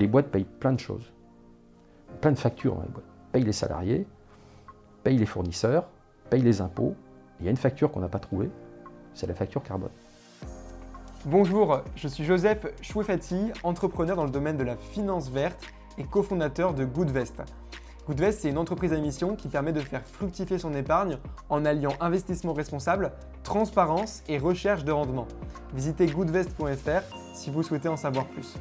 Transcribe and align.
les 0.00 0.08
boîtes 0.08 0.28
payent 0.28 0.46
plein 0.58 0.72
de 0.72 0.80
choses, 0.80 1.12
plein 2.20 2.32
de 2.32 2.38
factures 2.38 2.74
dans 2.74 2.82
les 2.82 2.88
boîtes. 2.88 3.04
Payent 3.32 3.44
les 3.44 3.52
salariés, 3.52 4.06
payent 5.04 5.18
les 5.18 5.26
fournisseurs, 5.26 5.86
payent 6.30 6.42
les 6.42 6.60
impôts. 6.60 6.94
Il 7.38 7.44
y 7.44 7.48
a 7.48 7.50
une 7.50 7.56
facture 7.56 7.92
qu'on 7.92 8.00
n'a 8.00 8.08
pas 8.08 8.18
trouvée, 8.18 8.50
c'est 9.14 9.26
la 9.26 9.34
facture 9.34 9.62
carbone. 9.62 9.90
Bonjour, 11.26 11.82
je 11.96 12.08
suis 12.08 12.24
Joseph 12.24 12.66
Chouefati, 12.80 13.52
entrepreneur 13.62 14.16
dans 14.16 14.24
le 14.24 14.30
domaine 14.30 14.56
de 14.56 14.64
la 14.64 14.76
finance 14.76 15.28
verte 15.28 15.62
et 15.98 16.04
cofondateur 16.04 16.72
de 16.72 16.84
Goodvest. 16.86 17.42
Goodvest, 18.06 18.40
c'est 18.40 18.48
une 18.48 18.58
entreprise 18.58 18.94
à 18.94 18.96
mission 18.96 19.36
qui 19.36 19.48
permet 19.48 19.74
de 19.74 19.80
faire 19.80 20.02
fructifier 20.06 20.58
son 20.58 20.72
épargne 20.74 21.18
en 21.50 21.66
alliant 21.66 21.92
investissement 22.00 22.54
responsable, 22.54 23.12
transparence 23.44 24.22
et 24.28 24.38
recherche 24.38 24.84
de 24.84 24.92
rendement. 24.92 25.28
Visitez 25.74 26.06
goodvest.fr 26.06 27.02
si 27.34 27.50
vous 27.50 27.62
souhaitez 27.62 27.88
en 27.88 27.96
savoir 27.96 28.24
plus. 28.26 28.56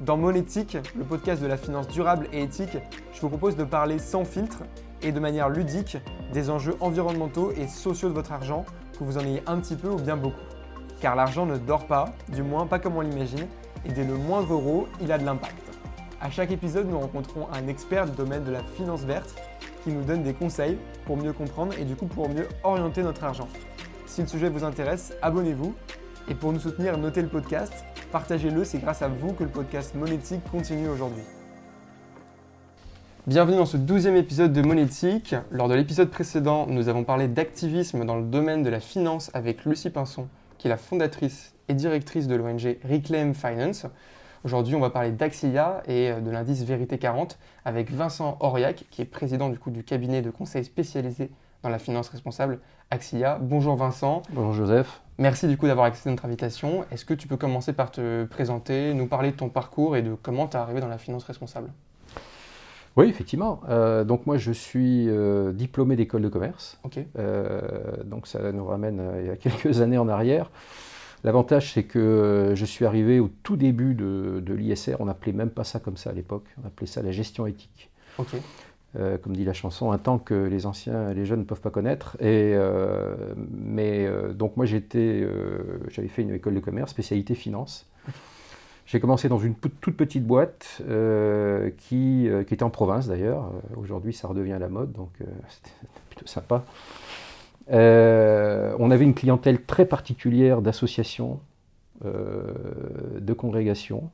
Dans 0.00 0.16
Monétique, 0.16 0.78
le 0.96 1.04
podcast 1.04 1.42
de 1.42 1.46
la 1.46 1.58
finance 1.58 1.86
durable 1.86 2.26
et 2.32 2.42
éthique, 2.42 2.78
je 3.12 3.20
vous 3.20 3.28
propose 3.28 3.54
de 3.54 3.64
parler 3.64 3.98
sans 3.98 4.24
filtre 4.24 4.62
et 5.02 5.12
de 5.12 5.20
manière 5.20 5.50
ludique 5.50 5.98
des 6.32 6.48
enjeux 6.48 6.74
environnementaux 6.80 7.52
et 7.52 7.68
sociaux 7.68 8.08
de 8.08 8.14
votre 8.14 8.32
argent, 8.32 8.64
que 8.98 9.04
vous 9.04 9.18
en 9.18 9.20
ayez 9.20 9.42
un 9.46 9.58
petit 9.58 9.76
peu 9.76 9.88
ou 9.88 9.96
bien 9.96 10.16
beaucoup. 10.16 10.40
Car 11.02 11.16
l'argent 11.16 11.44
ne 11.44 11.58
dort 11.58 11.86
pas, 11.86 12.06
du 12.30 12.42
moins 12.42 12.66
pas 12.66 12.78
comme 12.78 12.96
on 12.96 13.02
l'imagine, 13.02 13.46
et 13.84 13.92
dès 13.92 14.04
le 14.04 14.14
moindre 14.14 14.54
euro, 14.54 14.88
il 15.02 15.12
a 15.12 15.18
de 15.18 15.26
l'impact. 15.26 15.60
À 16.18 16.30
chaque 16.30 16.50
épisode, 16.50 16.88
nous 16.88 16.98
rencontrons 16.98 17.48
un 17.52 17.68
expert 17.68 18.06
du 18.06 18.12
domaine 18.12 18.44
de 18.44 18.52
la 18.52 18.62
finance 18.62 19.02
verte 19.02 19.34
qui 19.84 19.90
nous 19.90 20.02
donne 20.02 20.22
des 20.22 20.32
conseils 20.32 20.78
pour 21.04 21.18
mieux 21.18 21.34
comprendre 21.34 21.74
et 21.78 21.84
du 21.84 21.94
coup 21.94 22.06
pour 22.06 22.30
mieux 22.30 22.48
orienter 22.64 23.02
notre 23.02 23.24
argent. 23.24 23.48
Si 24.06 24.22
le 24.22 24.28
sujet 24.28 24.48
vous 24.48 24.64
intéresse, 24.64 25.12
abonnez-vous. 25.20 25.74
Et 26.28 26.34
pour 26.34 26.52
nous 26.52 26.60
soutenir, 26.60 26.96
notez 26.96 27.20
le 27.20 27.28
podcast, 27.28 27.84
partagez-le, 28.10 28.64
c'est 28.64 28.78
grâce 28.78 29.02
à 29.02 29.08
vous 29.08 29.32
que 29.32 29.44
le 29.44 29.50
podcast 29.50 29.94
Monétique 29.94 30.42
continue 30.50 30.88
aujourd'hui. 30.88 31.22
Bienvenue 33.26 33.56
dans 33.56 33.66
ce 33.66 33.76
douzième 33.76 34.16
épisode 34.16 34.52
de 34.52 34.62
Monétique. 34.62 35.36
Lors 35.50 35.68
de 35.68 35.74
l'épisode 35.74 36.10
précédent, 36.10 36.66
nous 36.66 36.88
avons 36.88 37.04
parlé 37.04 37.28
d'activisme 37.28 38.04
dans 38.04 38.16
le 38.16 38.24
domaine 38.24 38.62
de 38.62 38.70
la 38.70 38.80
finance 38.80 39.30
avec 39.34 39.64
Lucie 39.64 39.90
Pinson, 39.90 40.26
qui 40.58 40.66
est 40.66 40.70
la 40.70 40.76
fondatrice 40.76 41.54
et 41.68 41.74
directrice 41.74 42.26
de 42.26 42.34
l'ONG 42.34 42.78
Reclaim 42.82 43.32
Finance. 43.32 43.86
Aujourd'hui, 44.42 44.74
on 44.74 44.80
va 44.80 44.90
parler 44.90 45.12
d'Axia 45.12 45.82
et 45.86 46.10
euh, 46.10 46.20
de 46.20 46.30
l'indice 46.30 46.64
Vérité 46.64 46.98
40 46.98 47.38
avec 47.64 47.92
Vincent 47.92 48.38
Auriac, 48.40 48.86
qui 48.90 49.02
est 49.02 49.04
président 49.04 49.50
du, 49.50 49.58
coup, 49.58 49.70
du 49.70 49.84
cabinet 49.84 50.22
de 50.22 50.30
conseil 50.30 50.64
spécialisé 50.64 51.30
dans 51.62 51.68
la 51.68 51.78
finance 51.78 52.08
responsable 52.08 52.60
Axia. 52.90 53.38
Bonjour 53.40 53.76
Vincent. 53.76 54.22
Bonjour 54.32 54.52
Joseph. 54.52 55.00
Merci 55.18 55.46
du 55.46 55.56
coup 55.56 55.66
d'avoir 55.66 55.86
accepté 55.86 56.10
notre 56.10 56.24
invitation. 56.24 56.84
Est-ce 56.90 57.04
que 57.04 57.14
tu 57.14 57.28
peux 57.28 57.36
commencer 57.36 57.72
par 57.72 57.90
te 57.90 58.24
présenter, 58.24 58.94
nous 58.94 59.06
parler 59.06 59.32
de 59.32 59.36
ton 59.36 59.48
parcours 59.48 59.96
et 59.96 60.02
de 60.02 60.14
comment 60.14 60.46
tu 60.46 60.56
es 60.56 60.60
arrivé 60.60 60.80
dans 60.80 60.88
la 60.88 60.98
finance 60.98 61.24
responsable? 61.24 61.70
Oui, 62.96 63.06
effectivement. 63.06 63.60
Euh, 63.68 64.04
donc 64.04 64.26
moi, 64.26 64.36
je 64.36 64.50
suis 64.50 65.08
euh, 65.08 65.52
diplômé 65.52 65.96
d'école 65.96 66.22
de 66.22 66.28
commerce. 66.28 66.80
Euh, 67.18 67.60
donc 68.04 68.26
ça 68.26 68.50
nous 68.52 68.64
ramène 68.64 69.02
il 69.20 69.26
y 69.26 69.30
a 69.30 69.36
quelques 69.36 69.80
années 69.82 69.98
en 69.98 70.08
arrière. 70.08 70.50
L'avantage, 71.22 71.74
c'est 71.74 71.84
que 71.84 72.52
je 72.54 72.64
suis 72.64 72.86
arrivé 72.86 73.20
au 73.20 73.28
tout 73.42 73.56
début 73.56 73.94
de, 73.94 74.42
l'ISR. 74.54 74.96
On 75.00 75.04
n'appelait 75.04 75.32
même 75.32 75.50
pas 75.50 75.64
ça 75.64 75.78
comme 75.78 75.96
ça 75.96 76.10
à 76.10 76.12
l'époque. 76.14 76.46
On 76.62 76.66
appelait 76.66 76.86
ça 76.86 77.02
la 77.02 77.12
gestion 77.12 77.46
éthique. 77.46 77.90
Ok. 78.94 79.20
comme 79.22 79.36
dit 79.36 79.44
la 79.44 79.52
chanson, 79.52 79.92
un 79.92 79.98
temps 79.98 80.18
que 80.18 80.34
les 80.34 80.66
anciens, 80.66 81.12
les 81.12 81.24
jeunes 81.24 81.40
ne 81.40 81.44
peuvent 81.44 81.60
pas 81.60 81.70
connaître. 81.70 82.16
Et, 82.20 82.56
mais 83.50 84.08
donc 84.34 84.56
moi, 84.56 84.66
j'étais, 84.66 85.26
j'avais 85.88 86.08
fait 86.08 86.22
une 86.22 86.34
école 86.34 86.54
de 86.54 86.60
commerce, 86.60 86.90
spécialité 86.90 87.34
finance. 87.34 87.90
J'ai 88.90 88.98
commencé 88.98 89.28
dans 89.28 89.38
une 89.38 89.54
toute 89.54 89.96
petite 89.96 90.26
boîte 90.26 90.82
euh, 90.88 91.70
qui, 91.78 92.28
euh, 92.28 92.42
qui, 92.42 92.54
était 92.54 92.64
en 92.64 92.70
province 92.70 93.06
d'ailleurs. 93.06 93.44
Euh, 93.44 93.76
aujourd'hui, 93.76 94.12
ça 94.12 94.26
redevient 94.26 94.56
la 94.58 94.68
mode, 94.68 94.90
donc 94.90 95.10
c'était 95.48 95.70
plutôt 96.08 96.26
sympa. 96.26 96.64
on 97.68 98.90
avait 98.90 99.04
une 99.04 99.14
clientèle 99.14 99.62
très 99.62 99.84
particulière 99.84 100.60
d'associations, 100.60 101.38
de 102.04 103.32
congrégations. 103.32 104.10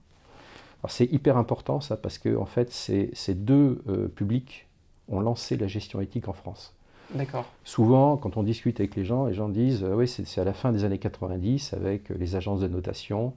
c'est 0.89 1.11
hyper 1.11 1.39
important 1.39 1.81
ça 1.81 1.97
parce 1.97 2.19
que 2.19 2.37
en 2.37 2.45
fait, 2.45 2.71
ces, 2.71 3.09
ces 3.15 3.33
deux 3.33 3.83
publics 4.15 4.66
ont 5.09 5.21
lancé 5.21 5.57
la 5.57 5.67
gestion 5.67 6.01
éthique 6.01 6.29
en 6.29 6.33
France. 6.33 6.75
D'accord. 7.15 7.45
Souvent, 7.65 8.17
quand 8.17 8.37
on 8.37 8.43
discute 8.43 8.81
avec 8.81 8.97
les 8.97 9.05
gens, 9.05 9.27
les 9.27 9.35
gens 9.35 9.49
disent 9.49 9.85
oui, 9.85 10.09
c'est 10.09 10.41
à 10.41 10.45
la 10.45 10.53
fin 10.53 10.73
des 10.73 10.85
années 10.85 10.99
90 10.99 11.73
avec 11.75 12.09
les 12.09 12.35
agences 12.35 12.61
de 12.61 12.69
notation 12.69 13.33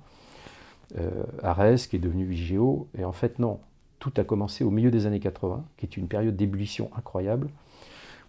euh, 0.97 1.23
Arès, 1.43 1.85
qui 1.87 1.97
est 1.97 1.99
devenu 1.99 2.25
Vigéo. 2.25 2.87
Et 2.97 3.05
en 3.05 3.11
fait, 3.11 3.39
non. 3.39 3.59
Tout 3.99 4.13
a 4.17 4.23
commencé 4.23 4.63
au 4.63 4.71
milieu 4.71 4.91
des 4.91 5.05
années 5.05 5.19
80, 5.19 5.65
qui 5.77 5.85
est 5.85 5.97
une 5.97 6.07
période 6.07 6.35
d'ébullition 6.35 6.89
incroyable, 6.97 7.49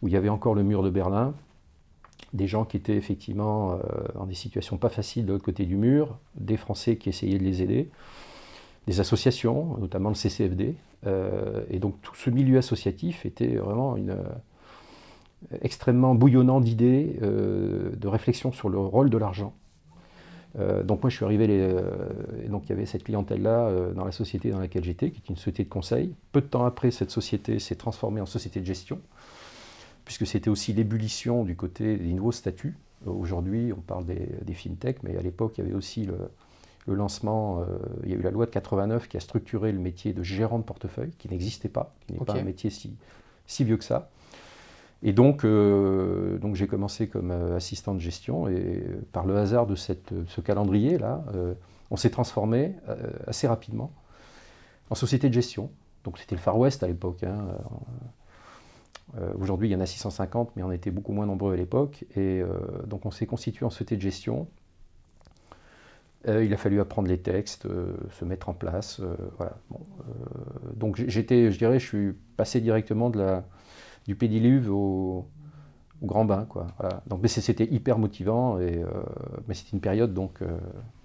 où 0.03 0.09
il 0.09 0.15
y 0.15 0.17
avait 0.17 0.29
encore 0.29 0.55
le 0.55 0.65
mur 0.65 0.83
de 0.83 0.91
Berlin, 0.91 1.33
des 2.33 2.49
gens 2.49 2.65
qui 2.65 2.77
étaient 2.77 2.97
effectivement 2.97 3.75
euh, 3.75 3.79
dans 4.15 4.27
des 4.27 4.35
situations 4.35 4.79
pas 4.79 4.89
faciles 4.89 5.27
de 5.27 5.33
l'autre 5.33 5.45
côté 5.45 5.65
du 5.65 5.77
mur, 5.77 6.19
des 6.35 6.57
Français 6.57 6.97
qui 6.97 7.09
essayaient 7.09 7.39
de 7.39 7.45
les 7.45 7.63
aider, 7.63 7.89
des 8.89 9.01
associations, 9.01 9.77
notamment 9.79 10.09
le 10.09 10.17
CCFD. 10.17 10.75
Euh, 11.07 11.65
et 11.71 11.79
donc 11.79 12.01
tout 12.03 12.15
ce 12.15 12.31
milieu 12.31 12.59
associatif 12.59 13.25
était 13.25 13.57
vraiment 13.57 13.97
une, 13.97 14.17
extrêmement 15.63 16.15
bouillonnant 16.15 16.61
d'idées, 16.61 17.19
de 17.21 18.09
réflexion 18.09 18.53
sur 18.53 18.69
le 18.69 18.79
rôle 18.79 19.11
de 19.11 19.19
l'argent 19.19 19.55
euh, 20.59 20.83
donc 20.83 21.03
moi 21.03 21.11
je 21.11 21.17
suis 21.17 21.25
arrivé, 21.25 21.47
euh, 21.49 21.81
et 22.45 22.49
donc 22.49 22.65
il 22.67 22.71
y 22.71 22.73
avait 22.73 22.87
cette 22.87 23.05
clientèle-là 23.05 23.69
euh, 23.69 23.93
dans 23.93 24.05
la 24.05 24.13
société 24.13 24.51
dans 24.51 24.59
laquelle 24.59 24.85
j'étais, 24.85 25.11
qui 25.11 25.19
est 25.19 25.29
une 25.29 25.37
société 25.37 25.65
de 25.65 25.69
conseil. 25.69 26.15
Peu 26.33 26.41
de 26.41 26.47
temps 26.47 26.65
après, 26.65 26.91
cette 26.91 27.11
société 27.11 27.59
s'est 27.59 27.77
transformée 27.77 28.21
en 28.21 28.27
société 28.27 28.61
de 28.61 28.67
gestion, 28.67 29.01
puisque 30.05 30.27
c'était 30.27 30.51
aussi 30.51 30.73
l'ébullition 30.73 31.45
du 31.45 31.55
côté 31.57 31.97
des 31.97 32.13
nouveaux 32.13 32.33
statuts. 32.33 32.77
Aujourd'hui, 33.07 33.73
on 33.73 33.81
parle 33.81 34.05
des, 34.05 34.29
des, 34.43 34.55
fintech, 34.55 35.03
mais 35.03 35.17
à 35.17 35.23
l'époque, 35.23 35.55
il 35.57 35.65
y 35.65 35.67
avait 35.67 35.77
aussi 35.77 36.05
le, 36.05 36.17
lancement, 36.87 37.65
il 38.05 38.11
y 38.11 38.15
a 38.15 38.17
eu 38.17 38.23
la 38.23 38.31
loi 38.31 38.47
de 38.47 38.51
89 38.51 39.09
qui 39.09 39.17
a 39.17 39.21
structuré 39.21 39.71
le 39.73 39.79
métier 39.79 40.13
de 40.13 40.23
gérant 40.23 40.59
de 40.59 40.65
portefeuille, 40.65 41.13
qui 41.19 41.29
n'existait 41.29 41.69
pas, 41.69 41.95
qui 42.07 42.15
n'est 42.15 42.25
pas 42.25 42.35
un 42.35 42.43
métier 42.43 42.71
si, 42.71 42.97
si 43.47 43.65
vieux 43.65 43.77
que 43.77 43.85
ça. 43.85 44.11
Et 45.03 45.13
donc, 45.13 45.45
euh, 45.45 46.39
donc 46.39 46.57
j'ai 46.57 46.67
commencé 46.67 47.09
comme 47.09 47.31
euh, 47.31 47.57
assistant 47.57 47.95
de 47.95 48.01
gestion 48.01 48.49
et 48.49 48.85
par 49.13 49.25
le 49.25 49.37
hasard 49.37 49.67
de 49.67 49.75
cette, 49.75 50.13
ce 50.29 50.41
calendrier-là, 50.41 51.25
euh, 51.35 51.55
on 51.91 51.97
s'est 51.97 52.11
transformé 52.11 52.77
assez 53.27 53.49
rapidement 53.49 53.91
en 54.91 54.95
société 54.95 55.29
de 55.29 55.35
gestion. 55.35 55.71
Donc 56.05 56.19
c'était 56.19 56.37
le 56.37 56.41
Far 56.41 56.57
West 56.57 56.83
à 56.85 56.87
l'époque. 56.87 57.25
Hein. 57.25 57.49
Aujourd'hui, 59.41 59.69
il 59.69 59.73
y 59.73 59.75
en 59.75 59.81
a 59.81 59.87
650, 59.87 60.53
mais 60.55 60.63
on 60.63 60.71
était 60.71 60.93
beaucoup 60.93 61.13
moins 61.13 61.27
nombreux 61.27 61.53
à 61.53 61.57
l'époque. 61.57 62.05
Et 62.15 62.45
donc 62.87 63.07
on 63.07 63.11
s'est 63.11 63.27
constitué 63.27 63.67
en 63.67 63.71
société 63.71 63.97
de 63.97 64.03
gestion. 64.03 64.47
Il 66.27 66.53
a 66.53 66.57
fallu 66.57 66.81
apprendre 66.81 67.09
les 67.09 67.19
textes, 67.19 67.67
se 68.11 68.25
mettre 68.25 68.49
en 68.49 68.55
place. 68.55 69.01
voilà. 69.39 69.57
donc 70.75 71.03
j'étais, 71.09 71.51
je 71.51 71.59
dirais, 71.59 71.79
je 71.79 71.87
suis 71.87 72.13
passé 72.37 72.61
directement 72.61 73.11
de 73.11 73.21
la 73.21 73.45
du 74.07 74.15
pédiluve 74.15 74.71
au, 74.71 75.27
grand 76.03 76.25
bain. 76.25 76.47
Quoi. 76.49 76.67
Donc, 77.07 77.21
mais 77.23 77.29
c'était 77.29 77.65
hyper 77.65 77.99
motivant, 77.99 78.59
et, 78.59 78.79
euh, 78.79 78.87
mais 79.47 79.55
c'était 79.55 79.73
une 79.73 79.81
période 79.81 80.15
donc, 80.15 80.41
euh, 80.43 80.57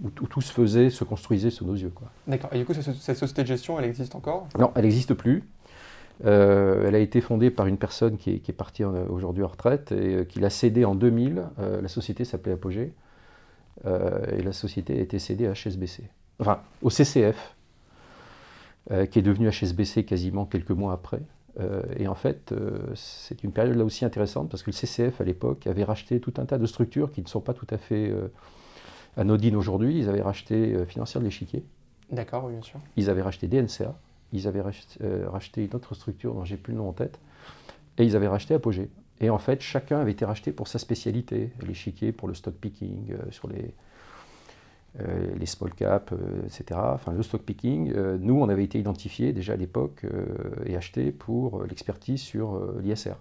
où, 0.02 0.10
tout 0.10 0.42
se 0.42 0.52
faisait, 0.52 0.90
se 0.90 1.04
construisait 1.04 1.50
sous 1.50 1.66
nos 1.66 1.76
yeux. 1.76 1.92
D'accord. 2.28 2.50
Et 2.54 2.60
du 2.60 2.66
coup, 2.66 2.74
cette, 2.74 3.18
société 3.18 3.42
de 3.42 3.48
gestion, 3.48 3.78
elle 3.78 3.86
existe 3.86 4.16
encore? 4.16 4.48
Non, 4.58 4.72
elle 4.76 4.84
n'existe 4.84 5.14
plus. 5.14 5.44
Euh, 6.24 6.88
elle 6.88 6.96
a 6.96 7.00
été 7.00 7.20
fondée 7.20 7.52
par 7.52 7.68
une 7.68 7.78
personne 7.78 8.16
qui 8.18 8.32
est, 8.32 8.54
partie 8.54 8.86
aujourd'hui 8.86 9.44
en 9.44 9.48
retraite 9.48 9.92
et 9.92 10.26
qui 10.28 10.40
l'a 10.40 10.50
cédée 10.50 10.86
en 10.86 10.96
2000. 10.96 11.44
la 11.82 11.88
société 11.90 12.24
s'appelait 12.24 12.54
Apogée. 12.54 12.94
Et 13.84 14.42
la 14.42 14.54
société 14.54 14.98
a 14.98 15.02
été 15.02 15.20
cédée 15.20 15.48
à 15.48 15.54
HSBC. 15.54 16.04
Enfin, 16.40 16.62
au 16.82 16.90
CCF, 16.90 17.56
qui 18.90 19.20
est 19.20 19.22
devenu 19.22 19.50
HSBC 19.50 20.06
quasiment 20.06 20.46
quelques 20.46 20.72
mois 20.72 20.94
après. 20.94 21.22
Euh, 21.60 21.84
et 21.98 22.08
en 22.08 22.16
fait, 22.16 22.52
euh, 22.52 22.80
c'est 22.96 23.44
une 23.44 23.52
période 23.52 23.78
là 23.78 23.86
aussi 23.86 24.04
intéressante 24.04 24.50
parce 24.50 24.62
que 24.62 24.72
le 24.72 24.76
CCF 24.76 25.22
à 25.22 25.24
l'époque 25.24 25.68
avait 25.68 25.84
racheté 25.84 26.20
tout 26.20 26.34
un 26.38 26.46
tas 26.46 26.58
de 26.58 26.66
structures 26.66 27.12
qui 27.12 27.22
ne 27.22 27.28
sont 27.28 27.40
pas 27.40 27.54
tout 27.54 27.68
à 27.70 27.78
fait 27.78 28.10
euh, 28.10 28.28
anodines 29.16 29.56
aujourd'hui. 29.56 29.98
Ils 29.98 30.10
avaient 30.10 30.22
racheté 30.22 30.86
Financière 30.88 31.22
de 31.22 31.26
l'Échiquier. 31.26 31.64
D'accord, 32.12 32.46
oui, 32.46 32.54
bien 32.54 32.62
sûr. 32.62 32.80
Ils 32.98 33.10
avaient 33.10 33.22
racheté 33.22 33.48
DNCA. 33.48 33.96
Ils 34.34 34.48
avaient 34.48 34.62
racheté, 34.62 35.64
une 35.64 35.76
autre 35.76 35.96
structure 35.96 36.34
dont 36.34 36.44
j'ai 36.44 36.58
plus 36.58 36.74
le 36.74 36.80
nom 36.80 36.90
en 36.90 36.94
tête. 36.94 37.20
Et 37.98 38.04
ils 38.04 38.16
avaient 38.16 38.28
racheté 38.28 38.54
Apogée. 38.54 38.90
Et 39.22 39.30
en 39.30 39.38
fait, 39.38 39.62
chacun 39.62 40.00
avait 40.00 40.12
été 40.12 40.26
racheté 40.26 40.52
pour 40.52 40.68
sa 40.68 40.80
spécialité. 40.80 41.52
L'échiquier 41.66 42.12
pour 42.12 42.28
le 42.28 42.34
stock 42.34 42.56
picking, 42.56 43.16
sur 43.32 43.48
les, 43.48 43.74
euh, 45.02 45.36
les 45.38 45.46
small 45.46 45.74
caps, 45.74 46.14
euh, 46.14 46.46
etc. 46.46 46.80
Enfin, 46.94 47.12
le 47.12 47.22
stock 47.22 47.42
picking, 47.42 47.92
euh, 47.94 48.18
nous, 48.18 48.40
on 48.40 48.48
avait 48.48 48.64
été 48.64 48.80
identifiés 48.80 49.34
déjà 49.34 49.52
à 49.54 49.56
l'époque 49.58 50.06
et 50.66 50.78
achetés 50.78 51.12
pour 51.12 51.64
l'expertise 51.64 52.22
sur 52.22 52.62
l'ISR. 52.82 53.16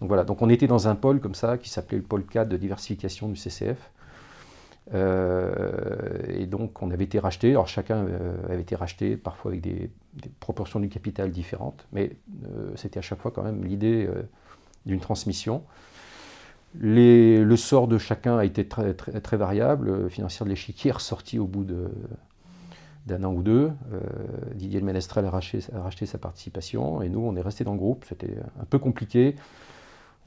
Donc 0.00 0.08
voilà, 0.08 0.24
donc 0.24 0.42
on 0.42 0.48
était 0.48 0.66
dans 0.66 0.88
un 0.88 0.96
pôle 0.96 1.20
comme 1.20 1.36
ça 1.36 1.58
qui 1.58 1.68
s'appelait 1.68 1.98
le 1.98 2.02
pôle 2.02 2.24
4 2.24 2.48
de 2.48 2.56
diversification 2.56 3.28
du 3.28 3.36
CCF. 3.36 3.90
et 4.94 6.46
donc 6.46 6.82
on 6.82 6.90
avait 6.90 7.04
été 7.04 7.20
racheté, 7.20 7.50
alors 7.50 7.68
chacun 7.68 8.06
avait 8.48 8.62
été 8.62 8.74
racheté 8.74 9.16
parfois 9.16 9.52
avec 9.52 9.60
des, 9.60 9.90
proportions 10.40 10.80
du 10.80 10.88
capital 10.88 11.30
différentes, 11.30 11.86
mais 11.92 12.16
c'était 12.74 12.98
à 12.98 13.02
chaque 13.02 13.20
fois 13.20 13.30
quand 13.30 13.42
même 13.42 13.64
l'idée 13.64 14.08
d'une 14.86 15.00
transmission. 15.00 15.62
le 16.78 17.56
sort 17.56 17.88
de 17.88 17.98
chacun 17.98 18.38
a 18.38 18.44
été 18.44 18.66
très, 18.66 18.94
très, 18.94 19.36
variable. 19.36 19.86
Le 19.86 20.08
financier 20.08 20.44
de 20.44 20.50
l'échiquier 20.50 20.90
est 20.90 20.94
ressorti 20.94 21.38
au 21.38 21.46
bout 21.46 21.66
d'un 23.06 23.24
an 23.24 23.32
ou 23.32 23.42
deux. 23.42 23.70
Euh, 23.92 24.00
Didier 24.54 24.80
Ménestrel 24.80 25.24
a 25.24 25.30
racheté, 25.30 26.06
sa 26.06 26.18
participation 26.18 27.02
et 27.02 27.08
nous, 27.08 27.20
on 27.20 27.36
est 27.36 27.40
resté 27.40 27.64
dans 27.64 27.72
le 27.72 27.78
groupe. 27.78 28.04
C'était 28.08 28.36
un 28.60 28.64
peu 28.64 28.78
compliqué. 28.78 29.36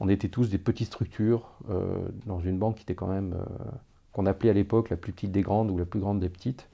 On 0.00 0.08
était 0.08 0.28
tous 0.28 0.50
des 0.50 0.58
petites 0.58 0.88
structures 0.88 1.52
euh, 1.70 1.96
dans 2.26 2.40
une 2.40 2.58
banque 2.58 2.76
qui 2.76 2.82
était 2.82 2.96
quand 2.96 3.06
même, 3.06 3.34
euh, 3.34 3.70
qu'on 4.12 4.26
appelait 4.26 4.50
à 4.50 4.52
l'époque 4.52 4.90
la 4.90 4.96
plus 4.96 5.12
petite 5.12 5.30
des 5.30 5.42
grandes 5.42 5.70
ou 5.70 5.78
la 5.78 5.84
plus 5.84 6.00
grande 6.00 6.18
des 6.18 6.28
petites, 6.28 6.68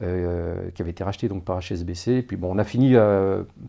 qui 0.00 0.82
avait 0.82 0.90
été 0.90 1.02
rachetée 1.02 1.28
donc 1.28 1.44
par 1.44 1.58
HSBC. 1.60 2.12
Et 2.12 2.22
puis 2.22 2.36
bon, 2.36 2.54
on 2.54 2.58
a 2.58 2.64
fini 2.64 2.94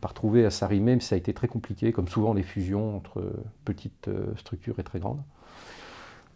par 0.01 0.13
trouver 0.13 0.45
à 0.45 0.51
s'arrimer, 0.51 0.95
mais 0.95 1.01
ça 1.01 1.15
a 1.15 1.17
été 1.17 1.33
très 1.33 1.47
compliqué, 1.47 1.91
comme 1.91 2.07
souvent 2.07 2.33
les 2.33 2.43
fusions 2.43 2.95
entre 2.95 3.23
petites 3.65 4.09
structures 4.35 4.79
et 4.79 4.83
très 4.83 4.99
grandes. 4.99 5.21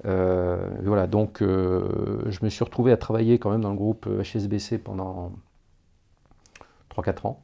Euh, 0.06 0.70
voilà, 0.84 1.08
donc 1.08 1.42
euh, 1.42 2.24
je 2.28 2.44
me 2.44 2.50
suis 2.50 2.64
retrouvé 2.64 2.92
à 2.92 2.98
travailler 2.98 3.40
quand 3.40 3.52
même 3.52 3.62
dans 3.62 3.70
le 3.70 3.78
groupe 3.78 4.08
HSBC 4.22 4.80
pendant 4.80 5.32
3-4 6.96 7.28
ans. 7.28 7.44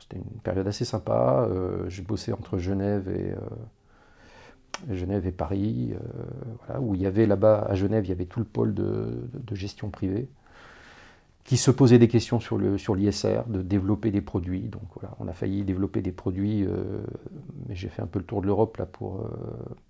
C'était 0.00 0.16
une 0.16 0.40
période 0.40 0.66
assez 0.66 0.84
sympa. 0.84 1.46
Euh, 1.48 1.88
j'ai 1.88 2.02
bossé 2.02 2.32
entre 2.32 2.58
Genève 2.58 3.08
et, 3.08 3.34
Genève 4.92 5.26
et 5.26 5.32
Paris, 5.32 5.94
où 6.80 6.94
il 6.94 7.00
y 7.00 7.06
avait 7.06 7.26
là-bas, 7.26 7.64
à 7.68 7.74
Genève, 7.74 8.04
il 8.04 8.08
y 8.08 8.12
avait 8.12 8.26
tout 8.26 8.40
le 8.40 8.44
pôle 8.44 8.74
de, 8.74 9.28
gestion 9.52 9.88
privée 9.88 10.28
qui 11.44 11.56
se 11.56 11.70
posait 11.70 11.98
des 11.98 12.08
questions 12.08 12.40
sur 12.40 12.58
l'ISR, 12.58 13.12
sur 13.12 13.44
de 13.46 13.62
développer 13.62 14.10
des 14.10 14.22
produits. 14.22 14.62
Donc 14.62 14.82
voilà, 14.94 15.14
on 15.20 15.28
a 15.28 15.32
failli 15.32 15.62
développer 15.62 16.00
des 16.00 16.12
produits, 16.12 16.66
mais 17.68 17.74
j'ai 17.74 17.88
fait 17.88 18.00
un 18.00 18.06
peu 18.06 18.18
le 18.18 18.24
tour 18.24 18.40
de 18.40 18.46
l'Europe 18.46 18.78
là 18.78 18.86
pour, 18.86 19.28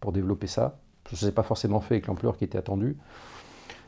pour 0.01 0.11
développer 0.11 0.49
ça. 0.49 0.79
Ça 1.05 1.11
ne 1.13 1.17
s'est 1.17 1.33
pas 1.33 1.45
forcément 1.45 1.81
fait 1.81 1.95
avec 1.95 2.09
l'ampleur 2.09 2.37
qui 2.37 2.45
était 2.45 2.59
attendue. 2.59 2.97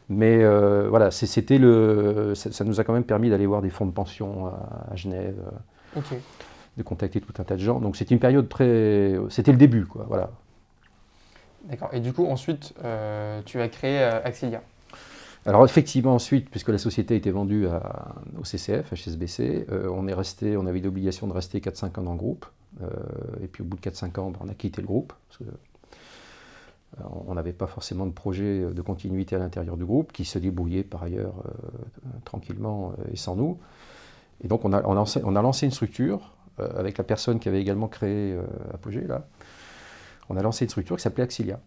Mais 0.09 0.43
euh, 0.43 0.89
voilà, 0.89 1.11
c'était 1.11 1.59
le, 1.59 2.35
ça, 2.35 2.65
nous 2.65 2.79
a 2.79 2.85
quand 2.85 2.93
même 2.93 3.05
permis 3.05 3.29
d'aller 3.29 3.47
voir 3.47 3.61
des 3.61 3.71
fonds 3.71 3.87
de 3.87 3.91
pension 3.91 4.47
à, 4.47 4.95
Genève, 4.95 5.37
euh, 5.97 6.01
de 6.77 6.83
contacter 6.83 7.21
tout 7.21 7.33
un 7.39 7.45
tas 7.45 7.57
de 7.57 7.61
gens. 7.61 7.81
Donc 7.81 7.97
c'était 7.97 8.15
une 8.15 8.21
période 8.21 8.49
très, 8.49 9.17
c'était 9.31 9.51
le 9.51 9.59
début, 9.59 9.85
quoi. 9.85 10.05
Voilà. 10.09 10.31
D'accord. 11.65 11.89
Et 11.93 11.99
du 11.99 12.13
coup, 12.13 12.27
ensuite, 12.27 12.75
euh, 12.85 13.43
tu 13.45 13.61
as 13.61 13.69
créé 13.69 14.01
Axilia. 14.01 14.63
Alors 15.47 15.65
effectivement, 15.65 16.15
ensuite, 16.15 16.51
puisque 16.51 16.69
la 16.69 16.79
société 16.79 17.15
a 17.15 17.17
été 17.17 17.31
vendue 17.31 17.67
au 18.39 18.45
CCF, 18.45 18.93
HSBC, 18.93 19.67
on 19.89 20.09
est 20.09 20.15
resté, 20.15 20.57
on 20.57 20.67
avait 20.67 20.81
l'obligation 20.81 21.29
de 21.29 21.33
rester 21.33 21.61
4-5 21.61 22.01
ans 22.01 22.03
dans 22.03 22.13
le 22.13 22.19
groupe. 22.19 22.47
et 23.41 23.47
puis 23.47 23.63
au 23.63 23.67
bout 23.67 23.77
de 23.77 23.81
4-5 23.81 24.19
ans, 24.19 24.31
ben, 24.31 24.41
on 24.43 24.49
a 24.49 24.55
quitté 24.55 24.81
le 24.81 24.89
groupe. 24.89 25.13
Que 25.39 25.45
on 27.27 27.35
n'avait 27.35 27.53
pas 27.53 27.67
forcément 27.67 28.07
de 28.07 28.13
projet 28.13 28.63
de 28.73 28.83
continuité 28.83 29.37
à 29.37 29.39
l'intérieur 29.39 29.77
du 29.77 29.85
groupe, 29.85 30.13
qui 30.13 30.25
se 30.25 30.39
débrouillait 30.39 30.83
par 30.83 31.03
ailleurs 31.03 31.35
euh, 31.47 32.09
tranquillement 32.25 32.93
euh, 32.99 33.13
et 33.13 33.17
sans 33.17 33.37
nous. 33.37 33.59
Et 34.43 34.49
donc 34.49 34.65
on 34.65 34.73
a, 34.73 34.81
lancé, 34.81 35.67
une 35.67 35.73
structure 35.73 36.35
euh, 36.61 36.69
avec 36.79 36.99
la 36.99 37.05
personne 37.05 37.39
qui 37.39 37.49
avait 37.49 37.61
également 37.61 37.89
créé 37.89 38.39
Apogée, 38.73 39.07
là. 39.07 39.27
On 40.29 40.37
a 40.37 40.43
lancé 40.43 40.65
une 40.65 40.71
structure 40.71 40.97
qui 40.97 41.03
s'appelait 41.03 41.23
Axilia. 41.23 41.61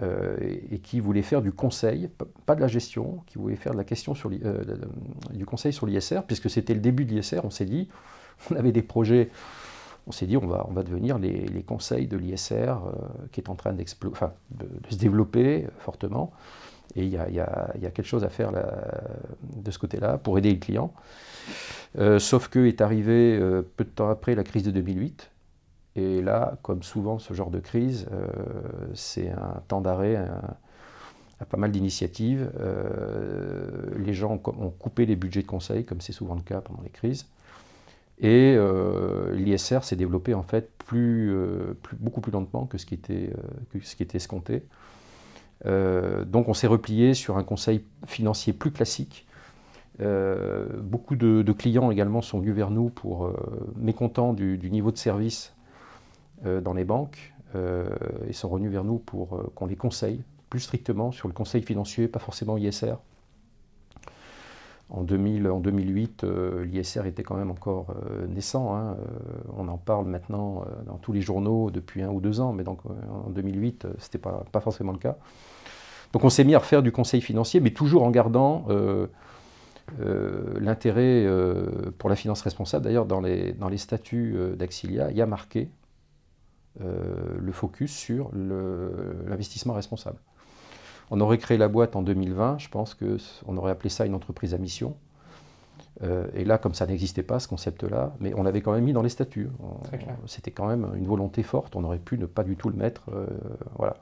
Et, 0.00 0.80
qui 0.80 0.98
voulait 0.98 1.22
faire 1.22 1.40
du 1.40 1.52
conseil, 1.52 2.10
pas 2.46 2.56
de 2.56 2.60
la 2.60 2.66
gestion, 2.66 3.22
qui 3.26 3.38
voulait 3.38 3.56
faire 3.56 3.72
de 3.72 3.78
la 3.78 3.84
question 3.84 4.14
sur 4.14 4.28
du 4.28 5.46
conseil 5.46 5.72
sur 5.72 5.86
l'ISR, 5.86 6.22
puisque 6.26 6.50
c'était 6.50 6.74
le 6.74 6.80
début 6.80 7.04
de 7.04 7.14
l'ISR, 7.14 7.40
on 7.44 7.50
s'est 7.50 7.64
dit, 7.64 7.88
on 8.50 8.56
avait 8.56 8.72
des 8.72 8.82
projets 8.82 9.30
on 10.06 10.12
s'est 10.12 10.26
dit 10.26 10.36
on 10.36 10.46
va, 10.46 10.82
devenir 10.82 11.18
les, 11.18 11.62
conseils 11.66 12.06
de 12.06 12.16
l'ISR 12.16 12.54
euh, 12.54 12.92
qui 13.32 13.40
est 13.40 13.48
en 13.48 13.54
train 13.54 13.72
de, 13.72 13.84
se 13.86 14.96
développer 14.96 15.66
fortement. 15.78 16.32
Et 16.96 17.04
il 17.04 17.10
y, 17.10 17.16
a, 17.18 17.72
quelque 17.80 18.04
chose 18.04 18.24
à 18.24 18.28
faire 18.28 18.52
de 18.52 19.70
ce 19.70 19.78
côté-là 19.78 20.18
pour 20.18 20.38
aider 20.38 20.50
les 20.50 20.58
clients. 20.58 20.92
Euh, 21.98 22.18
sauf 22.18 22.48
que 22.48 22.66
est 22.66 22.80
arrivé 22.80 23.36
euh, 23.40 23.62
peu 23.76 23.84
de 23.84 23.88
temps 23.88 24.10
après 24.10 24.34
la 24.34 24.44
crise 24.44 24.64
de 24.64 24.70
2008. 24.70 25.30
Et 25.96 26.22
là, 26.22 26.58
comme 26.62 26.82
souvent 26.82 27.18
ce 27.18 27.34
genre 27.34 27.50
de 27.50 27.60
crise, 27.60 28.06
c'est 28.94 29.30
un 29.30 29.62
temps 29.68 29.80
d'arrêt 29.80 30.16
à 30.16 31.44
pas 31.44 31.56
mal 31.56 31.70
d'initiatives. 31.70 32.50
les 33.96 34.12
gens 34.14 34.40
ont 34.46 34.70
coupé 34.70 35.06
les 35.06 35.14
budgets 35.14 35.42
de 35.42 35.46
conseil, 35.46 35.84
comme 35.84 36.00
c'est 36.00 36.12
souvent 36.12 36.34
le 36.34 36.42
cas 36.42 36.60
pendant 36.60 36.82
les 36.82 36.90
crises. 36.90 37.26
Et 38.20 38.54
euh, 38.56 39.34
l'ISR 39.34 39.80
s'est 39.82 39.96
développé 39.96 40.34
en 40.34 40.42
fait 40.42 40.70
euh, 40.92 41.74
beaucoup 41.98 42.20
plus 42.20 42.30
lentement 42.30 42.66
que 42.66 42.78
ce 42.78 42.86
qui 42.86 42.94
était, 42.94 43.32
euh, 43.74 43.78
ce 43.82 43.96
qui 43.96 44.02
était 44.02 44.18
escompté. 44.18 44.62
donc 45.64 46.48
on 46.48 46.54
s'est 46.54 46.66
replié 46.66 47.14
sur 47.14 47.38
un 47.38 47.42
conseil 47.42 47.82
financier 48.06 48.52
plus 48.52 48.70
classique. 48.70 49.26
beaucoup 49.98 51.16
de, 51.16 51.52
clients 51.52 51.90
également 51.90 52.22
sont 52.22 52.38
venus 52.38 52.54
vers 52.54 52.70
nous 52.70 52.90
pour 52.90 53.32
mécontents 53.76 54.32
du, 54.34 54.70
niveau 54.70 54.92
de 54.92 54.98
service 54.98 55.53
dans 56.42 56.74
les 56.74 56.84
banques 56.84 57.32
et 57.54 58.32
sont 58.32 58.48
revenus 58.48 58.70
vers 58.70 58.84
nous 58.84 58.98
pour 58.98 59.52
qu'on 59.54 59.66
les 59.66 59.76
conseille 59.76 60.22
plus 60.54 60.60
strictement 60.60 61.10
sur 61.10 61.26
le 61.26 61.34
conseil 61.34 61.62
financier, 61.62 62.06
pas 62.06 62.20
forcément 62.20 62.56
ISR. 62.56 62.94
En, 64.90 65.02
2000, 65.02 65.48
en 65.48 65.58
2008, 65.58 66.22
euh, 66.22 66.64
l'ISR 66.64 67.06
était 67.06 67.24
quand 67.24 67.34
même 67.34 67.50
encore 67.50 67.88
euh, 67.90 68.28
naissant. 68.28 68.76
Hein, 68.76 68.96
euh, 69.00 69.52
on 69.56 69.66
en 69.66 69.78
parle 69.78 70.06
maintenant 70.06 70.64
dans 70.86 70.98
tous 70.98 71.12
les 71.12 71.22
journaux 71.22 71.72
depuis 71.72 72.02
un 72.02 72.10
ou 72.10 72.20
deux 72.20 72.40
ans, 72.40 72.52
mais 72.52 72.62
donc 72.62 72.78
en 72.86 73.30
2008, 73.30 73.88
ce 73.98 74.04
n'était 74.04 74.18
pas, 74.18 74.44
pas 74.52 74.60
forcément 74.60 74.92
le 74.92 74.98
cas. 74.98 75.16
Donc 76.12 76.22
on 76.22 76.28
s'est 76.28 76.44
mis 76.44 76.54
à 76.54 76.60
refaire 76.60 76.82
du 76.82 76.92
conseil 76.92 77.20
financier, 77.20 77.58
mais 77.58 77.70
toujours 77.70 78.04
en 78.04 78.10
gardant 78.10 78.66
l'intérêt 80.60 81.26
pour 81.98 82.08
la 82.08 82.14
finance 82.14 82.42
responsable. 82.42 82.84
D'ailleurs, 82.84 83.06
dans 83.06 83.20
les, 83.20 83.52
dans 83.54 83.68
les 83.68 83.78
statuts 83.78 84.36
d'Axilia, 84.56 85.10
il 85.10 85.16
y 85.16 85.22
a 85.22 85.26
marqué 85.26 85.68
le 86.80 87.52
focus 87.52 87.92
sur 87.92 88.30
l'investissement 88.34 89.74
responsable. 89.74 90.18
On 91.10 91.20
aurait 91.20 91.38
créé 91.38 91.58
la 91.58 91.68
boîte 91.68 91.96
en 91.96 92.02
2020, 92.02 92.58
je 92.58 92.68
pense 92.68 92.94
qu'on 92.94 93.56
aurait 93.56 93.70
appelé 93.70 93.90
ça 93.90 94.06
une 94.06 94.14
entreprise 94.14 94.54
à 94.54 94.58
mission. 94.58 94.96
Euh, 96.02 96.26
et 96.34 96.44
là, 96.44 96.58
comme 96.58 96.74
ça 96.74 96.86
n'existait 96.86 97.22
pas, 97.22 97.38
ce 97.38 97.46
concept-là, 97.46 98.14
mais 98.20 98.34
on 98.34 98.42
l'avait 98.42 98.60
quand 98.62 98.72
même 98.72 98.84
mis 98.84 98.92
dans 98.92 99.02
les 99.02 99.08
statuts. 99.08 99.48
C'était 100.26 100.50
quand 100.50 100.66
même 100.66 100.90
une 100.96 101.06
volonté 101.06 101.42
forte, 101.42 101.76
on 101.76 101.84
aurait 101.84 101.98
pu 101.98 102.18
ne 102.18 102.26
pas 102.26 102.42
du 102.42 102.56
tout 102.56 102.68
le 102.68 102.76
mettre. 102.76 103.02
Euh, 103.12 103.26
voilà. 103.76 103.96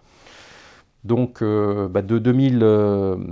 Donc, 1.05 1.43
euh, 1.43 1.89
bah, 1.89 2.01
de, 2.01 2.19
2000, 2.19 2.61
de 2.61 3.27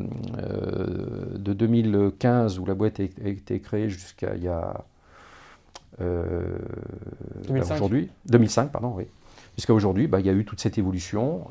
2015, 1.39 2.59
où 2.59 2.67
la 2.67 2.75
boîte 2.75 3.01
a, 3.01 3.05
été 3.05 3.61
créée, 3.61 3.89
jusqu'à 3.89 4.35
il 4.35 4.43
y 4.43 4.49
a. 4.49 4.85
aujourd'hui, 7.71 8.11
2005, 8.27 8.73
pardon, 8.73 8.93
oui. 8.97 9.07
Jusqu'à 9.61 9.75
aujourd'hui, 9.75 10.07
bah, 10.07 10.21
il 10.21 10.27
y 10.27 10.31
a 10.31 10.33
eu 10.33 10.47
toute 10.47 10.59
cette 10.59 10.79
évolution. 10.79 11.47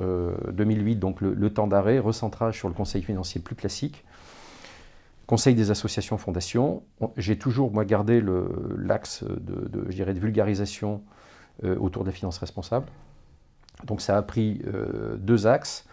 2008, 0.52 0.96
euh, 0.96 1.00
donc 1.00 1.22
le, 1.22 1.54
temps 1.54 1.68
d'arrêt, 1.68 2.00
recentrage 2.00 2.58
sur 2.58 2.68
le 2.68 2.74
conseil 2.74 3.04
financier 3.04 3.40
plus 3.40 3.54
classique. 3.54 4.04
Conseil 5.28 5.54
des 5.54 5.70
associations 5.70 6.18
fondations. 6.18 6.82
J'ai 7.18 7.38
toujours, 7.38 7.72
moi, 7.72 7.86
gardé 7.86 8.20
l'axe 8.80 9.24
de, 9.24 9.68
de, 9.68 9.92
de, 9.92 10.20
vulgarisation 10.20 11.04
euh, 11.64 11.78
autour 11.78 12.02
de 12.02 12.10
la 12.10 12.12
finance 12.12 12.40
responsable. 12.40 12.88
Donc 13.86 14.02
ça 14.02 14.18
a 14.18 14.24
pris 14.24 14.60
euh, 14.66 15.16
deux 15.18 15.46
axes. 15.46 15.86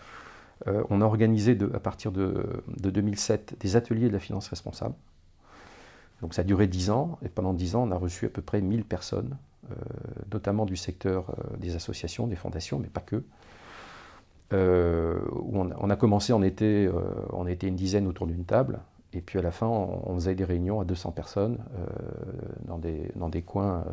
on 0.64 1.02
a 1.02 1.04
organisé 1.04 1.58
à 1.74 1.80
partir 1.80 2.12
de, 2.12 2.62
2007 2.78 3.58
des 3.60 3.76
ateliers 3.76 4.08
de 4.08 4.14
la 4.14 4.20
finance 4.20 4.48
responsable. 4.48 4.94
Donc 6.22 6.32
ça 6.32 6.40
a 6.40 6.44
duré 6.46 6.66
dix 6.66 6.88
ans, 6.88 7.18
et 7.22 7.28
pendant 7.28 7.52
dix 7.52 7.74
ans, 7.74 7.86
on 7.86 7.90
a 7.90 7.98
reçu 7.98 8.24
à 8.24 8.30
peu 8.30 8.40
près 8.40 8.62
1000 8.62 8.86
personnes 8.86 9.36
notamment 10.32 10.66
du 10.66 10.76
secteur 10.76 11.30
euh, 11.30 11.56
des 11.58 11.76
associations, 11.76 12.26
des 12.26 12.36
fondations, 12.36 12.78
mais 12.78 12.88
pas 12.88 13.00
que. 13.00 13.22
Euh, 14.52 15.18
où 15.32 15.58
on, 15.58 15.90
a 15.90 15.96
commencé, 15.96 16.32
on 16.32 16.42
était, 16.42 16.88
on 17.32 17.48
était 17.48 17.66
une 17.66 17.74
dizaine 17.74 18.06
autour 18.06 18.28
d'une 18.28 18.44
table, 18.44 18.78
et 19.12 19.20
puis 19.20 19.40
à 19.40 19.42
la 19.42 19.50
fin, 19.50 19.66
on, 19.66 20.14
faisait 20.14 20.36
des 20.36 20.44
réunions 20.44 20.80
à 20.80 20.84
200 20.84 21.10
personnes 21.10 21.58
dans, 22.66 22.78
des, 22.78 23.42
coins, 23.42 23.84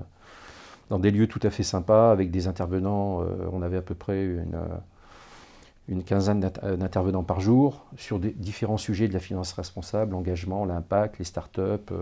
dans 0.91 0.99
des 0.99 1.09
lieux 1.09 1.25
tout 1.25 1.39
à 1.41 1.49
fait 1.49 1.63
sympas, 1.63 2.11
avec 2.11 2.29
des 2.29 2.45
intervenants. 2.45 3.25
on 3.51 3.63
avait 3.63 3.77
à 3.77 3.81
peu 3.81 3.95
près 3.95 4.23
une, 5.87 6.03
quinzaine 6.03 6.39
d'intervenants 6.39 7.23
par 7.23 7.39
jour 7.39 7.87
sur 7.97 8.19
différents 8.19 8.77
sujets 8.77 9.07
de 9.07 9.13
la 9.13 9.19
finance 9.19 9.53
responsable, 9.53 10.11
l'engagement, 10.11 10.65
l'impact, 10.65 11.17
les 11.17 11.25
startups, 11.25 11.93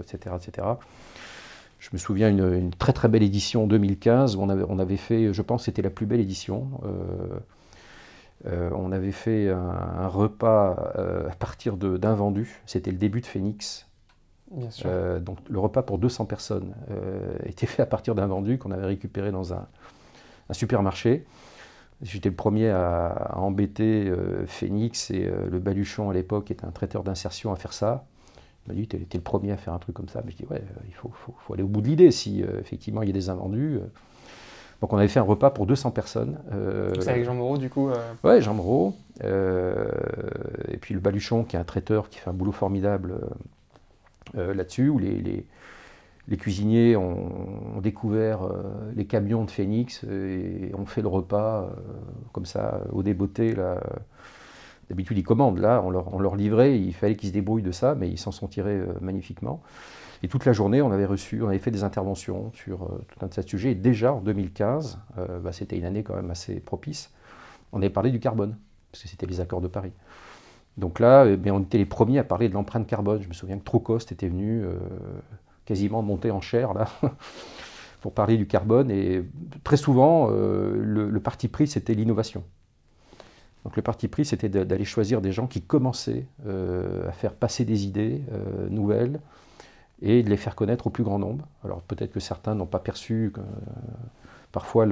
etc., 0.00 0.34
etc. 0.34 0.66
Je 1.78 1.90
me 1.92 1.98
souviens 1.98 2.30
une, 2.30 2.52
une 2.54 2.70
très 2.70 2.92
très 2.92 3.08
belle 3.08 3.22
édition 3.22 3.66
2015 3.66 4.36
où 4.36 4.40
on 4.42 4.48
avait, 4.48 4.64
on 4.68 4.78
avait 4.78 4.96
fait, 4.96 5.32
je 5.32 5.42
pense, 5.42 5.64
c'était 5.64 5.82
la 5.82 5.90
plus 5.90 6.06
belle 6.06 6.20
édition. 6.20 6.70
Euh, 8.46 8.70
on 8.74 8.92
avait 8.92 9.12
fait 9.12 9.48
un, 9.48 10.08
repas 10.08 10.92
à 11.28 11.34
partir 11.34 11.76
d'un 11.76 12.14
vendu. 12.14 12.60
C'était 12.66 12.90
le 12.92 12.98
début 12.98 13.20
de 13.20 13.26
Phoenix. 13.26 13.86
Bien 14.52 14.70
sûr. 14.70 14.88
donc 15.20 15.38
le 15.48 15.58
repas 15.58 15.82
pour 15.82 15.98
200 15.98 16.24
personnes 16.26 16.72
était 17.44 17.66
fait 17.66 17.82
à 17.82 17.86
partir 17.86 18.14
d'un 18.14 18.28
vendu 18.28 18.58
qu'on 18.58 18.70
avait 18.70 18.86
récupéré 18.86 19.32
dans 19.32 19.52
un, 19.52 19.66
un 20.48 20.54
supermarché. 20.54 21.26
J'étais 22.02 22.28
le 22.28 22.36
premier 22.36 22.70
à, 22.70 23.32
embêter 23.36 24.12
Phoenix 24.46 25.10
et 25.10 25.28
le 25.50 25.58
Baluchon 25.58 26.10
à 26.10 26.14
l'époque 26.14 26.50
était 26.50 26.64
un 26.64 26.70
traiteur 26.70 27.02
d'insertion 27.02 27.52
à 27.52 27.56
faire 27.56 27.72
ça. 27.72 28.06
M'a 28.68 28.74
dit, 28.74 28.88
tu 28.88 28.96
étais 28.96 29.18
le 29.18 29.24
premier 29.24 29.52
à 29.52 29.56
faire 29.56 29.74
un 29.74 29.78
truc 29.78 29.94
comme 29.94 30.08
ça. 30.08 30.22
Mais 30.24 30.32
je 30.32 30.36
dis, 30.36 30.46
ouais, 30.46 30.62
il 30.88 30.94
faut, 30.94 31.10
faut, 31.14 31.54
aller 31.54 31.62
au 31.62 31.68
bout 31.68 31.80
de 31.80 31.88
l'idée 31.88 32.10
si 32.10 32.42
effectivement 32.60 33.02
il 33.02 33.08
y 33.08 33.10
a 33.10 33.14
des 33.14 33.30
invendus. 33.30 33.80
Donc 34.80 34.92
on 34.92 34.98
avait 34.98 35.08
fait 35.08 35.20
un 35.20 35.24
repas 35.24 35.50
pour 35.50 35.66
200 35.66 35.90
personnes. 35.90 36.38
Euh, 36.52 36.92
c'est 37.00 37.10
avec 37.10 37.24
Jean 37.24 37.34
Moreau 37.34 37.56
du 37.56 37.70
coup 37.70 37.88
euh... 37.88 37.94
Ouais, 38.24 38.40
Jean 38.42 38.54
Moreau. 38.54 38.94
Euh, 39.24 39.88
et 40.68 40.76
puis 40.76 40.92
le 40.92 41.00
Baluchon 41.00 41.44
qui 41.44 41.56
est 41.56 41.58
un 41.58 41.64
traiteur 41.64 42.10
qui 42.10 42.18
fait 42.18 42.28
un 42.28 42.34
boulot 42.34 42.52
formidable 42.52 43.20
euh, 44.36 44.52
là-dessus, 44.52 44.88
où 44.90 44.98
les, 44.98 45.44
les, 46.28 46.36
cuisiniers 46.36 46.96
ont, 46.96 47.80
découvert 47.80 48.40
les 48.94 49.06
camions 49.06 49.44
de 49.44 49.50
Phoenix 49.50 50.04
et 50.04 50.72
ont 50.74 50.84
fait 50.84 51.00
le 51.00 51.08
repas 51.08 51.70
comme 52.32 52.44
ça 52.44 52.80
au 52.92 53.02
débeauté. 53.02 53.54
D'habitude 54.88 55.18
ils 55.18 55.24
commandent, 55.24 55.58
là 55.58 55.82
on 55.84 55.90
leur, 55.90 56.36
livrait, 56.36 56.78
il 56.78 56.92
fallait 56.94 57.16
qu'ils 57.16 57.30
se 57.30 57.34
débrouillent 57.34 57.62
de 57.62 57.72
ça, 57.72 57.94
mais 57.94 58.08
ils 58.08 58.18
s'en 58.18 58.32
sont 58.32 58.46
tirés 58.46 58.80
magnifiquement. 59.00 59.62
Et 60.22 60.28
toute 60.28 60.44
la 60.44 60.52
journée, 60.52 60.82
on 60.82 60.90
avait 60.90 61.06
reçu, 61.06 61.42
on 61.42 61.48
avait 61.48 61.58
fait 61.58 61.70
des 61.70 61.84
interventions 61.84 62.50
sur 62.52 62.84
euh, 62.84 63.04
tout 63.08 63.24
un 63.24 63.28
tas 63.28 63.42
de 63.42 63.48
sujets. 63.48 63.72
Et 63.72 63.74
déjà 63.74 64.12
en 64.12 64.20
2015, 64.20 64.98
euh, 65.18 65.38
bah, 65.40 65.52
c'était 65.52 65.76
une 65.76 65.84
année 65.84 66.02
quand 66.02 66.14
même 66.14 66.30
assez 66.30 66.60
propice, 66.60 67.12
on 67.72 67.78
avait 67.78 67.90
parlé 67.90 68.10
du 68.10 68.20
carbone, 68.20 68.56
parce 68.90 69.02
que 69.02 69.08
c'était 69.08 69.26
les 69.26 69.40
accords 69.40 69.60
de 69.60 69.68
Paris. 69.68 69.92
Donc 70.78 71.00
là, 71.00 71.26
eh 71.26 71.50
on 71.50 71.60
était 71.60 71.78
les 71.78 71.86
premiers 71.86 72.18
à 72.18 72.24
parler 72.24 72.48
de 72.48 72.54
l'empreinte 72.54 72.86
carbone. 72.86 73.22
Je 73.22 73.28
me 73.28 73.32
souviens 73.32 73.58
que 73.58 73.64
Trocost 73.64 74.12
était 74.12 74.28
venu 74.28 74.62
euh, 74.62 74.76
quasiment 75.64 76.02
monter 76.02 76.30
en 76.30 76.40
chair 76.40 76.74
là, 76.74 76.86
pour 78.00 78.12
parler 78.12 78.36
du 78.36 78.46
carbone. 78.46 78.90
Et 78.90 79.24
très 79.64 79.78
souvent, 79.78 80.28
le, 80.28 81.18
parti 81.20 81.48
pris, 81.48 81.66
c'était 81.66 81.94
l'innovation. 81.94 82.44
Donc 83.66 83.74
le 83.74 83.82
parti 83.82 84.06
pris, 84.06 84.24
c'était 84.24 84.48
d'aller 84.48 84.84
choisir 84.84 85.20
des 85.20 85.32
gens 85.32 85.48
qui 85.48 85.60
commençaient 85.60 86.24
à 86.48 87.10
faire 87.10 87.34
passer 87.34 87.64
des 87.64 87.84
idées 87.84 88.22
nouvelles, 88.70 89.18
et 90.02 90.22
de 90.22 90.30
les 90.30 90.36
faire 90.36 90.54
connaître 90.54 90.86
au 90.86 90.90
plus 90.90 91.04
grand 91.04 91.18
nombre. 91.18 91.46
Alors 91.64 91.80
peut-être 91.82 92.12
que 92.12 92.20
certains 92.20 92.54
n'ont 92.54 92.66
pas 92.66 92.78
perçu 92.78 93.32
euh, 93.36 93.42
parfois 94.52 94.86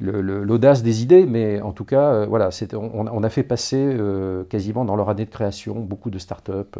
l'audace 0.00 0.82
des 0.82 1.02
idées, 1.02 1.26
mais 1.26 1.60
en 1.60 1.72
tout 1.72 1.84
cas, 1.84 2.12
euh, 2.12 2.26
voilà, 2.26 2.50
on, 2.72 3.22
a 3.22 3.30
fait 3.30 3.42
passer 3.42 3.76
euh, 3.78 4.44
quasiment 4.44 4.84
dans 4.84 4.96
leur 4.96 5.08
année 5.10 5.24
de 5.24 5.30
création 5.30 5.80
beaucoup 5.80 6.10
de 6.10 6.18
start-up. 6.18 6.76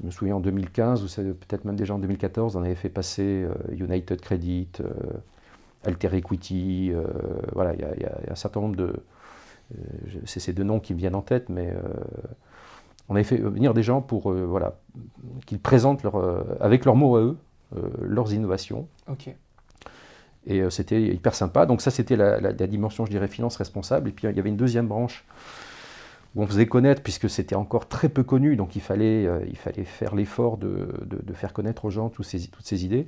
je 0.00 0.06
me 0.06 0.10
souviens 0.10 0.36
en 0.36 0.40
2015, 0.40 1.02
ou 1.02 1.22
peut-être 1.34 1.64
même 1.64 1.76
déjà 1.76 1.94
en 1.94 1.98
2014, 1.98 2.56
on 2.56 2.62
avait 2.62 2.74
fait 2.74 2.88
passer 2.88 3.46
United 3.70 4.20
Credit, 4.20 4.68
Alter 5.84 6.16
Equity, 6.16 6.92
voilà, 7.52 7.74
il 7.74 7.80
y, 7.80 8.04
a 8.04 8.32
un 8.32 8.34
certain 8.34 8.60
nombre 8.60 8.76
de... 8.76 8.94
c'est 10.24 10.40
ces 10.40 10.52
deux 10.52 10.64
noms 10.64 10.80
qui 10.80 10.94
me 10.94 10.98
viennent 10.98 11.14
en 11.14 11.22
tête, 11.22 11.48
mais 11.48 11.72
on 13.08 13.14
avait 13.14 13.24
fait 13.24 13.36
venir 13.36 13.74
des 13.74 13.82
gens 13.82 14.00
pour 14.00 14.30
euh, 14.30 14.44
voilà, 14.44 14.78
qu'ils 15.46 15.60
présentent 15.60 16.02
leur, 16.02 16.16
euh, 16.16 16.42
avec 16.60 16.84
leurs 16.84 16.96
mots 16.96 17.16
à 17.16 17.20
eux 17.20 17.36
euh, 17.76 17.88
leurs 18.00 18.32
innovations. 18.32 18.88
Ok. 19.08 19.34
Et 20.48 20.62
c'était 20.70 21.02
hyper 21.02 21.34
sympa. 21.34 21.66
Donc 21.66 21.80
ça, 21.80 21.90
c'était 21.90 22.14
la, 22.14 22.52
dimension, 22.52 23.04
je 23.04 23.10
dirais, 23.10 23.26
finance 23.26 23.56
responsable. 23.56 24.08
Et 24.08 24.12
puis 24.12 24.28
il 24.28 24.36
y 24.36 24.38
avait 24.38 24.48
une 24.48 24.56
deuxième 24.56 24.86
branche 24.86 25.24
où 26.36 26.42
on 26.44 26.46
faisait 26.46 26.66
connaître, 26.66 27.02
puisque 27.02 27.28
c'était 27.28 27.56
encore 27.56 27.88
très 27.88 28.08
peu 28.08 28.22
connu, 28.22 28.54
donc 28.54 28.76
il 28.76 28.80
fallait, 28.80 29.28
il 29.48 29.56
fallait 29.56 29.82
faire 29.82 30.14
l'effort 30.14 30.56
de, 30.56 30.88
de, 31.04 31.32
faire 31.32 31.52
connaître 31.52 31.84
aux 31.84 31.90
gens 31.90 32.10
toutes 32.10 32.26
ces, 32.26 32.46
toutes 32.46 32.64
ces 32.64 32.84
idées. 32.84 33.06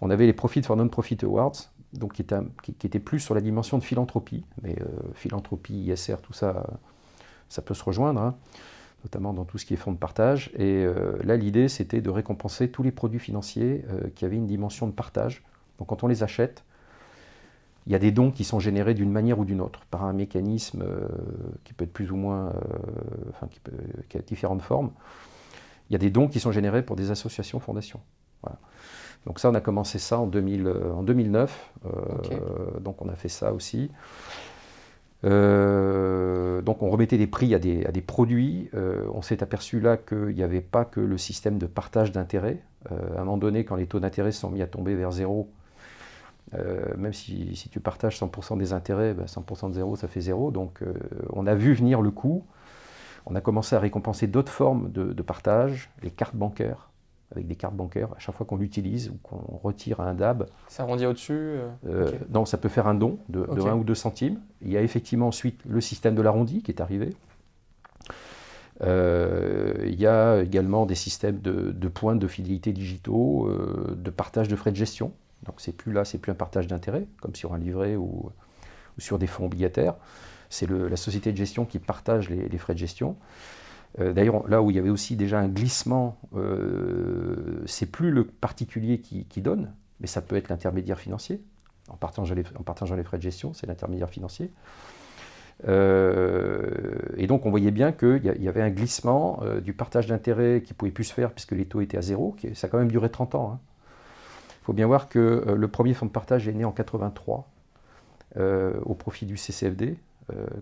On 0.00 0.08
avait 0.08 0.24
les 0.24 0.32
Profit 0.32 0.62
for 0.62 0.74
Non-Profit 0.74 1.18
Awards, 1.22 1.52
donc 1.92 2.12
qui, 2.12 2.22
était, 2.22 2.98
plus 2.98 3.20
sur 3.20 3.34
la 3.34 3.40
dimension 3.40 3.78
de 3.78 3.82
philanthropie, 3.82 4.44
mais 4.62 4.76
philanthropie, 5.14 5.74
ISR, 5.74 6.16
tout 6.22 6.32
ça, 6.32 6.66
ça 7.48 7.62
peut 7.62 7.74
se 7.74 7.82
rejoindre. 7.82 8.20
Hein 8.20 8.34
notamment 9.04 9.32
dans 9.32 9.44
tout 9.44 9.58
ce 9.58 9.66
qui 9.66 9.74
est 9.74 9.76
fonds 9.76 9.92
de 9.92 9.98
partage. 9.98 10.50
Et 10.54 10.84
euh, 10.84 11.18
là, 11.22 11.36
l'idée, 11.36 11.68
c'était 11.68 12.00
de 12.00 12.10
récompenser 12.10 12.70
tous 12.70 12.82
les 12.82 12.90
produits 12.90 13.20
financiers 13.20 13.84
euh, 13.90 14.08
qui 14.14 14.24
avaient 14.24 14.36
une 14.36 14.46
dimension 14.46 14.86
de 14.86 14.92
partage. 14.92 15.42
Donc 15.78 15.88
quand 15.88 16.02
on 16.02 16.08
les 16.08 16.22
achète, 16.22 16.64
il 17.86 17.92
y 17.92 17.94
a 17.94 17.98
des 17.98 18.10
dons 18.10 18.30
qui 18.30 18.44
sont 18.44 18.60
générés 18.60 18.94
d'une 18.94 19.10
manière 19.10 19.38
ou 19.38 19.44
d'une 19.44 19.60
autre, 19.60 19.80
par 19.90 20.04
un 20.04 20.12
mécanisme 20.12 20.82
euh, 20.82 21.08
qui 21.64 21.72
peut 21.72 21.84
être 21.84 21.92
plus 21.92 22.10
ou 22.10 22.16
moins, 22.16 22.52
enfin, 23.30 23.46
qui, 23.46 23.60
peut, 23.60 23.72
qui, 24.08 24.18
a 24.18 24.20
différentes 24.20 24.62
formes. 24.62 24.90
Il 25.88 25.94
y 25.94 25.96
a 25.96 25.98
des 25.98 26.10
dons 26.10 26.28
qui 26.28 26.40
sont 26.40 26.52
générés 26.52 26.82
pour 26.82 26.96
des 26.96 27.10
associations, 27.10 27.60
fondations. 27.60 28.00
Voilà. 28.42 28.58
Donc 29.26 29.40
ça, 29.40 29.50
on 29.50 29.54
a 29.54 29.60
commencé 29.60 29.98
ça 29.98 30.18
en, 30.18 30.26
2000, 30.26 30.68
en 30.94 31.02
2009. 31.02 31.72
Donc 32.80 33.02
on 33.02 33.08
a 33.08 33.14
fait 33.14 33.28
ça 33.28 33.52
aussi. 33.52 33.90
Euh, 35.24 36.62
donc 36.62 36.82
on 36.82 36.90
remettait 36.90 37.18
des 37.18 37.26
prix 37.26 37.54
à 37.54 37.58
des, 37.58 38.02
produits. 38.06 38.70
Euh, 38.74 39.06
on 39.12 39.22
s'est 39.22 39.42
aperçu 39.42 39.80
là 39.80 39.96
qu'il 39.96 40.34
n'y 40.34 40.42
avait 40.42 40.60
pas 40.60 40.84
que 40.84 41.00
le 41.00 41.18
système 41.18 41.58
de 41.58 41.66
partage 41.66 42.12
d'intérêt. 42.12 42.62
Euh, 42.92 43.16
à 43.16 43.20
un 43.20 43.24
moment 43.24 43.38
donné, 43.38 43.64
quand 43.64 43.76
les 43.76 43.86
taux 43.86 44.00
d'intérêt 44.00 44.32
sont 44.32 44.50
mis 44.50 44.62
à 44.62 44.66
tomber 44.66 44.94
vers 44.94 45.12
zéro, 45.12 45.50
même 46.96 47.12
si, 47.12 47.68
tu 47.70 47.78
partages 47.78 48.18
100% 48.18 48.56
des 48.56 48.72
intérêts, 48.72 49.12
100% 49.12 49.60
ben, 49.60 49.68
de 49.68 49.74
zéro, 49.74 49.96
ça 49.96 50.08
fait 50.08 50.22
zéro. 50.22 50.50
Donc 50.50 50.82
on 51.34 51.46
a 51.46 51.54
vu 51.54 51.74
venir 51.74 52.00
le 52.00 52.10
coup. 52.10 52.46
On 53.26 53.34
a 53.34 53.42
commencé 53.42 53.76
à 53.76 53.80
récompenser 53.80 54.26
d'autres 54.26 54.52
formes 54.52 54.90
de 54.90 55.22
partage, 55.22 55.90
les 56.02 56.10
cartes 56.10 56.36
bancaires 56.36 56.88
avec 57.32 57.46
des 57.46 57.56
cartes 57.56 57.74
bancaires, 57.74 58.08
à 58.16 58.18
chaque 58.18 58.34
fois 58.34 58.46
qu'on 58.46 58.56
l'utilise 58.56 59.10
ou 59.10 59.18
qu'on 59.22 59.58
retire 59.58 60.00
un 60.00 60.14
DAB. 60.14 60.46
Ça 60.68 60.84
rendit 60.84 61.04
au-dessus 61.04 61.32
euh, 61.32 61.68
euh, 61.86 62.12
Non, 62.30 62.46
ça 62.46 62.56
peut 62.56 62.70
faire 62.70 62.86
un 62.86 62.94
don 62.94 63.18
de, 63.28 63.40
1 63.40 63.74
ou 63.74 63.84
2 63.84 63.94
centimes. 63.94 64.40
Il 64.62 64.70
y 64.70 64.76
a 64.76 64.82
effectivement 64.82 65.28
ensuite 65.28 65.60
le 65.68 65.80
système 65.80 66.14
de 66.14 66.22
l'arrondi 66.22 66.62
qui 66.62 66.70
est 66.70 66.80
arrivé. 66.80 67.14
Euh, 68.80 69.74
il 69.84 70.00
y 70.00 70.06
a 70.06 70.40
également 70.40 70.86
des 70.86 70.94
systèmes 70.94 71.40
de, 71.40 71.88
points 71.88 72.16
de 72.16 72.26
fidélité 72.26 72.72
digitaux, 72.72 73.50
de 73.94 74.10
partage 74.10 74.48
de 74.48 74.56
frais 74.56 74.70
de 74.70 74.76
gestion. 74.76 75.12
Donc 75.44 75.56
c'est 75.58 75.72
plus 75.72 75.92
là, 75.92 76.04
c'est 76.04 76.18
plus 76.18 76.32
un 76.32 76.36
partage 76.36 76.66
d'intérêt, 76.66 77.06
comme 77.20 77.34
sur 77.34 77.52
un 77.52 77.58
livret 77.58 77.96
ou, 77.96 78.30
sur 78.96 79.18
des 79.18 79.26
fonds 79.26 79.46
obligataires. 79.46 79.96
C'est 80.48 80.68
la 80.68 80.96
société 80.96 81.30
de 81.30 81.36
gestion 81.36 81.66
qui 81.66 81.78
partage 81.78 82.30
les 82.30 82.58
frais 82.58 82.72
de 82.72 82.78
gestion. 82.78 83.16
Euh, 84.00 84.12
d'ailleurs, 84.12 84.46
là 84.48 84.62
où 84.62 84.70
il 84.70 84.76
y 84.76 84.78
avait 84.78 84.90
aussi 84.90 85.16
déjà 85.16 85.38
un 85.38 85.48
glissement, 85.48 86.18
euh, 86.36 87.62
c'est 87.66 87.90
plus 87.90 88.10
le 88.10 88.24
particulier 88.24 89.00
qui, 89.00 89.40
donne, 89.40 89.72
mais 90.00 90.06
ça 90.06 90.20
peut 90.20 90.36
être 90.36 90.48
l'intermédiaire 90.48 90.98
financier. 90.98 91.42
En 91.88 91.96
partageant, 91.96 92.34
les, 92.34 93.02
frais 93.02 93.16
de 93.16 93.22
gestion, 93.22 93.54
c'est 93.54 93.66
l'intermédiaire 93.66 94.10
financier. 94.10 94.50
Euh, 95.66 96.70
et 97.16 97.26
donc 97.26 97.44
on 97.44 97.50
voyait 97.50 97.72
bien 97.72 97.90
qu'il 97.90 98.22
y, 98.24 98.48
avait 98.48 98.62
un 98.62 98.70
glissement 98.70 99.42
du 99.60 99.72
partage 99.72 100.06
d'intérêts 100.06 100.62
qui 100.64 100.72
pouvait 100.72 100.92
plus 100.92 101.04
se 101.04 101.12
faire 101.12 101.32
puisque 101.32 101.50
les 101.50 101.64
taux 101.64 101.80
étaient 101.80 101.98
à 101.98 102.02
zéro, 102.02 102.36
ça 102.54 102.68
a 102.68 102.70
quand 102.70 102.78
même 102.78 102.92
duré 102.92 103.10
30 103.10 103.34
ans. 103.34 103.48
Il 103.50 103.54
hein. 103.54 104.54
faut 104.62 104.72
bien 104.72 104.86
voir 104.86 105.08
que 105.08 105.56
le 105.56 105.68
premier 105.68 105.94
fonds 105.94 106.06
de 106.06 106.12
partage 106.12 106.46
est 106.46 106.52
né 106.52 106.64
en 106.64 106.72
83 106.72 107.48
au 108.36 108.94
profit 108.94 109.26
du 109.26 109.36
CCFD, 109.36 109.96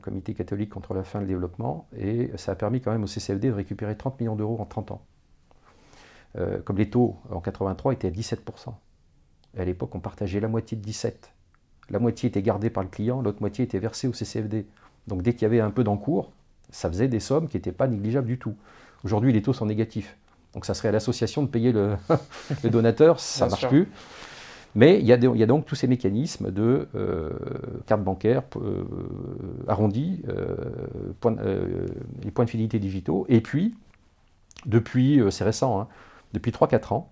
comité 0.02 0.34
catholique 0.34 0.70
contre 0.70 0.94
la 0.94 1.02
faim 1.02 1.18
et 1.18 1.22
le 1.22 1.28
développement, 1.28 1.88
et 1.96 2.30
ça 2.36 2.52
a 2.52 2.54
permis 2.54 2.80
quand 2.80 2.92
même 2.92 3.02
au 3.04 3.06
CCFD 3.06 3.48
de 3.48 3.52
récupérer 3.52 3.96
30 3.96 4.20
millions 4.20 4.36
d'euros 4.36 4.58
en 4.60 4.64
30 4.64 4.92
ans. 4.92 5.02
Euh, 6.38 6.60
comme 6.62 6.76
les 6.76 6.90
taux 6.90 7.16
en 7.30 7.40
83 7.40 7.94
étaient 7.94 8.08
à 8.08 8.10
17%. 8.10 8.74
à 9.58 9.64
l'époque, 9.64 9.94
on 9.94 10.00
partageait 10.00 10.40
la 10.40 10.48
moitié 10.48 10.76
de 10.76 10.82
17. 10.82 11.32
La 11.88 11.98
moitié 11.98 12.28
était 12.28 12.42
gardée 12.42 12.68
par 12.68 12.82
le 12.82 12.88
client, 12.90 13.22
l'autre 13.22 13.40
moitié 13.40 13.64
était 13.64 13.78
versée 13.78 14.06
au 14.08 14.12
CCFD. 14.12 14.66
Donc 15.06 15.22
dès 15.22 15.32
qu'il 15.32 15.42
y 15.42 15.44
avait 15.46 15.60
un 15.60 15.70
peu 15.70 15.84
d'encours, 15.84 16.32
ça 16.70 16.90
faisait 16.90 17.08
des 17.08 17.20
sommes 17.20 17.48
qui 17.48 17.56
n'étaient 17.56 17.72
pas 17.72 17.86
négligeables 17.86 18.26
du 18.26 18.38
tout. 18.38 18.54
Aujourd'hui, 19.04 19.32
les 19.32 19.40
taux 19.40 19.52
sont 19.52 19.66
négatifs. 19.66 20.16
Donc 20.52 20.66
ça 20.66 20.74
serait 20.74 20.88
à 20.88 20.92
l'association 20.92 21.42
de 21.42 21.48
payer 21.48 21.72
le, 21.72 21.96
donateur, 22.64 23.20
ça 23.20 23.46
ne 23.46 23.50
marche 23.50 23.68
plus. 23.68 23.88
Mais 24.76 25.00
il 25.00 25.06
y, 25.06 25.12
a 25.12 25.46
donc 25.46 25.64
tous 25.64 25.74
ces 25.74 25.86
mécanismes 25.86 26.50
de 26.50 26.86
euh, 26.94 27.30
carte 27.86 28.04
bancaire 28.04 28.42
euh, 28.56 28.84
arrondie, 29.66 30.20
euh, 30.28 31.86
les 32.22 32.30
points 32.30 32.44
de 32.44 32.50
fidélité 32.50 32.78
digitaux. 32.78 33.24
Et 33.30 33.40
puis, 33.40 33.74
depuis, 34.66 35.22
c'est 35.30 35.44
récent, 35.44 35.80
hein, 35.80 35.88
depuis 36.34 36.50
3-4 36.50 36.92
ans, 36.92 37.10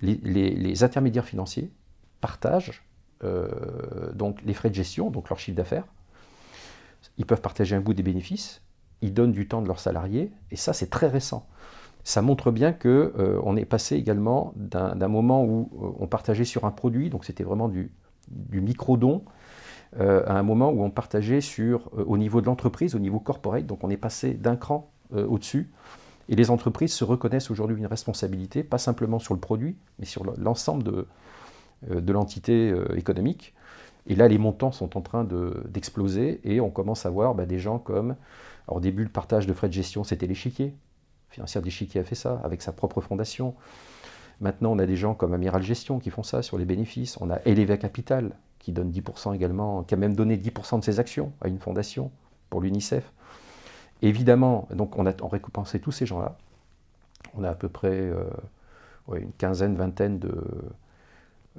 les, 0.00 0.84
intermédiaires 0.84 1.24
financiers 1.24 1.72
partagent 2.20 2.84
donc 4.14 4.40
les 4.42 4.54
frais 4.54 4.70
de 4.70 4.74
gestion, 4.74 5.10
donc 5.10 5.28
leur 5.28 5.40
chiffre 5.40 5.56
d'affaires. 5.56 5.86
Ils 7.18 7.26
peuvent 7.26 7.40
partager 7.40 7.74
un 7.74 7.80
bout 7.80 7.94
des 7.94 8.04
bénéfices, 8.04 8.62
ils 9.00 9.12
donnent 9.12 9.32
du 9.32 9.48
temps 9.48 9.60
de 9.60 9.66
leurs 9.66 9.80
salariés, 9.80 10.30
et 10.52 10.56
ça 10.56 10.72
c'est 10.72 10.88
très 10.88 11.08
récent 11.08 11.48
ça 12.04 12.22
montre 12.22 12.50
bien 12.50 12.72
qu'on 12.72 12.88
euh, 12.88 13.56
est 13.56 13.64
passé 13.64 13.96
également 13.96 14.52
d'un 14.56 15.08
moment 15.08 15.44
où 15.44 15.70
euh, 15.74 15.96
on 16.00 16.06
partageait 16.06 16.44
sur 16.44 16.64
un 16.64 16.70
produit, 16.70 17.10
donc 17.10 17.24
c'était 17.24 17.44
vraiment 17.44 17.68
du, 17.68 17.92
micro-don, 18.50 19.24
à 19.98 20.38
un 20.38 20.42
moment 20.42 20.70
où 20.70 20.82
on 20.82 20.90
partageait 20.90 21.42
sur, 21.42 21.90
au 22.06 22.16
niveau 22.16 22.40
de 22.40 22.46
l'entreprise, 22.46 22.94
au 22.94 22.98
niveau 22.98 23.20
corporate, 23.20 23.66
donc 23.66 23.84
on 23.84 23.90
est 23.90 23.98
passé 23.98 24.32
d'un 24.32 24.56
cran 24.56 24.90
au-dessus. 25.14 25.70
Et 26.30 26.36
les 26.36 26.50
entreprises 26.50 26.94
se 26.94 27.04
reconnaissent 27.04 27.50
aujourd'hui 27.50 27.76
une 27.76 27.86
responsabilité, 27.86 28.62
pas 28.62 28.78
simplement 28.78 29.18
sur 29.18 29.34
le 29.34 29.40
produit, 29.40 29.76
mais 29.98 30.06
sur 30.06 30.24
l'ensemble 30.38 30.82
de, 30.82 31.06
de 31.90 32.12
l'entité 32.12 32.74
économique. 32.96 33.54
Et 34.06 34.14
là, 34.14 34.28
les 34.28 34.38
montants 34.38 34.72
sont 34.72 34.96
en 34.96 35.00
train 35.00 35.24
d'exploser 35.66 36.40
et 36.44 36.60
on 36.60 36.70
commence 36.70 37.06
à 37.06 37.10
voir 37.10 37.34
bah, 37.34 37.46
des 37.46 37.58
gens 37.58 37.78
comme. 37.78 38.16
Alors, 38.66 38.78
au 38.78 38.80
début, 38.80 39.02
le 39.02 39.10
partage 39.10 39.46
de 39.46 39.52
frais 39.52 39.68
de 39.68 39.74
gestion, 39.74 40.04
c'était 40.04 40.26
l'échiquier. 40.26 40.74
Financière 41.32 41.62
d'échiquier 41.62 42.02
a 42.02 42.04
fait 42.04 42.14
ça 42.14 42.40
avec 42.44 42.60
sa 42.60 42.72
propre 42.72 43.00
fondation. 43.00 43.54
Maintenant, 44.42 44.72
on 44.72 44.78
a 44.78 44.84
des 44.84 44.96
gens 44.96 45.14
comme 45.14 45.32
Amiral 45.32 45.62
Gestion 45.62 45.98
qui 45.98 46.10
font 46.10 46.22
ça 46.22 46.42
sur 46.42 46.58
les 46.58 46.66
bénéfices. 46.66 47.16
On 47.22 47.30
a 47.30 47.38
Eleva 47.46 47.78
Capital 47.78 48.32
qui 48.58 48.72
donne 48.72 48.90
10% 48.90 49.34
également, 49.34 49.82
qui 49.82 49.94
a 49.94 49.96
même 49.96 50.14
donné 50.14 50.36
10% 50.36 50.80
de 50.80 50.84
ses 50.84 51.00
actions 51.00 51.32
à 51.40 51.48
une 51.48 51.58
fondation 51.58 52.10
pour 52.50 52.60
l'UNICEF. 52.60 53.10
Évidemment, 54.02 54.68
donc 54.74 54.98
on 54.98 55.06
a 55.06 55.14
récompensé 55.22 55.80
tous 55.80 55.90
ces 55.90 56.04
gens-là. 56.04 56.36
On 57.34 57.44
a 57.44 57.48
à 57.48 57.54
peu 57.54 57.70
près 57.70 57.88
euh, 57.88 58.24
une 59.14 59.32
quinzaine, 59.32 59.74
vingtaine 59.74 60.18
de, 60.18 60.34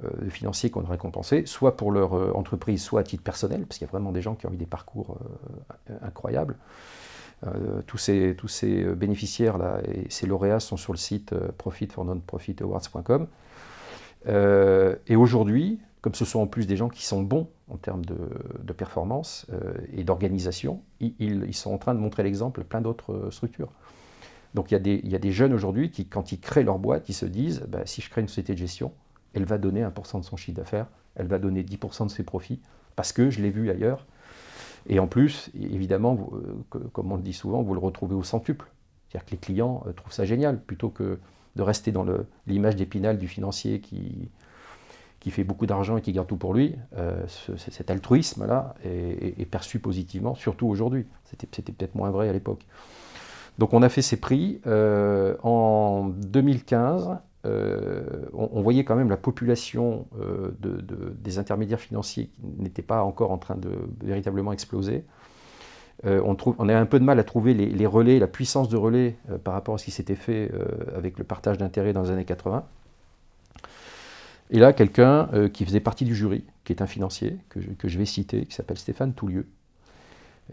euh, 0.04 0.30
financiers 0.30 0.70
qu'on 0.70 0.84
a 0.84 0.88
récompensés, 0.88 1.46
soit 1.46 1.76
pour 1.76 1.90
leur 1.90 2.16
euh, 2.16 2.30
entreprise, 2.34 2.80
soit 2.80 3.00
à 3.00 3.02
titre 3.02 3.24
personnel, 3.24 3.66
parce 3.66 3.78
qu'il 3.78 3.88
y 3.88 3.90
a 3.90 3.90
vraiment 3.90 4.12
des 4.12 4.22
gens 4.22 4.36
qui 4.36 4.46
ont 4.46 4.52
eu 4.52 4.56
des 4.56 4.66
parcours 4.66 5.18
incroyables. 6.00 6.56
Tous 7.86 7.98
ces, 7.98 8.34
tous 8.36 8.48
ces 8.48 8.84
bénéficiaires-là 8.84 9.80
et 9.86 10.06
ces 10.08 10.26
lauréats 10.26 10.60
sont 10.60 10.76
sur 10.76 10.92
le 10.92 10.98
site 10.98 11.34
profitfornonprofitawards.com. 11.58 13.26
et 14.26 15.16
aujourd'hui, 15.16 15.78
comme 16.00 16.14
ce 16.14 16.24
sont 16.24 16.40
en 16.40 16.46
plus 16.46 16.66
des 16.66 16.76
gens 16.76 16.88
qui 16.88 17.04
sont 17.04 17.22
bons 17.22 17.48
en 17.70 17.76
termes 17.76 18.04
de, 18.04 18.72
performance 18.72 19.46
et 19.92 20.04
d'organisation, 20.04 20.82
ils, 21.00 21.54
sont 21.54 21.72
en 21.72 21.78
train 21.78 21.94
de 21.94 21.98
montrer 21.98 22.22
l'exemple 22.22 22.64
plein 22.64 22.80
d'autres 22.80 23.28
structures. 23.30 23.72
Donc 24.54 24.70
il 24.70 24.74
y, 24.74 24.76
a 24.76 24.80
des, 24.80 25.00
il 25.02 25.10
y, 25.10 25.16
a 25.16 25.18
des, 25.18 25.32
jeunes 25.32 25.52
aujourd'hui 25.52 25.90
qui, 25.90 26.06
quand 26.06 26.32
ils 26.32 26.38
créent 26.38 26.62
leur 26.62 26.78
boîte, 26.78 27.08
ils 27.08 27.14
se 27.14 27.26
disent, 27.26 27.64
bah, 27.68 27.80
si 27.84 28.00
je 28.00 28.08
crée 28.08 28.20
une 28.20 28.28
société 28.28 28.54
de 28.54 28.58
gestion, 28.58 28.92
elle 29.34 29.44
va 29.44 29.58
donner 29.58 29.82
1% 29.82 30.20
de 30.20 30.24
son 30.24 30.36
chiffre 30.36 30.56
d'affaires, 30.56 30.86
elle 31.16 31.26
va 31.26 31.38
donner 31.38 31.62
10% 31.62 32.06
de 32.06 32.10
ses 32.10 32.22
profits, 32.22 32.60
parce 32.96 33.12
que 33.12 33.30
je 33.30 33.42
l'ai 33.42 33.50
vu 33.50 33.68
ailleurs. 33.70 34.06
Et 34.88 34.98
en 34.98 35.06
plus, 35.06 35.50
évidemment, 35.54 36.30
euh, 36.34 36.78
comme 36.92 37.12
on 37.12 37.16
le 37.16 37.22
dit 37.22 37.32
souvent, 37.32 37.62
vous 37.62 37.74
le 37.74 37.80
retrouvez 37.80 38.14
au 38.14 38.22
centuple. 38.22 38.70
C'est-à-dire 39.08 39.26
que 39.26 39.30
les 39.32 39.38
clients 39.38 39.82
euh, 39.86 39.92
trouvent 39.92 40.12
ça 40.12 40.24
génial, 40.24 40.60
plutôt 40.60 40.90
que 40.90 41.18
de 41.56 41.62
rester 41.62 41.92
dans 41.92 42.04
l'image 42.46 42.76
d'épinal 42.76 43.16
du 43.16 43.28
financier 43.28 43.80
qui, 43.80 44.28
qui 45.20 45.30
fait 45.30 45.44
beaucoup 45.44 45.66
d'argent 45.66 45.96
et 45.96 46.02
qui 46.02 46.12
garde 46.12 46.26
tout 46.26 46.36
pour 46.36 46.52
lui. 46.52 46.74
Euh, 46.96 47.22
cet 47.28 47.90
altruisme-là 47.90 48.74
est, 48.84 49.48
perçu 49.48 49.78
positivement, 49.78 50.34
surtout 50.34 50.66
aujourd'hui. 50.66 51.06
C'était 51.24 51.72
peut-être 51.72 51.94
moins 51.94 52.10
vrai 52.10 52.28
à 52.28 52.32
l'époque. 52.32 52.66
Donc 53.58 53.72
on 53.72 53.82
a 53.82 53.88
fait 53.88 54.02
ces 54.02 54.16
prix. 54.16 54.60
en 54.66 56.08
2015, 56.08 57.18
euh, 57.46 58.02
on, 58.32 58.62
voyait 58.62 58.84
quand 58.84 58.96
même 58.96 59.10
la 59.10 59.16
population 59.16 60.06
euh, 60.18 60.50
des 61.18 61.38
intermédiaires 61.38 61.80
financiers 61.80 62.28
qui 62.28 62.62
n'était 62.62 62.82
pas 62.82 63.02
encore 63.02 63.32
en 63.32 63.38
train 63.38 63.56
de 63.56 63.70
véritablement 64.02 64.52
exploser. 64.52 65.04
Euh, 66.06 66.20
on, 66.24 66.34
trouve, 66.34 66.54
on, 66.58 66.68
a 66.68 66.76
un 66.76 66.86
peu 66.86 66.98
de 66.98 67.04
mal 67.04 67.18
à 67.18 67.24
trouver 67.24 67.54
les, 67.54 67.86
relais, 67.86 68.18
la 68.18 68.26
puissance 68.26 68.68
de 68.68 68.76
relais 68.76 69.16
par 69.44 69.54
rapport 69.54 69.74
à 69.74 69.78
ce 69.78 69.84
qui 69.84 69.90
s'était 69.90 70.14
fait 70.14 70.50
avec 70.96 71.18
le 71.18 71.24
partage 71.24 71.58
d'intérêts 71.58 71.92
dans 71.92 72.02
les 72.02 72.10
années 72.10 72.24
80. 72.24 72.64
Et 74.50 74.58
là, 74.58 74.72
quelqu'un 74.72 75.28
qui 75.52 75.64
faisait 75.64 75.80
partie 75.80 76.04
du 76.04 76.14
jury, 76.14 76.44
qui 76.64 76.72
est 76.72 76.82
un 76.82 76.86
financier, 76.86 77.38
que 77.48 77.60
que 77.60 77.88
je 77.88 77.98
vais 77.98 78.04
citer, 78.06 78.46
qui 78.46 78.54
s'appelle 78.54 78.78
Stéphane 78.78 79.12
Toulieu, 79.12 79.46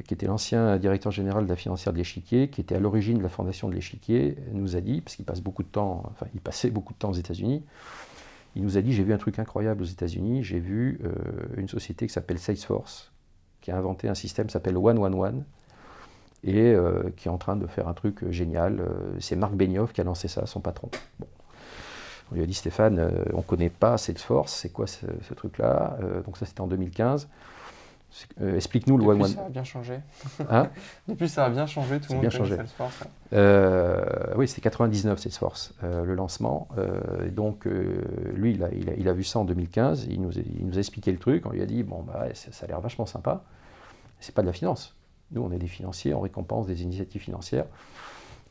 qui 0.05 0.13
était 0.13 0.27
l'ancien 0.27 0.77
directeur 0.77 1.11
général 1.11 1.43
de 1.43 1.49
la 1.49 1.55
financière 1.55 1.91
de 1.91 1.97
l'Échiquier, 1.97 2.47
qui 2.47 2.61
était 2.61 2.75
à 2.75 2.79
l'origine 2.79 3.17
de 3.17 3.23
la 3.23 3.29
fondation 3.29 3.67
de 3.67 3.73
l'Échiquier, 3.73 4.37
nous 4.53 4.75
a 4.75 4.81
dit, 4.81 5.01
parce 5.01 5.15
qu'il 5.15 5.25
passe 5.25 5.41
beaucoup 5.41 5.63
de 5.63 5.67
temps, 5.67 6.03
enfin 6.11 6.27
il 6.33 6.39
passait 6.39 6.69
beaucoup 6.69 6.93
de 6.93 6.97
temps 6.97 7.09
aux 7.09 7.13
États-Unis, 7.13 7.63
il 8.55 8.63
nous 8.63 8.77
a 8.77 8.81
dit 8.81 8.93
j'ai 8.93 9.03
vu 9.03 9.13
un 9.13 9.17
truc 9.17 9.39
incroyable 9.39 9.81
aux 9.81 9.85
États-Unis, 9.85 10.43
j'ai 10.43 10.59
vu 10.59 10.99
euh, 11.03 11.11
une 11.57 11.67
société 11.67 12.07
qui 12.07 12.13
s'appelle 12.13 12.39
Salesforce, 12.39 13.11
qui 13.61 13.71
a 13.71 13.77
inventé 13.77 14.07
un 14.07 14.15
système 14.15 14.47
qui 14.47 14.53
s'appelle 14.53 14.77
One 14.77 14.97
One 14.97 15.13
One, 15.13 15.43
et 16.43 16.73
euh, 16.73 17.11
qui 17.17 17.27
est 17.27 17.31
en 17.31 17.37
train 17.37 17.55
de 17.55 17.67
faire 17.67 17.87
un 17.87 17.93
truc 17.93 18.29
génial. 18.31 18.79
Euh, 18.79 18.87
c'est 19.19 19.35
Marc 19.35 19.53
Benioff 19.53 19.93
qui 19.93 20.01
a 20.01 20.03
lancé 20.03 20.27
ça, 20.27 20.45
son 20.45 20.59
patron. 20.59 20.89
On 22.31 22.35
lui 22.35 22.43
a 22.43 22.45
dit 22.45 22.53
Stéphane, 22.53 23.11
on 23.33 23.37
ne 23.37 23.41
connaît 23.41 23.69
pas 23.69 23.97
Salesforce, 23.97 24.53
c'est 24.53 24.69
quoi 24.69 24.87
ce 24.87 25.33
truc-là 25.33 25.97
Donc 26.25 26.37
ça 26.37 26.45
c'était 26.45 26.61
en 26.61 26.67
2015. 26.67 27.27
Euh, 28.41 28.55
explique-nous 28.55 28.97
le 28.97 29.05
One 29.05 29.21
One. 29.21 29.29
Ça 29.29 29.45
a 29.45 29.49
bien 29.49 29.63
changé. 29.63 29.99
Hein 30.49 30.69
Depuis, 31.07 31.29
ça 31.29 31.45
a 31.45 31.49
bien 31.49 31.65
changé. 31.65 31.99
Tout 31.99 32.09
le 32.09 32.15
monde 32.15 32.21
bien 32.21 32.29
changé. 32.29 32.55
Salesforce. 32.55 33.03
Euh, 33.33 34.03
oui, 34.35 34.47
c'était 34.47 34.61
99 34.61 35.19
Salesforce, 35.19 35.73
euh, 35.83 36.03
le 36.03 36.15
lancement. 36.15 36.67
donc, 37.31 37.65
lui, 37.65 38.53
il 38.53 38.63
a, 38.63 38.69
il, 38.71 39.07
a, 39.07 39.13
vu 39.13 39.23
ça 39.23 39.39
en 39.39 39.45
2015. 39.45 40.07
Il 40.09 40.21
nous, 40.21 40.37
a, 40.37 40.41
il 40.41 40.65
nous 40.65 40.75
a 40.75 40.79
expliqué 40.79 41.11
le 41.11 41.19
truc. 41.19 41.45
On 41.45 41.51
lui 41.51 41.61
a 41.61 41.65
dit 41.65 41.83
bon, 41.83 42.03
bah, 42.03 42.27
ça 42.33 42.65
a 42.65 42.67
l'air 42.67 42.81
vachement 42.81 43.05
sympa. 43.05 43.43
C'est 44.19 44.35
pas 44.35 44.41
de 44.41 44.47
la 44.47 44.53
finance. 44.53 44.95
Nous, 45.31 45.41
on 45.41 45.51
est 45.51 45.57
des 45.57 45.67
financiers, 45.67 46.13
on 46.13 46.19
récompense 46.19 46.67
des 46.67 46.83
initiatives 46.83 47.21
financières. 47.21 47.65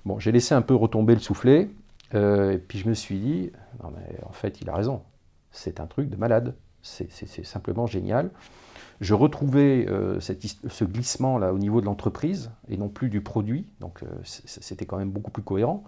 Bon, 0.06 0.18
j'ai 0.18 0.32
laissé 0.32 0.54
un 0.54 0.62
peu 0.62 0.74
retomber 0.74 1.14
le 1.14 1.20
soufflet. 1.20 1.68
et 2.14 2.58
puis, 2.66 2.78
je 2.78 2.88
me 2.88 2.94
suis 2.94 3.18
dit 3.18 3.52
non, 3.82 3.92
mais 3.94 4.18
en 4.26 4.32
fait, 4.32 4.60
il 4.62 4.70
a 4.70 4.74
raison. 4.74 5.02
C'est 5.52 5.80
un 5.80 5.86
truc 5.86 6.08
de 6.08 6.16
malade. 6.16 6.54
C'est 6.82 7.44
simplement 7.44 7.86
génial 7.86 8.30
je 9.00 9.14
retrouvais 9.14 9.86
euh, 9.88 10.20
ce 10.20 10.84
glissement 10.84 11.38
là 11.38 11.54
au 11.54 11.58
niveau 11.58 11.80
de 11.80 11.86
l'entreprise 11.86 12.50
et 12.68 12.76
non 12.76 12.88
plus 12.88 13.08
du 13.08 13.22
produit, 13.22 13.66
donc 13.80 14.02
euh, 14.02 14.06
c'était 14.24 14.84
quand 14.84 14.98
même 14.98 15.10
beaucoup 15.10 15.30
plus 15.30 15.42
cohérent. 15.42 15.84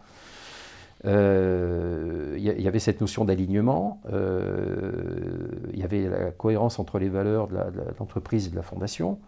Euh, 1.04 2.36
il 2.38 2.44
y, 2.44 2.68
avait 2.68 2.78
cette 2.78 3.00
notion 3.00 3.24
d'alignement, 3.24 4.00
il 4.08 5.78
y 5.78 5.82
avait 5.82 6.08
la 6.08 6.30
cohérence 6.30 6.78
entre 6.78 7.00
les 7.00 7.08
valeurs 7.08 7.48
de 7.48 7.58
l'entreprise 7.98 8.46
et 8.46 8.50
de 8.50 8.56
la 8.56 8.62
fondation, 8.62 9.18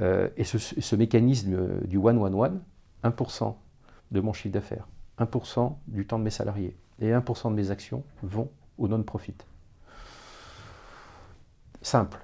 et 0.00 0.44
ce, 0.44 0.56
ce, 0.58 0.96
mécanisme 0.96 1.84
du 1.84 1.98
one-one-one, 1.98 2.60
1% 3.04 3.54
de 4.10 4.20
mon 4.20 4.32
chiffre 4.32 4.54
d'affaires, 4.54 4.88
1% 5.18 5.74
du 5.86 6.06
temps 6.06 6.18
de 6.18 6.24
mes 6.24 6.30
salariés 6.30 6.74
et 7.00 7.10
1% 7.10 7.50
de 7.50 7.54
mes 7.54 7.70
actions 7.70 8.02
vont 8.22 8.48
au 8.78 8.88
non-profit. 8.88 9.36
Simple. 11.86 12.18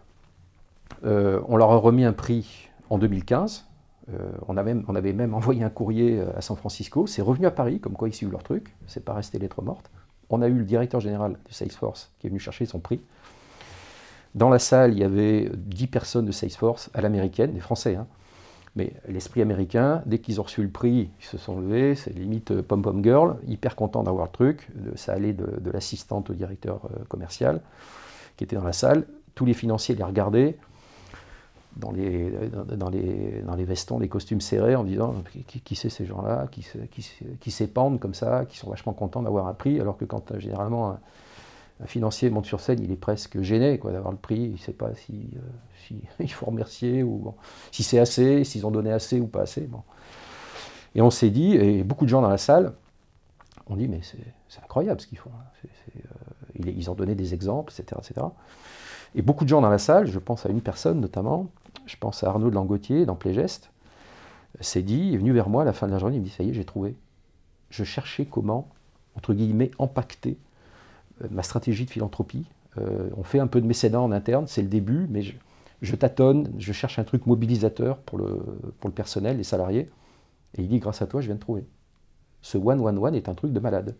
Euh, 1.05 1.41
on 1.47 1.57
leur 1.57 1.71
a 1.71 1.77
remis 1.77 2.05
un 2.05 2.13
prix 2.13 2.69
en 2.91 2.99
2015. 2.99 3.65
Euh, 4.13 4.33
on, 4.49 4.57
avait 4.57 5.13
même 5.13 5.35
envoyé 5.37 5.63
un 5.63 5.71
courrier 5.71 6.19
euh, 6.19 6.37
à 6.37 6.41
San 6.41 6.57
Francisco. 6.57 7.07
C'est 7.07 7.23
revenu 7.23 7.47
à 7.47 7.53
Paris, 7.53 7.79
comme 7.79 7.93
quoi 7.93 8.09
ils 8.09 8.13
suivent 8.13 8.33
leur 8.33 8.43
truc. 8.43 8.75
C'est 8.89 9.05
pas 9.05 9.15
resté 9.15 9.39
lettre 9.39 9.63
morte. 9.63 9.89
On 10.31 10.43
a 10.43 10.49
eu 10.49 10.55
le 10.55 10.65
directeur 10.65 10.99
général 10.99 11.35
de 11.35 11.55
Salesforce 11.55 12.11
qui 12.19 12.27
est 12.27 12.31
venu 12.31 12.41
chercher 12.41 12.67
son 12.67 12.81
prix. 12.81 13.03
Dans 14.35 14.49
la 14.49 14.59
salle, 14.59 14.95
il 14.95 14.99
y 14.99 15.05
avait 15.05 15.49
10 15.55 15.87
personnes 15.87 16.25
de 16.25 16.33
Salesforce 16.33 16.91
à 16.93 17.01
l'américaine, 17.01 17.53
des 17.53 17.61
Français. 17.61 17.95
Hein. 17.95 18.09
Mais 18.75 18.93
l'esprit 19.07 19.43
américain, 19.43 20.03
dès 20.07 20.19
qu'ils 20.19 20.41
ont 20.41 20.45
reçu 20.45 20.65
le 20.65 20.71
prix, 20.71 21.09
ils 21.21 21.25
se 21.25 21.39
sont 21.39 21.61
levés, 21.61 21.95
c'est 21.95 22.13
limite 22.13 22.63
pom-pom 22.63 23.01
girl, 23.01 23.37
hyper 23.47 23.77
content 23.77 24.03
d'avoir 24.03 24.25
le 24.25 24.33
truc. 24.33 24.69
Ça 24.97 25.13
allait 25.13 25.35
de, 25.35 25.71
l'assistante 25.71 26.31
au 26.31 26.35
directeur 26.35 26.81
commercial 27.09 27.61
qui 28.37 28.43
était 28.43 28.57
dans 28.57 28.65
la 28.65 28.73
salle. 28.73 29.07
Tous 29.35 29.45
les 29.45 29.55
financiers 29.55 29.95
les 29.95 30.05
regardaient 30.05 30.57
dans 31.77 31.91
les, 31.91 32.31
dans, 32.77 32.91
les, 32.91 33.43
dans 33.47 33.55
les 33.55 33.65
vestons, 33.65 33.99
les 33.99 34.09
costumes 34.09 34.41
serrés, 34.41 34.77
en 34.77 34.85
disant 34.85 35.15
qui, 35.47 35.61
qui 35.61 35.75
c'est 35.75 35.89
ces 35.89 36.05
gens-là, 36.05 36.49
qui, 36.51 36.67
qui, 36.91 37.11
qui 37.41 37.51
s'épandent 37.51 37.99
comme 37.99 38.15
ça, 38.15 38.45
qui 38.47 38.59
sont 38.59 38.69
vachement 38.69 38.93
contents 38.93 39.23
d'avoir 39.23 39.47
un 39.47 39.55
prix, 39.55 39.81
alors 39.81 39.97
que 39.97 40.05
quand 40.05 40.33
euh, 40.33 40.39
généralement 40.39 40.91
un, 40.91 40.99
financier 41.87 42.31
monte 42.31 42.47
sur 42.47 42.61
scène, 42.61 42.81
il 42.81 42.93
est 42.93 42.97
presque 42.97 43.41
gêné 43.41 43.79
quoi, 43.79 43.91
d'avoir 43.91 44.13
le 44.13 44.19
prix, 44.19 44.41
il 44.41 44.53
ne 44.53 44.57
sait 44.59 44.73
pas 44.73 44.95
si, 44.95 45.31
euh, 45.91 46.27
faut 46.29 46.47
remercier, 46.47 47.03
ou 47.03 47.35
si 47.73 47.83
c'est 47.83 47.99
assez, 47.99 48.45
s'ils 48.45 48.67
ont 48.67 48.71
donné 48.71 48.93
assez 48.93 49.19
ou 49.19 49.27
pas 49.27 49.41
assez. 49.41 49.63
Bon. 49.63 49.83
Et 50.95 51.03
on 51.03 51.11
s'est 51.11 51.31
dit, 51.31 51.57
et 51.57 51.83
beaucoup 51.83 52.05
de 52.05 52.11
gens 52.11 52.23
dans 52.23 52.29
la 52.29 52.39
salle 52.39 52.75
ont 53.67 53.77
dit, 53.77 53.89
mais 53.89 54.01
c'est 54.03 54.63
incroyable 54.63 55.01
ce 55.01 55.07
qu'ils 55.07 55.19
font. 55.19 55.31
Hein. 55.35 55.69
Euh, 55.97 56.71
ils 56.77 56.91
ont 56.91 56.95
donné 56.95 57.15
des 57.15 57.35
exemples, 57.35 57.73
etc. 57.73 58.01
etc. 58.05 58.27
Et 59.15 59.23
beaucoup 59.23 59.45
de 59.45 59.49
gens 59.49 59.61
dans 59.61 59.71
la 59.71 59.79
salle, 59.79 60.07
je 60.07 60.19
pense 60.19 60.47
à 60.47 60.49
une 60.49 60.61
personne 60.61 61.01
notamment, 61.01 61.49
je 61.87 61.97
pense 61.97 62.25
à 62.25 62.29
Arnaud 62.29 62.51
de 62.51 62.55
Langotier 62.55 63.05
dans 63.05 63.15
Playgest, 63.15 63.71
s'est 64.61 64.83
dit, 64.83 65.15
est 65.15 65.17
venu 65.17 65.33
vers 65.33 65.49
moi 65.49 65.63
à 65.63 65.65
la 65.65 65.73
fin 65.73 65.87
de 65.87 65.93
la 65.93 65.99
journée, 65.99 66.17
il 66.17 66.21
me 66.21 66.25
dit 66.25 66.31
Ça 66.31 66.43
y 66.43 66.51
est, 66.51 66.55
j'ai 66.55 66.65
trouvé. 66.65 66.95
Je 67.71 67.85
cherchais 67.85 68.25
comment, 68.25 68.69
entre 69.17 69.35
guillemets, 69.35 69.71
impacter 69.79 70.37
euh, 71.23 71.29
ma 71.31 71.43
stratégie 71.43 71.85
de 71.85 71.91
philanthropie. 71.91 72.47
Euh, 72.79 73.11
on 73.17 73.23
fait 73.23 73.39
un 73.39 73.47
peu 73.47 73.61
de 73.61 73.67
mécénat 73.67 74.01
en 74.01 74.13
interne, 74.13 74.47
c'est 74.47 74.63
le 74.63 74.69
début, 74.69 75.07
mais 75.11 75.23
je, 75.83 75.97
tâtonne, 75.97 76.51
je 76.59 76.73
cherche 76.73 76.99
un 76.99 77.05
truc 77.05 77.27
mobilisateur 77.27 77.99
pour 77.99 78.19
le, 78.19 78.41
pour 78.81 78.89
le 78.89 78.95
personnel, 78.95 79.39
les 79.39 79.45
salariés. 79.45 79.91
Et 80.57 80.63
il 80.63 80.69
dit 80.69 80.79
Grâce 80.79 81.03
à 81.03 81.07
toi, 81.07 81.21
je 81.21 81.27
viens 81.27 81.37
de 81.37 81.41
trouver. 81.41 81.65
Ce 82.41 82.59
one-one-one 82.59 83.15
est 83.15 83.29
un 83.29 83.35
truc 83.35 83.53
de 83.53 83.61
malade. 83.61 83.95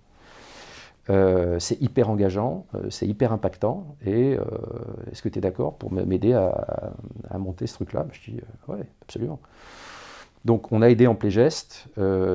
Euh, 1.11 1.59
c'est 1.59 1.81
hyper 1.83 2.11
engageant, 2.11 2.67
euh, 2.75 2.89
c'est 2.91 3.07
hyper 3.07 3.33
impactant. 3.33 3.97
Et 4.07 4.37
euh, 4.37 4.45
est-ce 5.11 5.23
que 5.23 5.29
tu 5.29 5.39
es 5.39 5.43
d'accord 5.43 5.77
pour 5.77 5.93
m'aider 5.93 6.33
à, 6.33 7.39
monter 7.39 7.67
ce 7.67 7.75
truc-là? 7.75 8.07
Je 8.13 8.31
dis 8.31 8.41
ouais, 8.69 8.85
absolument. 9.03 9.41
Donc 10.45 10.73
on 10.73 10.83
a 10.83 10.89
aidé 10.89 11.07
en 11.07 11.15
play 11.15 11.31
geste. 11.31 11.87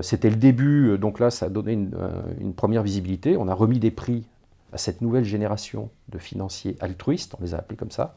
C'était 0.01 0.29
le 0.29 0.37
début, 0.37 0.97
donc 0.97 1.19
là 1.19 1.29
ça 1.29 1.47
a 1.47 1.49
donné 1.49 1.73
une, 1.73 2.53
première 2.53 2.83
visibilité. 2.83 3.35
On 3.35 3.49
a 3.49 3.53
remis 3.53 3.79
des 3.79 3.91
prix 3.91 4.25
à 4.71 4.77
cette 4.77 5.01
nouvelle 5.01 5.25
génération 5.25 5.89
de 6.09 6.17
financiers 6.17 6.77
altruistes, 6.79 7.35
on 7.39 7.43
les 7.43 7.53
a 7.53 7.57
appelés 7.57 7.75
comme 7.75 7.91
ça. 7.91 8.15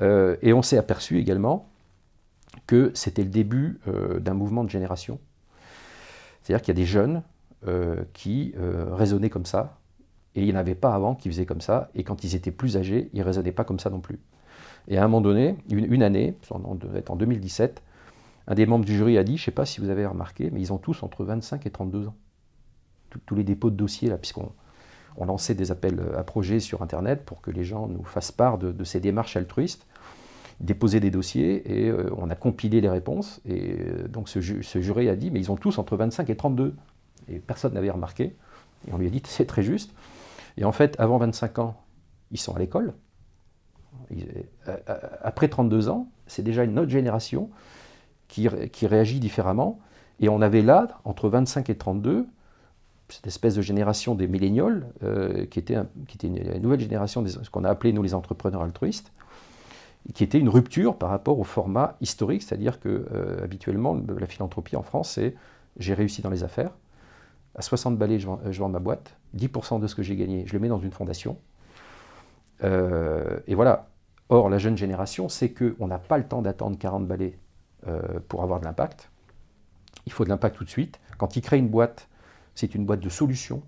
et 0.00 0.52
on 0.52 0.62
s'est 0.62 0.78
aperçu 0.78 1.18
également 1.18 1.68
que 2.68 2.92
c'était 2.94 3.24
le 3.24 3.30
début 3.30 3.80
d'un 4.20 4.34
mouvement 4.34 4.62
de 4.62 4.70
génération. 4.70 5.18
C'est-à-dire 6.42 6.62
qu'il 6.62 6.72
y 6.72 6.78
a 6.78 6.80
des 6.80 6.86
jeunes 6.86 7.22
qui 8.12 8.54
euh, 8.58 8.86
raisonnaient 8.94 9.30
comme 9.30 9.46
ça, 9.46 9.78
et 10.34 10.40
il 10.40 10.46
n'y 10.46 10.52
en 10.52 10.56
avait 10.56 10.74
pas 10.74 10.94
avant 10.94 11.14
qui 11.14 11.28
faisaient 11.28 11.46
comme 11.46 11.60
ça, 11.60 11.90
et 11.94 12.04
quand 12.04 12.24
ils 12.24 12.34
étaient 12.34 12.50
plus 12.50 12.76
âgés, 12.76 13.10
ils 13.12 13.20
ne 13.20 13.24
raisonnaient 13.24 13.52
pas 13.52 13.64
comme 13.64 13.80
ça 13.80 13.90
non 13.90 14.00
plus. 14.00 14.18
Et 14.88 14.96
à 14.96 15.04
un 15.04 15.08
moment 15.08 15.20
donné, 15.20 15.56
une, 15.70 16.02
année, 16.02 16.36
on 16.50 16.74
devait 16.74 17.00
être 17.00 17.10
en 17.10 17.16
2017, 17.16 17.82
un 18.46 18.54
des 18.54 18.66
membres 18.66 18.84
du 18.84 18.96
jury 18.96 19.18
a 19.18 19.24
dit, 19.24 19.36
je 19.36 19.42
ne 19.42 19.44
sais 19.44 19.50
pas 19.50 19.66
si 19.66 19.80
vous 19.80 19.90
avez 19.90 20.06
remarqué, 20.06 20.50
mais 20.50 20.60
ils 20.60 20.72
ont 20.72 20.78
tous 20.78 21.02
entre 21.02 21.24
25 21.24 21.66
et 21.66 21.70
32 21.70 22.08
ans. 22.08 22.14
Tous, 23.26 23.34
les 23.34 23.44
dépôts 23.44 23.70
de 23.70 23.76
dossiers, 23.76 24.08
là, 24.08 24.16
puisqu'on 24.16 24.52
on 25.16 25.26
lançait 25.26 25.54
des 25.54 25.70
appels 25.70 26.00
à 26.16 26.22
projets 26.22 26.60
sur 26.60 26.82
Internet 26.82 27.24
pour 27.24 27.40
que 27.40 27.50
les 27.50 27.64
gens 27.64 27.88
nous 27.88 28.04
fassent 28.04 28.32
part 28.32 28.56
de, 28.58 28.84
ces 28.84 29.00
démarches 29.00 29.36
altruistes, 29.36 29.86
déposer 30.60 31.00
des 31.00 31.10
dossiers, 31.10 31.82
et 31.82 31.90
euh, 31.90 32.10
on 32.16 32.30
a 32.30 32.34
compilé 32.34 32.80
les 32.80 32.88
réponses. 32.88 33.40
Et 33.44 33.76
donc 34.08 34.28
ce, 34.28 34.40
ce, 34.40 34.80
jury 34.80 35.08
a 35.08 35.16
dit, 35.16 35.30
mais 35.30 35.40
ils 35.40 35.50
ont 35.50 35.56
tous 35.56 35.78
entre 35.78 35.96
25 35.96 36.30
et 36.30 36.36
32 36.36 36.74
et 37.30 37.38
personne 37.38 37.74
n'avait 37.74 37.90
remarqué. 37.90 38.36
Et 38.88 38.92
on 38.92 38.98
lui 38.98 39.06
a 39.06 39.10
dit, 39.10 39.22
c'est 39.24 39.46
très 39.46 39.62
juste. 39.62 39.92
Et 40.56 40.64
en 40.64 40.72
fait, 40.72 40.98
avant 40.98 41.18
25 41.18 41.58
ans, 41.58 41.76
ils 42.30 42.38
sont 42.38 42.54
à 42.54 42.58
l'école. 42.58 42.94
Euh, 44.12 44.42
euh, 44.68 44.98
après 45.22 45.48
32 45.48 45.88
ans, 45.88 46.08
c'est 46.26 46.42
déjà 46.42 46.64
une 46.64 46.78
autre 46.78 46.90
génération 46.90 47.50
qui, 48.28 48.48
qui, 48.72 48.86
réagit 48.86 49.20
différemment. 49.20 49.80
Et 50.20 50.28
on 50.28 50.40
avait 50.40 50.62
là, 50.62 51.00
entre 51.04 51.28
25 51.28 51.70
et 51.70 51.76
32, 51.76 52.26
cette 53.08 53.26
espèce 53.26 53.56
de 53.56 53.62
génération 53.62 54.14
des 54.14 54.28
millénials, 54.28 54.86
euh, 55.02 55.46
qui, 55.46 55.58
était 55.58 55.78
qui 56.06 56.16
était 56.16 56.28
une, 56.28 56.62
nouvelle 56.62 56.80
génération, 56.80 57.26
ce 57.26 57.50
qu'on 57.50 57.64
a 57.64 57.70
appelé 57.70 57.92
nous 57.92 58.02
les 58.02 58.14
entrepreneurs 58.14 58.62
altruistes, 58.62 59.12
qui 60.14 60.24
était 60.24 60.38
une 60.38 60.48
rupture 60.48 60.96
par 60.96 61.10
rapport 61.10 61.38
au 61.38 61.44
format 61.44 61.96
historique, 62.00 62.42
c'est-à-dire 62.42 62.80
que 62.80 63.06
habituellement, 63.42 64.00
la 64.18 64.26
philanthropie 64.26 64.76
en 64.76 64.82
France, 64.82 65.10
c'est 65.10 65.34
j'ai 65.78 65.92
réussi 65.92 66.22
dans 66.22 66.30
les 66.30 66.42
affaires, 66.42 66.70
à 67.54 67.62
60 67.62 67.98
balais, 67.98 68.18
je 68.18 68.26
vends, 68.26 68.68
ma 68.68 68.78
boîte. 68.78 69.16
10% 69.36 69.80
de 69.80 69.86
ce 69.86 69.94
que 69.94 70.02
j'ai 70.02 70.16
gagné, 70.16 70.44
je 70.46 70.52
le 70.52 70.58
mets 70.60 70.68
dans 70.68 70.78
une 70.78 70.92
fondation. 70.92 71.38
Euh, 72.62 73.40
et 73.46 73.54
voilà. 73.54 73.88
Or, 74.28 74.48
la 74.48 74.58
jeune 74.58 74.76
génération, 74.76 75.28
c'est 75.28 75.50
qu'on 75.52 75.88
n'a 75.88 75.98
pas 75.98 76.18
le 76.18 76.24
temps 76.24 76.42
d'attendre 76.42 76.78
40 76.78 77.06
balais 77.06 77.38
euh, 77.88 78.20
pour 78.28 78.42
avoir 78.42 78.60
de 78.60 78.64
l'impact. 78.64 79.10
Il 80.06 80.12
faut 80.12 80.24
de 80.24 80.28
l'impact 80.28 80.56
tout 80.56 80.64
de 80.64 80.70
suite. 80.70 81.00
Quand 81.18 81.36
ils 81.36 81.42
créent 81.42 81.58
une 81.58 81.68
boîte, 81.68 82.08
c'est 82.54 82.74
une 82.74 82.86
boîte 82.86 83.00
de 83.00 83.08
solutions 83.08 83.62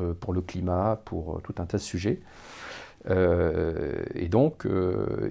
euh, 0.00 0.14
pour 0.14 0.32
le 0.32 0.40
climat, 0.40 1.00
pour 1.04 1.40
tout 1.42 1.54
un 1.58 1.66
tas 1.66 1.78
de 1.78 1.82
sujets. 1.82 2.20
et 3.06 4.28
donc, 4.28 4.66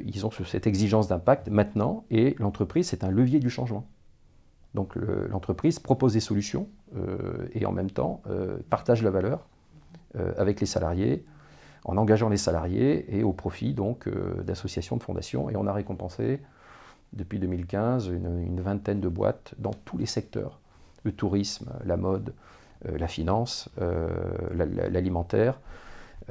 ils 0.05 0.25
ont 0.25 0.31
cette 0.31 0.67
exigence 0.67 1.07
d'impact 1.07 1.47
maintenant, 1.49 2.05
et 2.11 2.35
l'entreprise, 2.37 2.87
c'est 2.89 3.03
un 3.03 3.09
levier 3.09 3.39
du 3.39 3.49
changement. 3.49 3.87
Donc 4.73 4.95
l'entreprise 4.95 5.79
propose 5.79 6.13
des 6.13 6.19
solutions 6.19 6.67
euh, 6.97 7.47
et 7.53 7.65
en 7.65 7.71
même 7.71 7.91
temps 7.91 8.21
euh, 8.27 8.57
partage 8.69 9.03
la 9.03 9.12
valeur 9.12 9.47
euh, 10.15 10.33
avec 10.38 10.59
les 10.59 10.65
salariés 10.65 11.25
en 11.86 11.97
engageant 11.97 12.29
les 12.29 12.38
salariés 12.38 13.17
et 13.17 13.23
au 13.23 13.33
profit 13.33 13.73
donc 13.73 14.07
d'associations, 14.41 14.95
de 14.95 15.03
fondations. 15.03 15.49
Et 15.49 15.57
on 15.57 15.67
a 15.67 15.73
récompensé 15.73 16.39
depuis 17.12 17.39
2015 17.39 18.07
une, 18.07 18.62
vingtaine 18.62 19.01
de 19.01 19.09
boîtes 19.09 19.53
dans 19.57 19.73
tous 19.86 19.97
les 19.97 20.05
secteurs 20.05 20.59
le 21.03 21.12
tourisme, 21.12 21.73
la 21.83 21.97
mode, 21.97 22.33
la 22.86 23.09
finance, 23.09 23.69
l'alimentaire. 24.55 25.59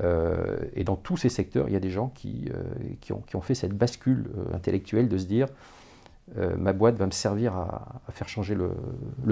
et 0.03 0.85
dans 0.85 0.97
tous 0.97 1.19
ces 1.19 1.29
secteurs, 1.29 1.69
il 1.69 1.75
y 1.75 1.77
a 1.77 1.81
des 1.81 1.91
gens 1.91 2.09
qui, 2.09 2.51
ont, 3.11 3.41
fait 3.43 3.55
cette 3.55 3.77
bascule 3.77 4.31
intellectuelle 4.55 5.11
de 5.11 5.19
se 5.19 5.27
dire 5.27 5.49
euh, 6.39 6.55
ma 6.57 6.73
boîte 6.73 6.97
va 6.97 7.07
me 7.07 7.11
servir 7.11 7.57
à, 7.57 8.01
faire 8.11 8.29
changer 8.29 8.55
le, 8.55 8.71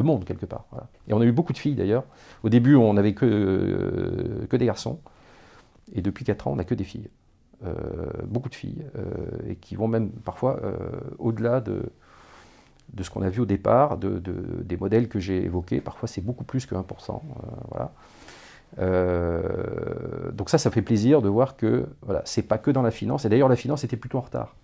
monde 0.03 0.25
quelque 0.25 0.47
part. 0.47 0.67
Et 1.09 1.15
on 1.15 1.21
a 1.21 1.25
eu 1.25 1.33
beaucoup 1.33 1.53
de 1.53 1.59
filles 1.59 1.75
d'ailleurs. 1.75 2.05
Au 2.43 2.49
début, 2.49 2.75
on 2.75 2.95
n'avait 2.95 3.15
que, 3.15 3.25
euh, 3.27 4.47
que 4.49 4.57
des 4.57 4.67
garçons. 4.67 5.01
Et 5.93 6.03
depuis 6.03 6.25
4 6.25 6.47
ans, 6.47 6.53
on 6.53 6.57
n'a 6.57 6.65
que 6.65 6.75
des 6.75 6.85
filles. 6.85 7.09
Euh, 7.65 7.75
beaucoup 8.25 8.49
de 8.49 8.55
filles. 8.55 8.85
et 9.49 9.57
qui 9.57 9.77
vont 9.77 9.89
même 9.89 10.11
parfois 10.11 10.61
au-delà 11.19 11.61
de, 11.61 11.83
de 12.93 13.03
ce 13.03 13.11
qu'on 13.11 13.23
a 13.23 13.29
vu 13.29 13.41
au 13.41 13.47
départ, 13.47 13.97
de, 13.97 14.19
des 14.19 14.77
modèles 14.77 15.09
que 15.09 15.19
j'ai 15.19 15.45
évoqués. 15.45 15.81
Parfois, 15.81 16.09
c'est 16.09 16.23
beaucoup 16.23 16.45
plus 16.45 16.67
que 16.67 16.75
1%. 16.75 17.21
voilà. 17.71 17.93
donc 20.33 20.51
ça, 20.51 20.59
ça 20.59 20.71
fait 20.71 20.83
plaisir 20.83 21.23
de 21.23 21.29
voir 21.29 21.57
que 21.57 21.87
voilà, 22.03 22.23
c'est 22.25 22.43
pas 22.43 22.59
que 22.59 22.71
dans 22.71 22.83
la 22.83 22.91
finance. 22.91 23.25
Et 23.25 23.29
d'ailleurs, 23.29 23.49
la 23.49 23.57
finance 23.57 23.85
était 23.85 23.97
plutôt 23.97 24.19
en 24.19 24.23
retard 24.23 24.55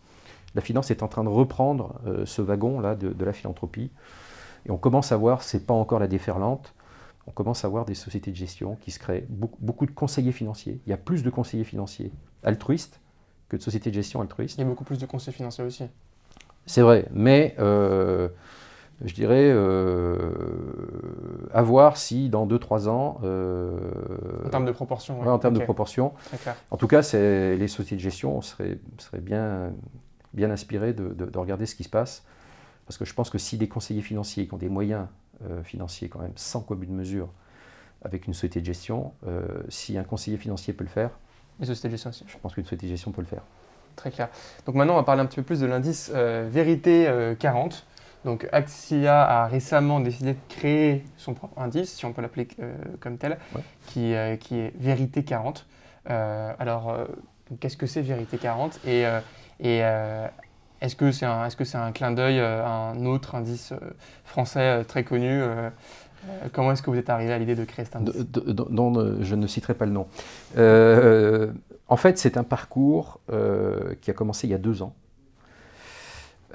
la 0.55 0.63
finance 0.63 0.91
est 0.91 1.03
en 1.03 1.09
train 1.09 1.25
de 1.25 1.29
reprendre 1.29 2.01
euh, 2.07 2.25
ce 2.27 2.43
wagon-là 2.43 2.95
de, 2.95 3.25
la 3.25 3.33
philanthropie. 3.33 3.91
Et 4.65 4.71
on 4.71 4.79
commence 4.79 5.13
à 5.13 5.17
voir, 5.17 5.43
c'est 5.43 5.67
pas 5.67 5.75
encore 5.75 6.01
la 6.01 6.09
déferlante, 6.09 6.75
on 7.27 7.31
commence 7.31 7.65
à 7.65 7.69
voir 7.69 7.85
des 7.85 7.95
sociétés 7.95 8.31
de 8.31 8.37
gestion 8.37 8.77
qui 8.81 8.91
se 8.91 8.99
créent, 8.99 9.27
beaucoup, 9.29 9.87
de 9.87 9.91
conseillers 9.91 10.33
financiers. 10.33 10.81
Il 10.87 10.91
y 10.91 10.93
a 10.93 10.97
plus 10.97 11.23
de 11.23 11.31
conseillers 11.31 11.65
financiers 11.65 12.11
altruistes 12.43 13.01
que 13.49 13.57
de 13.57 13.63
sociétés 13.63 13.91
de 13.91 13.95
gestion 13.95 14.21
altruistes. 14.21 14.57
Il 14.59 14.63
y 14.63 14.65
a 14.65 14.67
beaucoup 14.67 14.85
plus 14.85 14.99
de 14.99 15.07
conseillers 15.07 15.37
financiers 15.37 15.65
aussi. 15.65 15.85
C'est 16.67 16.83
vrai, 16.83 17.07
mais 17.13 17.55
euh, 17.59 18.29
je 19.05 19.15
dirais 19.15 19.51
euh, 19.53 20.31
à 21.53 21.63
voir 21.63 21.97
si 21.97 22.29
dans 22.29 22.47
2-3 22.47 22.89
ans. 22.89 23.21
en 24.45 24.49
termes 24.49 24.65
de 24.65 24.73
proportion. 24.73 25.21
en 25.21 25.39
termes 25.39 25.55
de 25.55 25.65
proportion. 25.65 26.13
En 26.71 26.77
tout 26.77 26.89
cas, 26.89 27.03
les 27.13 27.69
sociétés 27.69 27.97
de 27.97 28.01
gestion 28.01 28.41
seraient, 28.41 28.79
seraient 28.99 29.21
bien, 29.21 29.73
bien 30.37 30.51
inspiré 30.51 30.93
de, 30.93 31.39
regarder 31.39 31.67
ce 31.67 31.75
qui 31.75 31.83
se 31.83 31.89
passe. 31.89 32.25
Parce 32.87 32.99
que 32.99 33.05
je 33.05 33.15
pense 33.15 33.31
que 33.31 33.39
si 33.39 33.59
des 33.59 33.69
conseillers 33.69 34.03
financiers 34.03 34.47
qui 34.47 34.55
ont 34.55 34.59
des 34.59 34.69
moyens 34.69 35.07
euh, 35.43 35.63
financiers 35.65 36.09
quand 36.09 36.21
même 36.21 36.37
sans 36.37 36.61
commune 36.61 36.95
mesure 36.95 37.29
avec 38.03 38.29
une 38.29 38.35
société 38.35 38.61
de 38.61 38.67
gestion, 38.67 39.13
euh, 39.27 39.45
si 39.69 39.99
un 39.99 40.05
conseiller 40.05 40.37
financier 40.37 40.73
peut 40.73 40.85
le 40.85 40.91
faire, 40.91 41.11
les 41.59 41.67
sociétés 41.67 41.89
de 41.89 41.93
gestion 41.93 42.11
aussi. 42.11 42.25
Je 42.29 42.37
pense 42.39 42.55
qu'une 42.55 42.63
société 42.63 42.87
de 42.87 42.93
gestion 42.93 43.11
peut 43.11 43.23
le 43.23 43.27
faire. 43.27 43.43
Très 43.97 44.11
clair. 44.11 44.29
Donc 44.67 44.77
maintenant, 44.77 44.93
on 44.93 44.99
va 44.99 45.03
parler 45.03 45.23
un 45.23 45.27
petit 45.27 45.37
peu 45.37 45.43
plus 45.43 45.59
de 45.59 45.67
l'indice 45.67 46.13
euh, 46.15 46.49
Vérité 46.49 47.11
40. 47.41 47.87
Donc 48.25 48.47
Axia 48.53 49.23
a 49.23 49.47
récemment 49.47 50.01
décidé 50.01 50.35
de 50.35 50.39
créer 50.49 51.05
son 51.17 51.33
propre 51.35 51.59
indice, 51.61 51.93
si 51.93 52.05
on 52.05 52.13
peut 52.13 52.23
l'appeler 52.23 52.49
comme 53.01 53.19
tel, 53.19 53.39
qui, 53.87 54.15
qui, 54.41 54.59
est 54.59 54.73
Vérité 54.77 55.25
40. 55.25 55.67
alors, 56.07 57.07
qu'est-ce 57.61 57.77
que 57.77 57.87
c'est 57.87 58.03
Vérité 58.03 58.39
40 58.39 58.81
et 58.87 59.07
et 59.61 59.81
euh, 59.83 60.27
est-ce 60.81 60.97
que 60.97 61.11
c'est 61.11 61.27
un, 61.77 61.93
clin 61.93 62.13
d'œil 62.13 62.39
euh, 62.39 62.65
à 62.65 62.69
un 62.69 63.07
autre 63.07 63.35
indice 63.35 63.73
euh, 63.73 63.79
français 64.25 64.85
très 64.85 65.05
connu 65.05 65.43
Comment 66.53 66.73
est-ce 66.73 66.83
que 66.83 66.91
vous 66.91 66.97
êtes 66.97 67.09
arrivé 67.09 67.33
à 67.33 67.39
l'idée 67.39 67.55
de 67.55 67.65
créer 67.65 67.85
cet 67.85 67.95
indice? 67.95 68.17
Je 68.17 69.35
ne 69.37 69.47
citerai 69.47 69.75
pas 69.75 69.87
le 69.87 69.93
nom. 69.93 70.09
en 71.89 71.97
fait, 71.97 72.19
c'est 72.19 72.37
un 72.37 72.43
parcours 72.43 73.21
qui 74.01 74.11
a 74.11 74.13
commencé 74.13 74.49
il 74.49 74.51
y 74.51 74.55
a 74.55 74.59
deux 74.59 74.83
ans. 74.83 74.93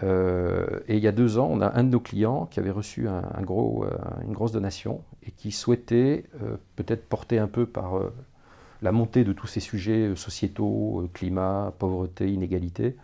et 0.03 0.97
il 0.97 0.99
y 0.99 1.07
a 1.07 1.13
deux 1.13 1.37
ans, 1.37 1.47
on 1.49 1.61
a 1.61 1.71
un 1.73 1.85
de 1.85 1.89
nos 1.89 2.01
clients 2.01 2.47
qui 2.47 2.59
avait 2.59 2.69
reçu 2.71 3.07
une 3.07 4.33
grosse 4.33 4.51
donation 4.51 5.03
et 5.25 5.31
qui 5.31 5.53
souhaitait 5.53 6.25
peut-être 6.75 7.07
porter 7.07 7.39
un 7.39 7.47
peu 7.47 7.65
par 7.65 7.93
la 8.81 8.91
montée 8.91 9.23
de 9.23 9.33
tous 9.33 9.47
ces 9.47 9.59
sujets 9.59 10.09
euh, 10.09 10.15
sociétaux, 10.15 11.01
euh, 11.01 11.09
climat, 11.13 11.73
pauvreté, 11.77 12.31
inégalité, 12.31 12.95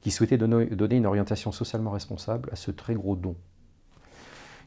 qui 0.00 0.10
souhaitait 0.10 0.38
donner 0.38 0.96
une 0.96 1.06
orientation 1.06 1.50
socialement 1.50 1.90
responsable 1.90 2.48
à 2.52 2.56
ce 2.56 2.70
très 2.70 2.94
gros 2.94 3.16
don, 3.16 3.34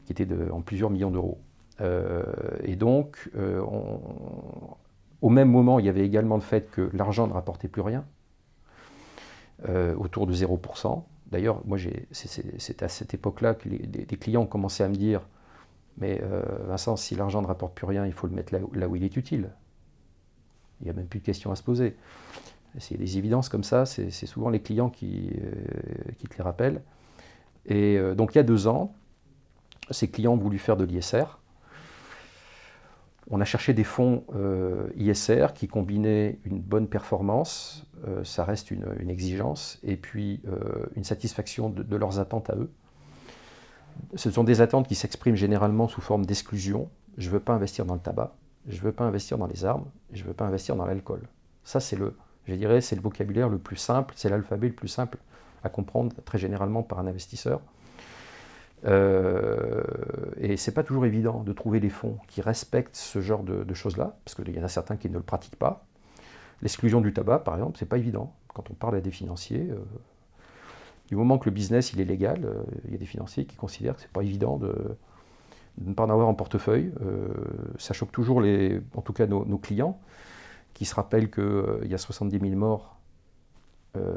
qui 0.04 0.12
était 0.12 0.28
en 0.50 0.60
plusieurs 0.60 0.90
millions 0.90 1.10
d'euros. 1.10 1.40
Euh, 1.80 2.22
et 2.62 2.76
donc, 2.76 3.30
au 5.22 5.30
même 5.30 5.50
moment, 5.50 5.78
il 5.78 5.86
y 5.86 5.88
avait 5.88 6.04
également 6.04 6.34
le 6.34 6.42
fait 6.42 6.70
que 6.70 6.90
l'argent 6.92 7.26
ne 7.26 7.32
rapportait 7.32 7.68
plus 7.68 7.80
rien, 7.80 8.04
autour 9.96 10.26
de 10.26 10.34
0%. 10.34 11.02
D'ailleurs, 11.30 11.62
moi, 11.64 11.78
c'est 12.10 12.82
à 12.82 12.88
cette 12.88 13.14
époque-là 13.14 13.54
que 13.54 13.70
les, 13.70 14.16
clients 14.18 14.42
ont 14.42 14.46
commencé 14.46 14.82
à 14.82 14.88
me 14.88 14.94
dire, 14.94 15.22
mais 15.96 16.20
Vincent, 16.66 16.96
si 16.96 17.14
l'argent 17.14 17.40
ne 17.40 17.46
rapporte 17.46 17.74
plus 17.74 17.86
rien, 17.86 18.04
il 18.04 18.12
faut 18.12 18.26
le 18.26 18.34
mettre 18.34 18.54
là 18.74 18.86
où 18.86 18.96
il 18.96 19.02
est 19.02 19.16
utile. 19.16 19.48
Il 20.82 20.86
n'y 20.86 20.90
a 20.90 20.94
même 20.94 21.06
plus 21.06 21.20
de 21.20 21.24
questions 21.24 21.50
à 21.52 21.56
se 21.56 21.62
poser. 21.62 21.96
C'est 22.78 22.96
des 22.96 23.18
évidences 23.18 23.48
comme 23.48 23.64
ça, 23.64 23.84
c'est 23.86 24.10
souvent 24.10 24.48
les 24.48 24.60
clients 24.60 24.88
qui, 24.90 25.30
euh, 25.42 25.52
qui, 26.18 26.26
te 26.26 26.36
les 26.36 26.42
rappellent. 26.42 26.82
Et 27.66 27.96
euh, 27.98 28.14
donc 28.14 28.34
il 28.34 28.38
y 28.38 28.40
a 28.40 28.44
deux 28.44 28.66
ans, 28.66 28.94
ces 29.90 30.08
clients 30.08 30.32
ont 30.32 30.38
voulu 30.38 30.58
faire 30.58 30.76
de 30.76 30.84
l'ISR. 30.84 31.38
On 33.30 33.40
a 33.40 33.44
cherché 33.44 33.72
des 33.72 33.84
fonds 33.84 34.24
ISR 34.96 35.48
qui 35.54 35.68
combinaient 35.68 36.40
une 36.44 36.60
bonne 36.60 36.88
performance, 36.88 37.86
ça 38.24 38.44
reste 38.44 38.72
une, 38.72 38.84
exigence, 39.08 39.78
et 39.84 39.96
puis 39.96 40.42
une 40.96 41.04
satisfaction 41.04 41.70
de, 41.70 41.96
leurs 41.96 42.18
attentes 42.18 42.50
à 42.50 42.56
eux. 42.56 42.70
Ce 44.16 44.30
sont 44.30 44.44
des 44.44 44.60
attentes 44.60 44.88
qui 44.88 44.96
s'expriment 44.96 45.36
généralement 45.36 45.88
sous 45.88 46.00
forme 46.00 46.26
d'exclusion. 46.26 46.90
Je 47.16 47.28
ne 47.28 47.34
veux 47.34 47.40
pas 47.40 47.52
investir 47.52 47.84
dans 47.84 47.94
le 47.94 48.00
tabac, 48.00 48.34
je 48.68 48.76
ne 48.76 48.82
veux 48.82 48.92
pas 48.92 49.04
investir 49.04 49.38
dans 49.38 49.46
les 49.46 49.64
armes, 49.64 49.84
je 50.12 50.22
ne 50.22 50.28
veux 50.28 50.34
pas 50.34 50.44
investir 50.44 50.76
dans 50.76 50.86
l'alcool. 50.86 51.22
Ça, 51.64 51.80
c'est 51.80 51.96
le, 51.96 52.16
je 52.46 52.54
dirais, 52.54 52.80
c'est 52.80 52.96
le 52.96 53.02
vocabulaire 53.02 53.48
le 53.48 53.58
plus 53.58 53.76
simple, 53.76 54.14
c'est 54.16 54.28
l'alphabet 54.28 54.68
le 54.68 54.74
plus 54.74 54.88
simple 54.88 55.18
à 55.64 55.68
comprendre 55.68 56.14
très 56.24 56.38
généralement 56.38 56.82
par 56.82 56.98
un 56.98 57.06
investisseur. 57.06 57.60
Euh, 58.84 59.82
et 60.38 60.56
c'est 60.56 60.72
pas 60.72 60.82
toujours 60.82 61.06
évident 61.06 61.42
de 61.42 61.52
trouver 61.52 61.78
des 61.78 61.88
fonds 61.88 62.18
qui 62.26 62.40
respectent 62.40 62.96
ce 62.96 63.20
genre 63.20 63.44
de, 63.44 63.74
choses-là, 63.74 64.16
parce 64.24 64.34
qu'il 64.34 64.54
y 64.54 64.60
en 64.60 64.64
a 64.64 64.68
certains 64.68 64.96
qui 64.96 65.08
ne 65.08 65.14
le 65.14 65.22
pratiquent 65.22 65.58
pas. 65.58 65.84
L'exclusion 66.62 67.00
du 67.00 67.12
tabac, 67.12 67.40
par 67.40 67.54
exemple, 67.54 67.76
c'est 67.78 67.86
pas 67.86 67.98
évident. 67.98 68.34
Quand 68.54 68.70
on 68.70 68.74
parle 68.74 68.96
à 68.96 69.00
des 69.00 69.10
financiers, 69.10 69.68
euh, 69.70 69.78
du 71.08 71.16
moment 71.16 71.38
que 71.38 71.48
le 71.48 71.54
business 71.54 71.92
il 71.92 72.00
est 72.00 72.04
légal, 72.04 72.44
euh, 72.44 72.62
il 72.86 72.92
y 72.92 72.94
a 72.94 72.98
des 72.98 73.06
financiers 73.06 73.44
qui 73.44 73.56
considèrent 73.56 73.96
que 73.96 74.02
c'est 74.02 74.12
pas 74.12 74.22
évident 74.22 74.56
de, 74.56 74.96
ne 75.80 75.94
pas 75.94 76.04
en 76.04 76.10
avoir 76.10 76.28
en 76.28 76.34
portefeuille. 76.34 76.92
Euh, 77.02 77.28
ça 77.78 77.94
choque 77.94 78.12
toujours 78.12 78.40
les, 78.40 78.80
en 78.94 79.02
tout 79.02 79.12
cas 79.12 79.26
nos, 79.26 79.58
clients, 79.58 79.98
qui 80.74 80.84
se 80.84 80.94
rappellent 80.94 81.30
qu'il 81.30 81.86
y 81.88 81.94
a 81.94 81.98
70 81.98 82.38
000 82.38 82.56
morts 82.56 82.98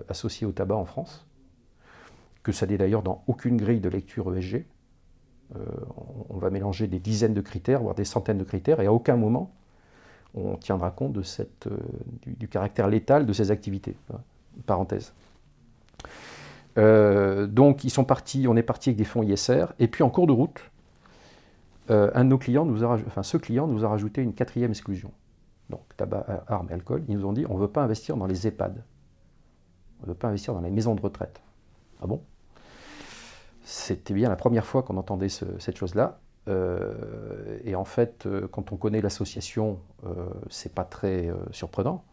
associés 0.07 0.47
au 0.47 0.53
tabac 0.53 0.75
en 0.75 0.85
France 0.85 1.25
que 2.45 2.51
ça 2.51 2.67
n'est 2.67 2.77
d'ailleurs 2.77 3.01
dans 3.01 3.23
aucune 3.27 3.57
grille 3.57 3.81
de 3.81 3.89
lecture 3.89 4.33
ESG. 4.33 4.65
Euh, 5.55 5.59
on, 6.29 6.37
va 6.37 6.51
mélanger 6.51 6.87
des 6.87 6.99
dizaines 6.99 7.33
de 7.33 7.41
critères, 7.41 7.81
voire 7.81 7.95
des 7.95 8.05
centaines 8.05 8.37
de 8.37 8.43
critères, 8.43 8.79
et 8.79 8.85
à 8.85 8.93
aucun 8.93 9.17
moment 9.17 9.51
on 10.35 10.55
tiendra 10.57 10.91
compte 10.91 11.13
de 11.13 11.23
euh, 11.67 11.77
du, 12.25 12.47
caractère 12.47 12.87
létal 12.87 13.25
de 13.25 13.33
ces 13.33 13.51
activités. 13.51 13.95
Parenthèse. 14.65 15.13
Euh, 16.77 17.47
donc 17.47 17.83
ils 17.83 17.89
sont 17.89 18.03
partis, 18.03 18.45
on 18.47 18.55
est 18.55 18.63
parti 18.63 18.89
avec 18.89 18.97
des 18.97 19.05
fonds 19.05 19.23
ISR, 19.23 19.65
et 19.79 19.87
puis 19.87 20.03
en 20.03 20.09
cours 20.09 20.27
de 20.27 20.33
route, 20.33 20.59
un 21.89 22.23
de 22.23 22.29
nos 22.29 22.37
clients 22.37 22.65
nous 22.65 22.83
a, 22.83 22.93
enfin 23.07 23.23
ce 23.23 23.37
client 23.37 23.67
nous 23.67 23.85
a 23.85 23.89
rajouté 23.89 24.21
une 24.21 24.33
quatrième 24.33 24.71
exclusion. 24.71 25.11
Donc 25.69 25.81
tabac, 25.97 26.43
armes 26.47 26.67
et 26.69 26.73
alcool. 26.73 27.03
Ils 27.07 27.17
nous 27.17 27.25
ont 27.25 27.33
dit 27.33 27.45
on 27.47 27.55
ne 27.55 27.59
veut 27.59 27.67
pas 27.67 27.83
investir 27.83 28.17
dans 28.17 28.25
les 28.25 28.47
EHPAD, 28.47 28.83
on 29.99 30.03
ne 30.03 30.07
veut 30.09 30.17
pas 30.17 30.27
investir 30.27 30.53
dans 30.53 30.61
les 30.61 30.71
maisons 30.71 30.95
de 30.95 31.01
retraite. 31.01 31.41
Ah 32.01 32.07
bon? 32.07 32.21
C'était 33.63 34.13
bien 34.13 34.29
la 34.29 34.35
première 34.35 34.65
fois 34.65 34.83
qu'on 34.83 34.97
entendait 34.97 35.29
cette 35.29 35.75
chose-là. 35.75 36.19
Euh, 36.47 37.57
et 37.63 37.73
en 37.75 37.85
fait, 37.85 38.27
euh, 38.27 38.47
quand 38.47 38.71
on 38.71 38.77
connaît 38.77 39.01
l'association, 39.01 39.79
euh, 40.05 40.29
c'est 40.51 40.73
pas 40.73 40.83
très 40.83 41.31
surprenant. 41.51 42.05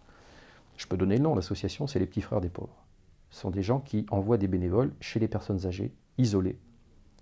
Je 0.78 0.86
peux 0.86 0.96
donner 0.96 1.18
le 1.18 1.22
nom, 1.22 1.34
l'association, 1.34 1.86
c'est 1.86 1.98
les 1.98 2.06
Petits 2.06 2.22
Frères 2.22 2.40
des 2.40 2.48
Pauvres. 2.48 2.84
Ce 3.30 3.40
sont 3.42 3.50
des 3.50 3.62
gens 3.62 3.80
qui 3.80 4.06
envoient 4.10 4.38
des 4.38 4.48
bénévoles 4.48 4.92
chez 5.00 5.20
les 5.20 5.28
personnes 5.28 5.66
âgées, 5.66 5.94
isolées, 6.16 6.58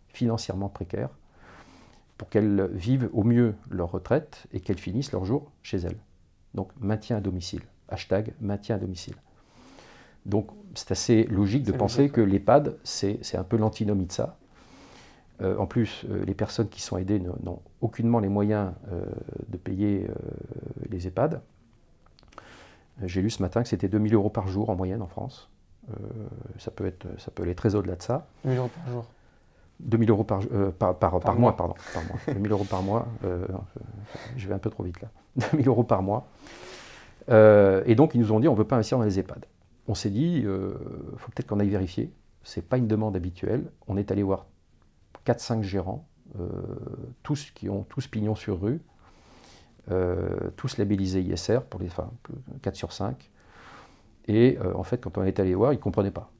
financièrement 0.09 0.69
précaires, 0.69 1.11
pour 2.20 2.28
qu'elles 2.28 2.68
vivent 2.74 3.09
au 3.14 3.24
mieux 3.24 3.54
leur 3.70 3.92
retraite 3.92 4.46
et 4.52 4.61
qu'elles 4.61 4.78
finissent 4.78 5.11
leur 5.11 5.24
jour 5.24 5.50
chez 5.62 5.78
elles. 5.78 5.96
Donc 6.52 6.70
maintien 6.78 7.16
à 7.16 7.20
domicile. 7.22 7.62
Hashtag 7.88 8.35
maintien 8.42 8.76
à 8.76 8.78
domicile. 8.78 9.14
Donc 10.26 10.48
c'est 10.74 10.90
assez 10.90 11.24
logique 11.24 11.62
de 11.62 11.72
penser 11.72 12.11
que 12.11 12.20
l'EHPAD, 12.20 12.76
c'est 12.85 13.37
un 13.37 13.42
peu 13.42 13.56
l'antinomie 13.56 14.04
de 14.04 14.12
ça. 14.12 14.37
Euh, 15.40 15.56
en 15.56 15.66
plus, 15.66 16.04
euh, 16.11 16.22
les 16.26 16.35
personnes 16.35 16.68
qui 16.68 16.83
sont 16.83 16.98
aidées 16.98 17.20
n'ont 17.20 17.62
aucunement 17.80 18.18
les 18.18 18.28
moyens 18.28 18.74
euh, 18.92 19.02
de 19.48 19.56
payer 19.56 20.06
les 20.90 21.06
EHPAD. 21.06 21.40
J'ai 23.02 23.22
lu 23.22 23.30
ce 23.30 23.40
matin 23.40 23.62
que 23.62 23.68
c'était 23.70 23.88
2000 23.88 24.12
euros 24.12 24.28
par 24.28 24.46
jour 24.46 24.68
en 24.68 24.76
moyenne 24.76 25.00
en 25.00 25.09
France. 25.09 25.48
ça, 26.59 26.70
peut 26.70 26.85
être, 26.85 27.06
ça 27.16 27.30
peut 27.30 27.44
aller 27.44 27.54
très 27.54 27.74
au-delà 27.76 27.96
de 27.96 28.02
ça. 28.02 28.26
2000 28.44 28.59
euros 28.59 28.70
par 28.76 28.92
jour 28.92 29.06
2000 29.83 30.11
euros 30.11 30.25
par, 30.25 30.40
par, 30.79 30.97
par, 30.97 31.38
mois. 31.38 31.57
pardon. 31.57 31.75
Par 31.95 32.05
mois. 32.05 32.16
2000 32.35 32.53
euros 32.53 32.64
par 32.64 32.83
mois. 32.83 33.07
je 34.37 34.49
vais 34.49 34.55
un 34.55 34.59
peu 34.59 34.71
trop 34.71 34.83
vite 34.83 35.01
là. 35.01 35.09
2000 35.53 35.69
euros 35.69 35.85
par 35.85 36.03
mois. 36.03 36.27
et 37.29 37.95
donc, 37.95 38.14
ils 38.14 38.21
nous 38.21 38.33
ont 38.33 38.40
dit 38.40 38.49
on 38.49 38.53
ne 38.53 38.59
veut 38.59 38.64
pas 38.64 38.77
investir 38.77 38.99
dans 38.99 39.05
les 39.05 39.19
EHPAD 39.19 39.47
on 39.90 39.95
s'est 39.95 40.11
dit, 40.11 40.38
il 40.38 40.47
euh, 40.47 40.73
faut 41.16 41.33
peut-être 41.33 41.49
qu'on 41.49 41.59
aille 41.59 41.69
vérifier. 41.69 42.12
Ce 42.45 42.61
n'est 42.61 42.64
pas 42.64 42.79
une 42.79 42.87
demande 42.87 43.16
habituelle. 43.16 43.73
On 43.88 43.97
est 43.97 44.12
allé 44.12 44.23
voir 44.23 44.47
4-5 45.27 45.62
gérants, 45.62 46.07
euh, 46.38 46.49
tous 47.25 47.51
qui 47.51 47.69
ont 47.69 47.83
tous 47.83 48.07
pignon 48.07 48.37
sur 48.37 48.61
rue, 48.61 48.81
euh, 49.90 50.51
tous 50.57 50.79
labellisés 50.79 51.23
ISR, 51.23 51.62
pour 51.69 51.81
les, 51.81 51.88
enfin, 51.88 52.09
4 52.62 52.77
sur 52.77 52.93
5. 52.93 53.31
Et 54.29 54.59
en 54.77 54.85
fait, 54.85 54.99
quand 54.99 55.19
on 55.19 55.25
est 55.25 55.40
allé 55.40 55.57
voir, 55.57 55.73
ils 55.73 55.77
ne 55.77 55.81
comprenaient 55.81 56.12
pas. 56.12 56.31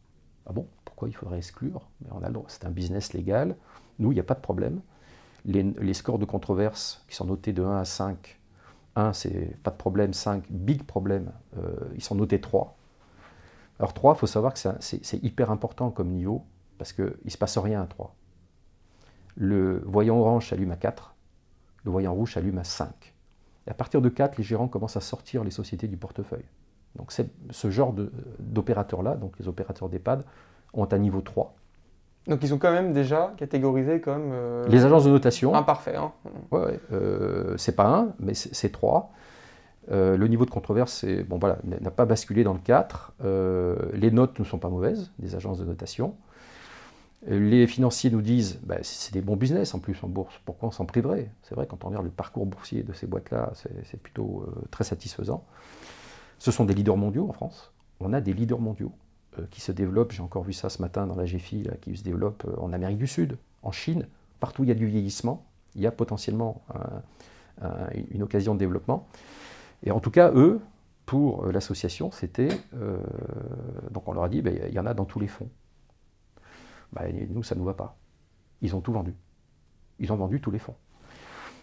Ah 0.47 0.53
bon, 0.53 0.69
il 1.09 1.15
faudrait 1.15 1.39
exclure 1.39 1.89
Mais 2.03 2.11
on 2.13 2.23
a 2.23 2.31
C'est 2.49 2.65
un 2.65 2.71
business 2.71 3.13
légal. 3.13 3.57
Nous, 3.99 4.13
il 4.13 4.15
n'y 4.15 4.21
a 4.21 4.25
pas 4.25 4.35
de 4.35 4.41
problème. 4.41 4.81
Les, 5.45 5.95
scores 5.95 6.19
de 6.19 6.25
controverse 6.25 7.05
qui 7.09 7.17
sont 7.17 7.25
notés 7.25 7.53
de 7.53 7.63
1 7.63 7.79
à 7.79 7.85
5, 7.85 8.39
1, 8.97 9.13
c'est 9.13 9.57
pas 9.63 9.71
de 9.71 9.77
problème, 9.77 10.13
5, 10.13 10.45
big 10.51 10.83
problème, 10.83 11.33
ils 11.95 12.03
sont 12.03 12.15
notés 12.15 12.43
3. 12.43 12.77
Alors 13.79 13.95
3, 13.95 14.15
il 14.15 14.19
faut 14.19 14.27
savoir 14.27 14.53
que 14.53 14.61
c'est 14.81 15.25
hyper 15.25 15.51
important 15.51 15.91
comme 15.91 16.11
niveau, 16.11 16.45
parce 16.77 16.93
qu'il 16.93 17.15
ne 17.25 17.31
se 17.31 17.39
passe 17.39 17.57
rien 17.57 17.81
à 17.81 17.87
3. 17.87 18.15
Le 19.37 19.83
voyant 19.87 20.19
orange 20.19 20.51
s'allume 20.51 20.73
à 20.73 20.77
4, 20.77 21.15
le 21.85 21.91
voyant 21.91 22.13
rouge 22.13 22.35
s'allume 22.35 22.59
à 22.59 22.65
5. 22.65 23.15
Et 23.67 23.71
à 23.71 23.75
partir 23.75 24.03
de 24.03 24.11
4, 24.11 24.37
les 24.37 24.45
gérants 24.45 24.69
commencent 24.69 24.99
à 24.99 25.01
sortir 25.01 25.45
les 25.45 25.51
sociétés 25.51 25.89
du 25.89 25.97
portefeuille. 25.97 26.45
Donc 26.97 27.13
ce 27.51 27.71
genre 27.71 27.95
d'opérateurs-là, 28.39 29.15
donc 29.15 29.39
les 29.39 29.49
opérateurs 29.49 29.89
d'EHPAD, 29.89 30.25
ont 30.73 30.89
un 30.91 30.99
niveau 30.99 31.21
3. 31.21 31.55
Donc 32.27 32.41
ils 32.43 32.49
sont 32.49 32.59
quand 32.59 32.73
même 32.73 32.93
déjà 32.93 33.33
catégorisés 33.37 34.01
comme... 34.01 34.31
Euh, 34.33 34.69
les 34.69 34.85
agences 34.85 35.05
de 35.05 35.11
notation. 35.11 35.55
Imparfait. 35.55 35.97
Hein. 35.97 36.13
Ouais, 36.51 36.61
ouais 36.61 36.81
euh, 36.93 37.57
c'est 37.57 37.75
pas 37.75 37.87
1, 37.87 38.15
mais 38.21 38.35
c'est 38.35 38.71
3. 38.71 39.13
Euh, 39.91 40.17
le 40.17 40.29
niveau 40.29 40.45
de 40.45 40.51
controverse 40.51 41.05
bon, 41.27 41.39
voilà, 41.39 41.59
n'a 41.65 41.91
pas 41.91 42.05
basculé 42.05 42.45
dans 42.45 42.53
le 42.53 42.61
4. 42.61 43.15
Euh, 43.25 43.77
les 43.95 44.11
notes 44.11 44.39
ne 44.39 44.45
sont 44.45 44.59
pas 44.59 44.69
mauvaises, 44.69 45.11
des 45.19 45.35
agences 45.35 45.59
de 45.59 45.65
notation. 45.65 46.15
Les 47.27 47.67
financiers 47.67 48.11
nous 48.11 48.23
disent 48.23 48.61
bah, 48.63 48.77
c'est 48.83 49.13
des 49.13 49.21
bons 49.21 49.37
business 49.37 49.75
en 49.75 49.79
plus 49.79 49.97
en 50.03 50.09
bourse, 50.09 50.41
pourquoi 50.47 50.69
on 50.69 50.73
s'en 50.73 50.87
priverait? 50.87 51.31
C'est 51.43 51.55
vrai, 51.55 51.67
quand 51.67 51.85
on 51.85 51.89
regarde 51.89 52.07
le 52.07 52.11
parcours 52.11 52.47
boursier 52.47 52.83
de 52.83 52.95
ces 52.95 53.07
boîtes-là, 53.07 53.53
c'est 53.85 54.01
plutôt 54.01 54.47
très 54.71 54.85
satisfaisant. 54.85 55.45
Ce 56.39 56.51
sont 56.51 56.65
des 56.65 56.73
leaders 56.73 56.97
mondiaux 56.97 57.29
en 57.29 57.33
France. 57.33 57.75
On 58.01 58.15
a 58.15 58.23
des 58.23 58.33
leaders 58.33 58.61
mondiaux 58.61 58.93
qui 59.51 59.61
se 59.61 59.73
développent, 59.73 60.13
j'ai 60.13 60.23
encore 60.23 60.43
vu 60.43 60.53
ça 60.53 60.69
ce 60.69 60.83
matin 60.83 61.07
dans 61.07 61.15
la 61.15 61.25
GFI, 61.25 61.69
qui 61.81 61.97
se 61.97 62.03
développent 62.03 62.47
en 62.59 62.73
Amérique 62.73 62.99
du 62.99 63.07
Sud, 63.07 63.39
en 63.63 63.73
Chine, 63.73 64.07
partout 64.41 64.63
où 64.63 64.65
il 64.65 64.69
y 64.69 64.73
a 64.73 64.75
du 64.75 64.87
vieillissement, 64.87 65.47
il 65.75 65.83
y 65.83 65.87
a 65.87 65.93
potentiellement 65.93 66.63
une 68.11 68.23
occasion 68.23 68.55
de 68.55 68.59
développement. 68.59 69.09
Et 69.83 69.91
en 69.91 70.01
tout 70.01 70.11
cas, 70.11 70.33
eux, 70.35 70.61
pour 71.11 71.45
euh, 71.45 71.51
l'association, 71.51 72.13
c'était. 72.13 72.51
Euh, 72.75 72.97
donc 73.91 74.07
on 74.07 74.13
leur 74.13 74.23
a 74.23 74.29
dit, 74.29 74.43
ben, 74.43 74.57
il 74.69 74.73
y 74.73 74.79
en 74.79 74.87
a 74.87 74.95
dans 74.95 75.05
tous 75.05 75.19
les 75.19 75.27
fonds. 75.27 75.49
Ben, 76.93 77.13
nous, 77.31 77.43
ça 77.43 77.57
ne 77.57 77.61
nous 77.61 77.67
va 77.67 77.75
pas. 77.75 77.97
Ils 78.63 78.77
ont 78.77 78.81
tout 78.81 78.93
vendu. 78.93 79.13
Ils 79.99 80.13
ont 80.13 80.17
vendu 80.17 80.41
tous 80.41 80.53
les 80.53 80.61
fonds. 80.61 80.77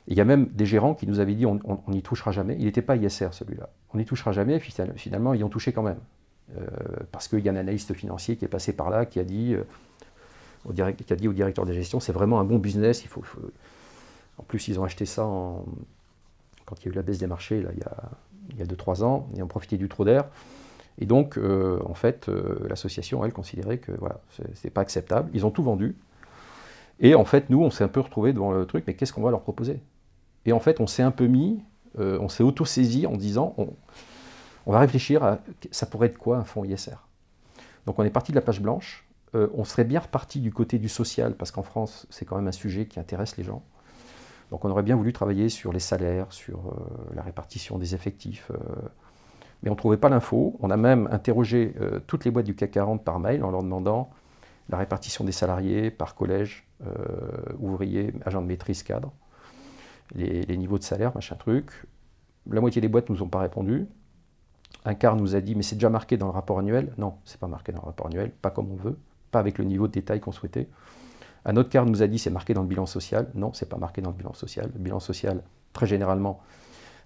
Il 0.08 0.18
y 0.18 0.22
a 0.22 0.26
même 0.26 0.48
des 0.48 0.66
gérants 0.66 0.96
qui 0.96 1.08
nous 1.08 1.22
avaient 1.22 1.34
dit 1.34 1.46
on 1.46 1.60
n'y 1.88 2.02
touchera 2.02 2.32
jamais. 2.32 2.58
Il 2.60 2.66
n'était 2.66 2.82
pas 2.82 2.98
ISR 2.98 3.30
celui-là. 3.32 3.70
On 3.94 3.98
n'y 3.98 4.06
touchera 4.06 4.34
jamais. 4.34 4.60
Finalement, 4.60 5.34
ils 5.34 5.46
ont 5.46 5.50
touché 5.50 5.72
quand 5.72 5.84
même. 5.84 6.00
Euh, 6.56 6.66
parce 7.12 7.28
qu'il 7.28 7.40
y 7.40 7.50
a 7.50 7.52
un 7.52 7.58
analyste 7.58 7.94
financier 7.94 8.38
qui 8.38 8.46
est 8.46 8.50
passé 8.50 8.72
par 8.74 8.90
là, 8.90 9.06
qui 9.06 9.20
a 9.20 9.24
dit, 9.24 9.56
dit 10.66 11.28
au 11.28 11.34
directeur 11.34 11.66
de 11.66 11.74
gestion 11.74 12.00
c'est 12.00 12.14
vraiment 12.14 12.40
un 12.40 12.46
bon 12.46 12.58
business. 12.58 13.04
En 14.38 14.44
plus, 14.44 14.68
ils 14.68 14.80
ont 14.80 14.84
acheté 14.84 15.06
ça 15.06 15.24
quand 16.68 16.76
il 16.82 16.86
y 16.86 16.88
a 16.90 16.92
eu 16.92 16.96
la 16.96 17.02
baisse 17.02 17.18
des 17.18 17.28
marchés, 17.28 17.66
il 18.52 18.60
y 18.60 18.62
a 18.62 18.66
2-3 18.66 19.04
ans, 19.04 19.30
et 19.36 19.42
on 19.42 19.48
profitait 19.48 19.78
du 19.78 19.88
trou 19.88 20.04
d'air. 20.04 20.26
Et 21.00 21.06
donc, 21.06 21.38
euh, 21.38 21.80
en 21.86 21.94
fait, 21.94 22.28
euh, 22.28 22.58
l'association, 22.70 23.24
elle, 23.24 23.34
considérait 23.34 23.78
que 23.78 23.92
voilà, 23.92 24.20
c'est 24.56 24.72
pas 24.72 24.82
acceptable. 24.82 25.30
Ils 25.34 25.46
ont 25.46 25.52
tout 25.52 25.64
vendu. 25.64 25.96
Et 27.00 27.14
en 27.14 27.26
fait, 27.26 27.50
nous, 27.50 27.62
on 27.62 27.70
s'est 27.70 27.84
un 27.84 27.90
peu 27.90 28.00
retrouvés 28.00 28.34
devant 28.34 28.52
le 28.52 28.66
truc, 28.66 28.84
mais 28.88 28.96
qu'est-ce 28.96 29.14
qu'on 29.14 29.22
va 29.22 29.30
leur 29.30 29.42
proposer? 29.42 29.80
Et 30.46 30.54
en 30.54 30.60
fait, 30.60 30.80
on 30.80 30.88
s'est 30.88 31.04
un 31.04 31.12
peu 31.12 31.28
mis, 31.28 31.62
euh, 32.00 32.18
on 32.20 32.30
s'est 32.30 32.44
auto-saisi 32.44 33.06
en 33.06 33.16
disant, 33.16 33.54
on, 33.58 33.70
on, 34.68 34.72
va 34.72 34.80
réfléchir 34.80 35.24
à 35.24 35.40
ça 35.72 35.86
pourrait 35.88 36.08
être 36.08 36.18
quoi 36.18 36.38
un 36.38 36.44
fonds 36.44 36.64
ISR 36.64 36.98
Donc, 37.86 37.98
on 37.98 38.04
est 38.04 38.12
parti 38.12 38.32
de 38.32 38.38
la 38.38 38.42
page 38.42 38.62
blanche. 38.62 39.08
on 39.34 39.64
serait 39.64 39.84
bien 39.86 40.02
reparti 40.02 40.40
du 40.40 40.52
côté 40.52 40.78
du 40.78 40.90
social, 40.90 41.34
parce 41.36 41.52
qu'en 41.52 41.64
France, 41.64 42.06
c'est 42.10 42.26
quand 42.26 42.36
même 42.36 42.48
un 42.48 42.52
sujet 42.52 42.86
qui 42.86 43.00
intéresse 43.00 43.38
les 43.38 43.44
gens. 43.44 43.64
Donc 44.52 44.64
on 44.64 44.70
aurait 44.70 44.84
bien 44.84 44.96
voulu 44.96 45.14
travailler 45.14 45.50
sur 45.50 45.74
les 45.74 45.80
salaires, 45.80 46.32
sur 46.32 46.60
euh, 46.60 47.16
la 47.16 47.22
répartition 47.22 47.78
des 47.78 47.96
effectifs, 47.96 48.50
euh, 48.52 48.58
mais 49.62 49.70
on 49.70 49.74
ne 49.74 49.78
trouvait 49.78 49.98
pas 49.98 50.10
l'info. 50.10 50.58
On 50.62 50.70
a 50.70 50.78
même 50.78 51.08
interrogé 51.12 51.74
euh, 51.82 52.00
toutes 52.08 52.24
les 52.26 52.32
boîtes 52.32 52.46
du 52.46 52.56
CAC 52.56 52.72
40 52.72 53.04
par 53.04 53.20
mail 53.20 53.44
en 53.44 53.52
leur 53.52 53.64
demandant 53.64 54.10
la 54.70 54.78
répartition 54.78 55.24
des 55.24 55.32
salariés 55.32 55.92
par 55.92 56.14
collège, 56.14 56.68
ouvriers, 57.58 58.14
agents 58.26 58.42
de 58.42 58.48
maîtrise, 58.48 58.84
cadre. 58.84 59.14
les, 60.14 60.58
niveaux 60.58 60.78
de 60.78 60.84
salaire, 60.84 61.16
machin 61.16 61.38
truc. 61.38 61.72
La 62.52 62.60
moitié 62.60 62.82
des 62.82 62.90
boîtes 62.90 63.10
nous 63.10 63.24
ont 63.24 63.30
pas 63.30 63.40
répondu. 63.40 63.88
Un 64.88 64.96
quart 64.96 65.18
nous 65.18 65.36
a 65.36 65.42
dit, 65.42 65.54
mais 65.54 65.64
c'est 65.64 65.76
déjà 65.76 65.90
marqué 65.90 66.16
dans 66.16 66.28
le 66.28 66.32
rapport 66.32 66.60
annuel. 66.60 66.94
Non, 66.98 67.16
c'est 67.26 67.42
pas 67.42 67.48
marqué 67.48 67.74
dans 67.74 67.82
le 67.82 67.88
rapport 67.88 68.08
annuel, 68.08 68.32
pas 68.32 68.52
comme 68.52 68.72
on 68.72 68.78
veut, 68.78 68.98
pas 69.32 69.40
avec 69.40 69.58
le 69.58 69.66
niveau 69.66 69.86
de 69.88 69.92
détail 69.92 70.22
qu'on 70.22 70.32
souhaitait. 70.32 70.70
Un 71.44 71.58
autre 71.58 71.68
quart 71.68 71.86
nous 71.86 72.04
a 72.04 72.08
dit, 72.08 72.18
c'est 72.18 72.30
marqué 72.30 72.54
dans 72.54 72.62
le 72.62 72.70
bilan 72.70 72.86
social. 72.86 73.30
Non, 73.36 73.52
c'est 73.52 73.68
pas 73.68 73.76
marqué 73.76 74.02
dans 74.02 74.12
le 74.12 74.16
bilan 74.16 74.34
social. 74.34 74.72
Le 74.74 74.80
bilan 74.80 75.02
social, 75.02 75.44
très 75.74 75.88
généralement, 75.88 76.40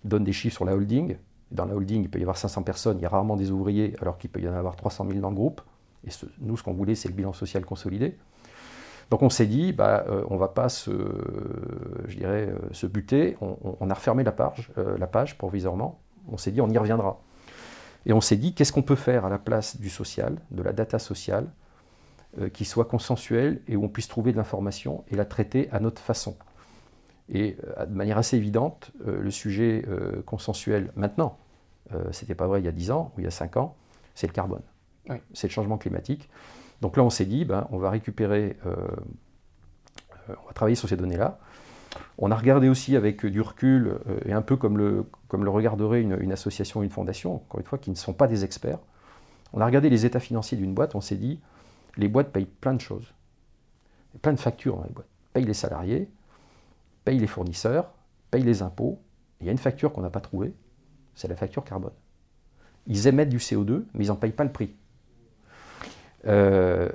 donne 0.03 0.23
des 0.23 0.31
chiffres 0.31 0.53
sur 0.57 0.63
la 0.63 0.75
holding. 0.75 1.17
Dans 1.49 1.65
la 1.65 1.73
holding, 1.73 2.03
il 2.03 2.09
peut 2.11 2.19
y 2.19 2.21
avoir 2.21 2.37
500 2.37 2.61
personnes, 2.61 2.99
il 2.99 3.01
y 3.01 3.05
a 3.07 3.09
rarement 3.09 3.35
des 3.35 3.49
ouvriers, 3.49 3.95
alors 3.99 4.19
qu'il 4.19 4.29
peut 4.29 4.41
y 4.41 4.47
en 4.47 4.53
avoir 4.53 4.75
300 4.75 5.07
000 5.07 5.19
dans 5.19 5.31
le 5.31 5.35
groupe. 5.35 5.61
Et 6.05 6.11
nous, 6.39 6.57
ce 6.57 6.61
qu'on 6.63 6.73
voulait, 6.73 6.93
c'est 6.93 7.09
le 7.09 7.15
bilan 7.15 7.33
social 7.33 7.65
consolidé. 7.65 8.15
Donc 9.09 9.23
on 9.23 9.31
s'est 9.31 9.47
dit, 9.47 9.73
bah, 9.73 10.05
euh, 10.07 10.23
on 10.29 10.35
ne 10.35 10.39
va 10.39 10.49
pas 10.49 10.69
se, 10.69 10.91
euh, 10.91 12.87
buter. 12.93 13.37
On, 13.41 13.89
a 13.89 13.93
refermé 13.95 14.23
la 14.23 14.31
page, 14.31 14.71
euh, 14.77 14.99
la 14.99 15.07
page 15.07 15.39
provisoirement. 15.39 15.99
On 16.31 16.37
s'est 16.37 16.51
dit, 16.51 16.61
on 16.61 16.69
y 16.69 16.77
reviendra. 16.77 17.19
Et 18.05 18.13
on 18.13 18.21
s'est 18.21 18.37
dit, 18.37 18.53
qu'est-ce 18.53 18.71
qu'on 18.71 18.81
peut 18.81 18.95
faire 18.95 19.25
à 19.25 19.29
la 19.29 19.37
place 19.37 19.79
du 19.79 19.89
social, 19.89 20.37
de 20.51 20.63
la 20.63 20.73
data 20.73 20.99
sociale, 20.99 21.47
qui 22.53 22.63
soit 22.63 22.85
consensuelle 22.85 23.61
et 23.67 23.75
où 23.75 23.83
on 23.83 23.89
puisse 23.89 24.07
trouver 24.07 24.31
de 24.31 24.37
l'information 24.37 25.03
et 25.09 25.17
la 25.17 25.25
traiter 25.25 25.69
à 25.71 25.81
notre 25.81 26.01
façon. 26.01 26.37
Et 27.27 27.57
de 27.79 27.93
manière 27.93 28.17
assez 28.17 28.37
évidente, 28.37 28.91
le 29.05 29.29
sujet 29.29 29.85
consensuel 30.25 30.93
maintenant, 30.95 31.37
ce 31.91 32.21
n'était 32.21 32.35
pas 32.35 32.47
vrai 32.47 32.61
il 32.61 32.65
y 32.65 32.69
a 32.69 32.71
10 32.71 32.91
ans 32.91 33.11
ou 33.15 33.19
il 33.19 33.25
y 33.25 33.27
a 33.27 33.31
5 33.31 33.57
ans, 33.57 33.75
c'est 34.15 34.27
le 34.27 34.33
carbone. 34.33 34.63
C'est 35.33 35.47
le 35.47 35.51
changement 35.51 35.77
climatique. 35.77 36.29
Donc 36.81 36.97
là, 36.97 37.03
on 37.03 37.09
s'est 37.09 37.25
dit, 37.25 37.45
ben, 37.45 37.67
on 37.71 37.77
va 37.77 37.89
récupérer, 37.89 38.57
euh, 38.65 38.75
euh, 40.29 40.35
on 40.43 40.47
va 40.47 40.53
travailler 40.53 40.75
sur 40.75 40.89
ces 40.89 40.97
données-là. 40.97 41.39
On 42.17 42.31
a 42.31 42.35
regardé 42.35 42.69
aussi 42.69 42.95
avec 42.95 43.25
du 43.25 43.41
recul, 43.41 43.99
euh, 44.07 44.19
et 44.25 44.33
un 44.33 44.41
peu 44.41 44.55
comme 44.55 44.77
le, 44.77 45.05
regarderait 45.31 46.01
une, 46.01 46.31
association 46.31 46.81
ou 46.81 46.83
une 46.83 46.89
fondation, 46.89 47.35
encore 47.35 47.59
une 47.59 47.65
fois, 47.65 47.77
qui 47.77 47.89
ne 47.89 47.95
sont 47.95 48.13
pas 48.13 48.27
des 48.27 48.43
experts. 48.43 48.79
On 49.53 49.61
a 49.61 49.65
regardé 49.65 49.89
les 49.89 50.05
états 50.05 50.19
financiers 50.19 50.57
d'une 50.57 50.73
boîte, 50.73 50.95
on 50.95 51.01
s'est 51.01 51.15
dit, 51.15 51.39
les 51.97 52.07
boîtes 52.07 52.31
payent 52.31 52.45
plein 52.45 52.73
de 52.73 52.81
choses. 52.81 53.13
Plein 54.21 54.33
de 54.33 54.39
factures 54.39 54.77
dans 54.77 54.83
les 54.83 54.91
boîtes. 54.91 55.07
Payent 55.33 55.45
les 55.45 55.53
salariés, 55.53 56.09
payent 57.05 57.19
les 57.19 57.27
fournisseurs, 57.27 57.91
payent 58.29 58.43
les 58.43 58.61
impôts. 58.61 58.99
Il 59.39 59.47
y 59.47 59.49
a 59.49 59.51
une 59.51 59.57
facture 59.57 59.91
qu'on 59.91 60.01
n'a 60.01 60.09
pas 60.09 60.21
trouvée, 60.21 60.53
c'est 61.15 61.27
la 61.27 61.35
facture 61.35 61.63
carbone. 61.63 61.93
Ils 62.87 63.07
émettent 63.07 63.29
du 63.29 63.37
CO2, 63.37 63.83
mais 63.93 64.05
ils 64.05 64.07
n'en 64.07 64.15
payent 64.15 64.31
pas 64.31 64.43
le 64.43 64.51
prix. 64.51 64.75
Euh, 66.27 66.89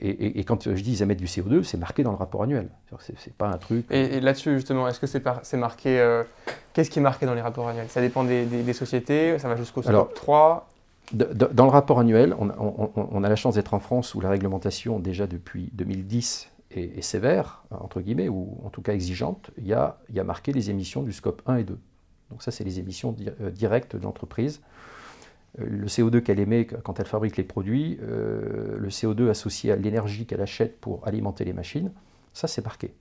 et, 0.00 0.42
quand 0.44 0.64
je 0.64 0.82
dis 0.82 0.92
ils 0.92 1.02
émettent 1.02 1.18
du 1.18 1.26
CO2, 1.26 1.62
c'est 1.62 1.76
marqué 1.76 2.02
dans 2.02 2.10
le 2.10 2.16
rapport 2.16 2.42
annuel. 2.42 2.68
C'est 2.98 3.32
pas 3.34 3.48
un 3.48 3.58
truc. 3.58 3.86
Et, 3.90 4.20
là-dessus, 4.20 4.54
justement, 4.54 4.88
est-ce 4.88 5.00
que 5.00 5.06
c'est 5.06 5.56
marqué. 5.56 6.00
Euh, 6.00 6.24
qu'est-ce 6.72 6.90
qui 6.90 6.98
est 6.98 7.02
marqué 7.02 7.26
dans 7.26 7.34
les 7.34 7.40
rapports 7.40 7.68
annuels? 7.68 7.88
Ça 7.88 8.00
dépend 8.00 8.24
des, 8.24 8.72
sociétés, 8.72 9.38
ça 9.38 9.48
va 9.48 9.56
jusqu'au 9.56 9.82
scope 9.82 10.14
3 10.14 10.68
Dans 11.12 11.64
le 11.64 11.70
rapport 11.70 12.00
annuel, 12.00 12.34
on, 12.38 13.24
a 13.24 13.28
la 13.28 13.36
chance 13.36 13.54
d'être 13.54 13.74
en 13.74 13.80
France 13.80 14.14
où 14.14 14.20
la 14.20 14.30
réglementation, 14.30 14.98
déjà 14.98 15.26
depuis 15.26 15.70
2010, 15.74 16.48
est, 16.72 17.02
sévère, 17.02 17.64
entre 17.70 18.00
guillemets, 18.00 18.28
ou 18.28 18.58
en 18.64 18.70
tout 18.70 18.82
cas 18.82 18.94
exigeante. 18.94 19.50
Il 19.58 19.66
y 19.66 19.74
a, 19.74 19.98
il 20.08 20.16
y 20.16 20.20
a 20.20 20.24
marqué 20.24 20.52
les 20.52 20.70
émissions 20.70 21.02
du 21.02 21.12
scope 21.12 21.42
1 21.46 21.56
et 21.56 21.64
2. 21.64 21.78
Donc, 22.30 22.42
ça, 22.42 22.50
c'est 22.50 22.64
les 22.64 22.78
émissions 22.78 23.14
euh, 23.42 23.50
directes 23.50 23.94
de 23.94 24.02
l'entreprise. 24.02 24.62
Euh, 25.60 25.66
le 25.68 25.86
CO2 25.86 26.22
qu'elle 26.22 26.40
émet 26.40 26.66
quand 26.66 26.98
elle 27.00 27.06
fabrique 27.06 27.36
les 27.36 27.44
produits, 27.44 27.98
euh, 28.02 28.76
le 28.78 28.88
CO2 28.88 29.28
associé 29.28 29.72
à 29.72 29.76
l'énergie 29.76 30.26
qu'elle 30.26 30.40
achète 30.40 30.80
pour 30.80 31.06
alimenter 31.06 31.44
les 31.44 31.52
machines, 31.52 31.92
ça 32.32 32.48
c'est 32.48 32.64
marqué. 32.64 32.94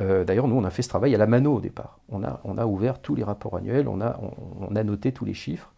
Euh, 0.00 0.24
d'ailleurs, 0.24 0.48
nous, 0.48 0.56
on 0.56 0.64
a 0.64 0.70
fait 0.70 0.82
ce 0.82 0.88
travail 0.88 1.14
à 1.14 1.18
la 1.18 1.26
mano 1.26 1.54
au 1.54 1.60
départ. 1.60 2.00
On 2.08 2.24
a, 2.24 2.66
ouvert 2.66 3.00
tous 3.00 3.14
les 3.14 3.22
rapports 3.22 3.56
annuels, 3.56 3.86
on 3.88 4.00
a, 4.00 4.18
on, 4.60 4.74
a 4.74 4.82
noté 4.82 5.12
tous 5.12 5.24
les 5.24 5.34
chiffres. 5.34 5.72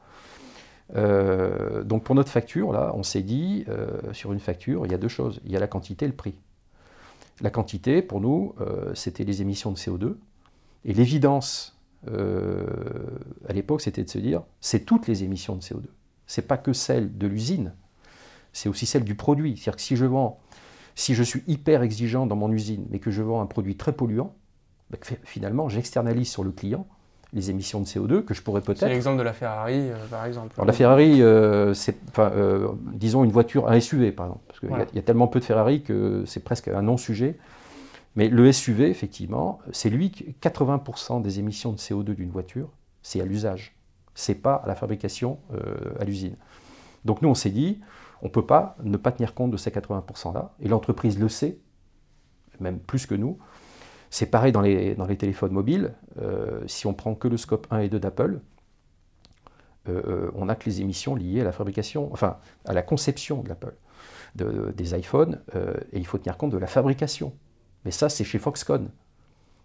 donc 0.94 2.04
pour 2.04 2.14
notre 2.14 2.30
facture, 2.30 2.72
là, 2.72 2.92
on 2.94 3.02
s'est 3.02 3.22
dit, 3.22 3.66
sur 4.12 4.32
une 4.32 4.40
facture, 4.40 4.86
il 4.86 4.92
y 4.92 4.94
a 4.94 4.98
deux 4.98 5.08
choses. 5.08 5.40
Il 5.44 5.52
y 5.52 5.56
a 5.56 5.60
la 5.60 5.66
quantité 5.66 6.06
et 6.06 6.08
le 6.08 6.14
prix. 6.14 6.38
La 7.42 7.50
quantité, 7.50 8.00
pour 8.00 8.22
nous, 8.22 8.54
c'était 8.94 9.24
les 9.24 9.42
émissions 9.42 9.70
de 9.70 9.76
CO2. 9.76 10.14
Et 10.86 10.94
l'évidence 10.94 11.75
euh, 12.10 12.66
à 13.48 13.52
l'époque, 13.52 13.80
c'était 13.80 14.04
de 14.04 14.10
se 14.10 14.18
dire, 14.18 14.42
c'est 14.60 14.80
toutes 14.80 15.06
les 15.06 15.24
émissions 15.24 15.56
de 15.56 15.60
CO2. 15.60 15.86
C'est 16.26 16.46
pas 16.46 16.56
que 16.56 16.72
celles 16.72 17.16
de 17.16 17.26
l'usine, 17.26 17.72
c'est 18.52 18.68
aussi 18.68 18.86
celle 18.86 19.04
du 19.04 19.14
produit. 19.14 19.56
C'est-à-dire 19.56 19.76
que 19.76 19.82
si 19.82 19.96
je 19.96 20.04
vends, 20.04 20.40
si 20.94 21.14
je 21.14 21.22
suis 21.22 21.42
hyper 21.46 21.82
exigeant 21.82 22.26
dans 22.26 22.36
mon 22.36 22.50
usine, 22.50 22.86
mais 22.90 22.98
que 22.98 23.10
je 23.10 23.22
vends 23.22 23.40
un 23.40 23.46
produit 23.46 23.76
très 23.76 23.92
polluant, 23.92 24.34
ben, 24.90 24.98
finalement, 25.24 25.68
j'externalise 25.68 26.28
sur 26.28 26.44
le 26.44 26.52
client 26.52 26.86
les 27.32 27.50
émissions 27.50 27.80
de 27.80 27.86
CO2 27.86 28.22
que 28.22 28.34
je 28.34 28.42
pourrais 28.42 28.60
peut-être. 28.60 28.78
C'est 28.78 28.88
l'exemple 28.88 29.18
de 29.18 29.22
la 29.22 29.32
Ferrari, 29.32 29.90
euh, 29.90 29.96
par 30.10 30.24
exemple. 30.24 30.52
Alors, 30.56 30.66
la 30.66 30.72
Ferrari, 30.72 31.22
euh, 31.22 31.74
c'est, 31.74 31.96
disons 32.92 33.24
une 33.24 33.32
voiture, 33.32 33.68
un 33.68 33.78
SUV, 33.78 34.12
par 34.12 34.26
exemple. 34.26 34.44
Parce 34.46 34.60
qu'il 34.60 34.96
y, 34.96 34.98
a 34.98 35.02
tellement 35.02 35.26
peu 35.28 35.40
de 35.40 35.44
Ferrari 35.44 35.82
que 35.82 36.22
c'est 36.26 36.42
presque 36.42 36.68
un 36.68 36.82
non-sujet. 36.82 37.36
Mais 38.16 38.28
le 38.30 38.50
SUV, 38.50 38.88
effectivement, 38.88 39.60
c'est 39.72 39.90
lui 39.90 40.10
qui 40.10 40.24
80% 40.40 41.20
des 41.20 41.38
émissions 41.38 41.70
de 41.72 41.76
CO2 41.76 42.14
d'une 42.14 42.30
voiture, 42.30 42.70
c'est 43.02 43.20
à 43.20 43.26
l'usage. 43.26 43.76
C'est 44.14 44.36
pas 44.36 44.54
à 44.54 44.66
la 44.66 44.74
fabrication 44.74 45.38
euh, 45.52 45.94
à 46.00 46.04
l'usine. 46.04 46.36
Donc 47.04 47.20
nous, 47.20 47.28
on 47.28 47.34
s'est 47.34 47.50
dit, 47.50 47.80
on 48.22 48.26
ne 48.26 48.30
peut 48.30 48.46
pas 48.46 48.76
ne 48.82 48.96
pas 48.96 49.12
tenir 49.12 49.34
compte 49.34 49.50
de 49.50 49.58
ces 49.58 49.70
80%-là. 49.70 50.54
Et 50.60 50.68
l'entreprise 50.68 51.18
le 51.18 51.28
sait, 51.28 51.58
même 52.58 52.78
plus 52.78 53.04
que 53.04 53.14
nous. 53.14 53.38
C'est 54.08 54.30
pareil 54.30 54.50
dans 54.50 54.62
les, 54.62 54.94
dans 54.94 55.06
les 55.06 55.18
téléphones 55.18 55.52
mobiles. 55.52 55.92
Euh, 56.18 56.62
si 56.66 56.86
on 56.86 56.94
prend 56.94 57.14
que 57.14 57.28
le 57.28 57.36
scope 57.36 57.66
1 57.70 57.80
et 57.80 57.88
2 57.90 58.00
d'Apple, 58.00 58.40
euh, 59.90 60.30
on 60.34 60.46
n'a 60.46 60.54
que 60.54 60.64
les 60.64 60.80
émissions 60.80 61.14
liées 61.14 61.42
à 61.42 61.44
la 61.44 61.52
fabrication, 61.52 62.10
enfin 62.12 62.38
à 62.64 62.72
la 62.72 62.82
conception 62.82 63.42
de 63.42 63.50
l'Apple, 63.50 63.74
des 64.34 64.98
iPhones, 64.98 65.40
et 65.92 65.98
il 65.98 66.06
faut 66.06 66.18
tenir 66.18 66.36
compte 66.36 66.50
de 66.50 66.58
la 66.58 66.66
fabrication 66.66 67.32
mais 67.86 67.92
ça, 67.92 68.08
c'est 68.08 68.24
chez 68.24 68.40
Foxconn. 68.40 68.88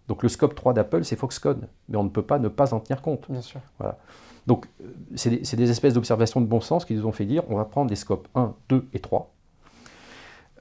Donc 0.07 0.21
le 0.21 0.29
scope 0.29 0.53
3 0.53 0.73
d'Apple, 0.73 1.03
c'est 1.03 1.15
Foxconn. 1.15 1.67
Mais 1.89 1.97
on 1.97 2.03
ne 2.03 2.09
peut 2.09 2.21
pas 2.21 2.37
ne 2.37 2.49
pas 2.49 2.73
en 2.75 2.79
tenir 2.79 3.01
compte. 3.01 3.25
Bien 3.29 3.41
sûr. 3.41 3.59
Voilà. 3.79 3.97
Donc 4.45 4.67
c'est 5.15 5.55
des, 5.55 5.71
espèces 5.71 5.95
d'observations 5.95 6.39
de 6.39 6.45
bon 6.45 6.61
sens 6.61 6.85
qui 6.85 6.93
nous 6.93 7.05
ont 7.07 7.11
fait 7.11 7.25
dire 7.25 7.43
on 7.49 7.55
va 7.55 7.65
prendre 7.65 7.89
les 7.89 7.95
scopes 7.95 8.27
1, 8.35 8.53
2 8.69 8.87
et 8.93 8.99
3. 8.99 9.33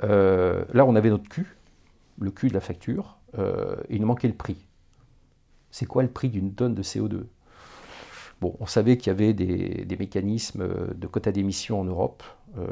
Euh, 0.05 0.65
là, 0.73 0.87
on 0.87 0.97
avait 0.97 1.11
notre 1.11 1.29
Q, 1.29 1.55
le 2.19 2.31
Q 2.31 2.49
de 2.49 2.55
la 2.55 2.61
facture, 2.61 3.19
euh, 3.39 3.77
et 3.91 3.97
il 3.97 4.01
nous 4.01 4.07
manquait 4.07 4.29
le 4.29 4.35
prix. 4.35 4.57
C'est 5.71 5.85
quoi 5.85 6.03
le 6.03 6.09
prix 6.09 6.31
d'une 6.31 6.55
tonne 6.55 6.75
de 6.75 6.83
CO2 6.83 7.25
On 8.43 8.67
savait 8.67 8.97
qu'il 8.97 9.09
y 9.09 9.11
avait 9.11 9.35
des, 9.35 9.97
mécanismes 9.99 10.95
de 10.95 11.07
quotas 11.07 11.33
d'émission 11.33 11.81
en 11.81 11.85
Europe 11.85 12.23
euh, 12.59 12.67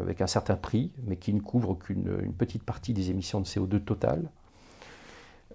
avec 0.00 0.22
un 0.22 0.26
certain 0.26 0.56
prix, 0.56 0.92
mais 1.04 1.16
qui 1.16 1.34
ne 1.34 1.40
couvrent 1.40 1.76
qu'une 1.78 2.32
petite 2.38 2.62
partie 2.62 2.94
des 2.94 3.10
émissions 3.10 3.38
de 3.40 3.44
CO2 3.44 3.80
totales. 3.80 4.30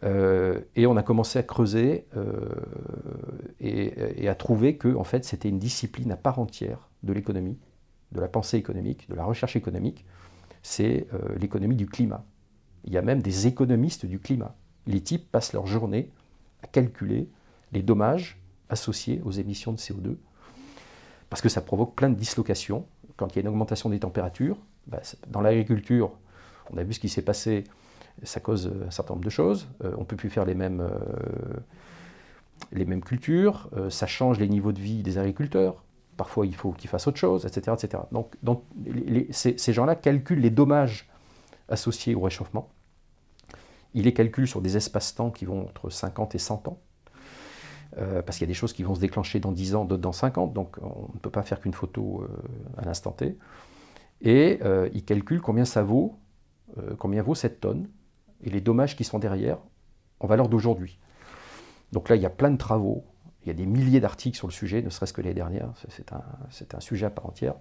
Euh, 0.04 0.60
et 0.76 0.86
on 0.86 0.98
a 0.98 1.04
commencé 1.04 1.40
à 1.40 1.44
creuser 1.44 2.06
euh, 2.16 2.50
et, 3.60 4.28
à 4.28 4.36
trouver 4.36 4.78
que 4.78 4.94
en 4.94 5.04
fait, 5.04 5.26
c'était 5.26 5.50
une 5.50 5.58
discipline 5.58 6.12
à 6.12 6.18
part 6.18 6.38
entière 6.38 6.90
de 7.02 7.12
l'économie, 7.12 7.58
de 8.12 8.20
la 8.20 8.28
pensée 8.28 8.58
économique, 8.58 9.10
de 9.10 9.16
la 9.16 9.24
recherche 9.24 9.56
économique. 9.56 10.06
C'est 10.62 11.08
l'économie 11.40 11.76
du 11.76 11.88
climat. 11.88 12.24
Il 12.86 12.94
y 12.94 12.98
a 12.98 13.02
même 13.02 13.22
des 13.22 13.48
économistes 13.48 14.06
du 14.06 14.20
climat. 14.20 14.56
Les 14.86 15.02
types 15.02 15.32
passent 15.32 15.54
leur 15.54 15.66
journée 15.66 16.12
à 16.62 16.68
calculer 16.68 17.30
les 17.72 17.82
dommages 17.82 18.42
associés 18.74 19.22
aux 19.24 19.32
émissions 19.32 19.72
de 19.72 19.78
CO2, 19.78 20.18
parce 21.30 21.42
que 21.42 21.50
ça 21.50 21.62
provoque 21.62 21.96
plein 21.96 22.10
de 22.10 22.16
dislocations. 22.16 22.86
Quand 23.16 23.28
il 23.30 23.36
y 23.36 23.40
a 23.40 23.42
une 23.42 23.48
augmentation 23.48 23.90
des 23.90 24.00
températures, 24.00 24.58
bah, 24.88 25.02
dans 25.28 25.42
l'agriculture, 25.42 26.12
on 26.72 26.78
a 26.78 26.84
vu 26.84 26.94
ce 26.94 27.00
qui 27.00 27.10
s'est 27.10 27.22
passé, 27.22 27.64
ça 28.24 28.40
cause 28.40 28.72
un 28.86 28.92
certain 28.92 29.14
nombre 29.14 29.26
de 29.26 29.30
choses. 29.30 29.68
Euh, 29.84 29.94
on 29.98 30.02
ne 30.02 30.06
peut 30.06 30.16
plus 30.16 30.30
faire 30.30 30.46
les 30.46 30.56
mêmes, 30.56 30.82
euh, 30.82 31.60
les 32.72 32.86
mêmes 32.86 33.04
cultures, 33.04 33.70
euh, 33.76 33.90
ça 33.90 34.08
change 34.08 34.40
les 34.40 34.48
niveaux 34.48 34.72
de 34.72 34.80
vie 34.80 35.04
des 35.04 35.18
agriculteurs. 35.18 35.84
Parfois, 36.18 36.46
il 36.46 36.56
faut 36.56 36.71
qu'ils 36.71 36.90
fassent 36.90 37.08
autre 37.08 37.17
chose, 37.17 37.46
etc. 37.46 37.76
etc. 37.82 38.04
Donc, 38.12 38.34
ces, 39.32 39.58
ces 39.58 39.74
gens-là 39.74 39.96
calculent 39.96 40.42
les 40.42 40.52
dommages 40.52 41.10
associés 41.69 42.13
au 42.13 42.21
réchauffement. 42.21 42.69
Ils 43.96 44.04
les 44.04 44.13
calculent 44.13 44.48
sur 44.48 44.62
des 44.62 44.78
espaces-temps 44.78 45.32
qui 45.32 45.46
vont 45.46 45.63
entre 45.63 45.90
50 45.90 46.36
et 46.36 46.38
100 46.38 46.67
ans. 46.67 46.80
Euh, 48.00 48.21
parce 48.23 48.37
qu'il 48.37 48.46
y 48.46 48.50
a 48.50 48.52
des 48.52 48.56
choses 48.56 48.73
qui 48.73 48.83
vont 48.83 48.96
se 48.96 49.00
déclencher 49.00 49.39
dans 49.39 49.52
10 49.52 49.75
ans, 49.75 49.85
d'autres 49.85 50.02
dans 50.02 50.13
50, 50.13 50.54
donc 50.54 50.77
on 50.81 51.13
ne 51.13 51.19
peut 51.19 51.29
pas 51.29 51.44
faire 51.44 51.60
qu'une 51.60 51.73
photo 51.73 52.23
euh, 52.23 52.27
à 52.77 52.85
l'instant 52.85 53.12
T. 53.12 53.37
Et 54.21 54.60
euh, 54.63 54.89
il 54.94 55.04
calcule 55.04 55.41
combien 55.41 55.65
ça 55.65 55.83
vaut, 55.83 56.17
combien 56.98 57.21
vaut 57.21 57.35
cette 57.35 57.60
tonne, 57.60 57.87
et 58.44 58.50
les 58.50 58.62
dommages 58.62 58.96
qui 58.96 59.04
sont 59.04 59.19
derrière 59.19 59.60
en 60.19 60.25
valeur 60.25 60.50
d'aujourd'hui. 60.50 60.98
Donc 61.91 62.10
là, 62.10 62.15
il 62.15 62.21
y 62.21 62.25
a 62.25 62.31
plein 62.31 62.50
de 62.50 62.58
travaux, 62.58 63.04
il 63.44 63.50
y 63.50 63.52
a 63.52 63.54
des 63.54 63.67
milliers 63.67 64.00
d'articles 64.00 64.35
sur 64.35 64.48
le 64.48 64.54
sujet, 64.54 64.81
ne 64.81 64.89
serait-ce 64.89 65.13
que 65.13 65.21
l'année 65.21 65.35
dernière, 65.35 65.71
c'est 66.50 66.73
un, 66.73 66.79
sujet 66.79 67.06
à 67.06 67.12
part 67.12 67.27
entière. 67.27 67.54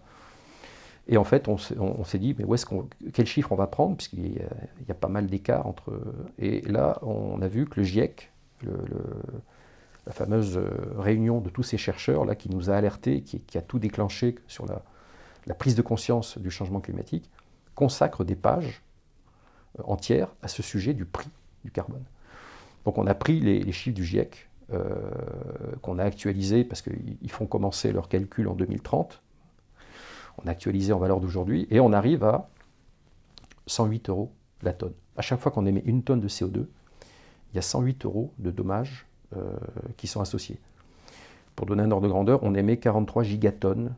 Et 1.09 1.19
en 1.19 1.25
fait, 1.25 1.47
on, 1.49 1.59
s'est 1.59 2.19
dit, 2.19 2.35
mais 2.39 2.45
où 2.45 2.55
est-ce 2.55 2.65
qu'on, 2.65 2.89
quel 3.13 3.27
chiffre 3.27 3.53
on 3.53 3.57
va 3.57 3.67
prendre, 3.67 3.97
puisqu'il 3.97 4.25
y, 4.25 4.39
y, 4.39 4.91
a 4.91 4.95
pas 4.95 5.09
mal 5.09 5.27
d'écarts 5.27 5.67
entre... 5.67 6.01
Et 6.39 6.63
là, 6.63 6.99
on 7.03 7.43
a 7.43 7.49
vu 7.49 7.67
que 7.67 7.81
le 7.81 7.85
GIEC, 7.85 8.33
la 10.07 10.13
fameuse 10.13 10.61
réunion 10.97 11.41
de 11.41 11.49
tous 11.49 11.63
ces 11.63 11.79
chercheurs 11.79 12.25
là, 12.25 12.35
qui 12.35 12.51
nous 12.51 12.71
a 12.71 12.75
alertés, 12.75 13.23
qui, 13.23 13.59
a 13.59 13.63
tout 13.63 13.79
déclenché 13.79 14.35
sur 14.49 14.67
la, 14.67 15.55
prise 15.55 15.75
de 15.75 15.83
conscience 15.83 16.39
du 16.39 16.51
changement 16.51 16.81
climatique, 16.81 17.31
consacre 17.75 18.25
des 18.25 18.35
pages 18.35 18.83
entières 19.85 20.29
à 20.43 20.49
ce 20.49 20.63
sujet 20.63 20.93
du 20.93 21.05
prix 21.05 21.31
du 21.65 21.71
carbone. 21.71 22.03
Donc 22.85 22.99
on 22.99 23.07
a 23.07 23.15
pris 23.15 23.41
les, 23.41 23.71
chiffres 23.73 23.95
du 23.95 24.05
GIEC, 24.05 24.49
qu'on 25.83 25.99
a 25.99 26.05
actualisés 26.05 26.65
parce 26.65 26.83
qu'ils 26.83 27.31
font 27.31 27.47
commencer 27.47 27.93
leurs 27.93 28.09
calculs 28.09 28.49
en 28.49 28.55
2030. 28.55 29.23
On 30.39 30.47
a 30.47 30.51
actualisé 30.51 30.93
en 30.93 30.99
valeur 30.99 31.21
d'aujourd'hui 31.21 31.67
et 31.71 31.79
on 31.79 31.93
arrive 31.93 32.25
à 32.25 32.49
108 33.67 34.09
euros 34.09 34.33
la 34.63 34.73
tonne. 34.73 34.95
À 35.17 35.23
chaque 35.23 35.41
fois 35.41 35.53
qu'on 35.53 35.67
émet 35.67 35.83
une 35.85 36.03
tonne 36.03 36.21
de 36.21 36.29
CO2, 36.29 36.67
il 37.53 37.57
y 37.57 37.59
a 37.59 37.63
108 37.63 38.05
euros 38.07 38.33
de 38.39 38.51
dommages 38.51 39.07
euh, 39.07 39.12
qui 39.97 40.07
sont 40.07 40.21
associés. 40.21 40.59
Pour 41.57 41.67
donner 41.67 41.83
un 41.83 41.91
ordre 41.91 42.07
de 42.07 42.09
grandeur, 42.09 42.41
on 42.43 42.55
émet 42.55 42.79
43 42.79 43.23
gigatonnes, 43.23 43.95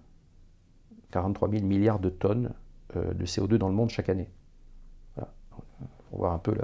43 1.13 1.51
000 1.51 1.65
milliards 1.65 1.99
de 2.01 2.09
tonnes 2.09 2.51
euh, 2.97 3.15
de 3.15 3.25
CO2 3.25 3.57
dans 3.57 3.69
le 3.69 3.75
monde 3.75 3.91
chaque 3.91 4.09
année. 4.09 4.29
Voilà. 5.15 5.33
Pour 6.11 6.19
voir 6.19 6.33
un 6.33 6.39
peu 6.39 6.55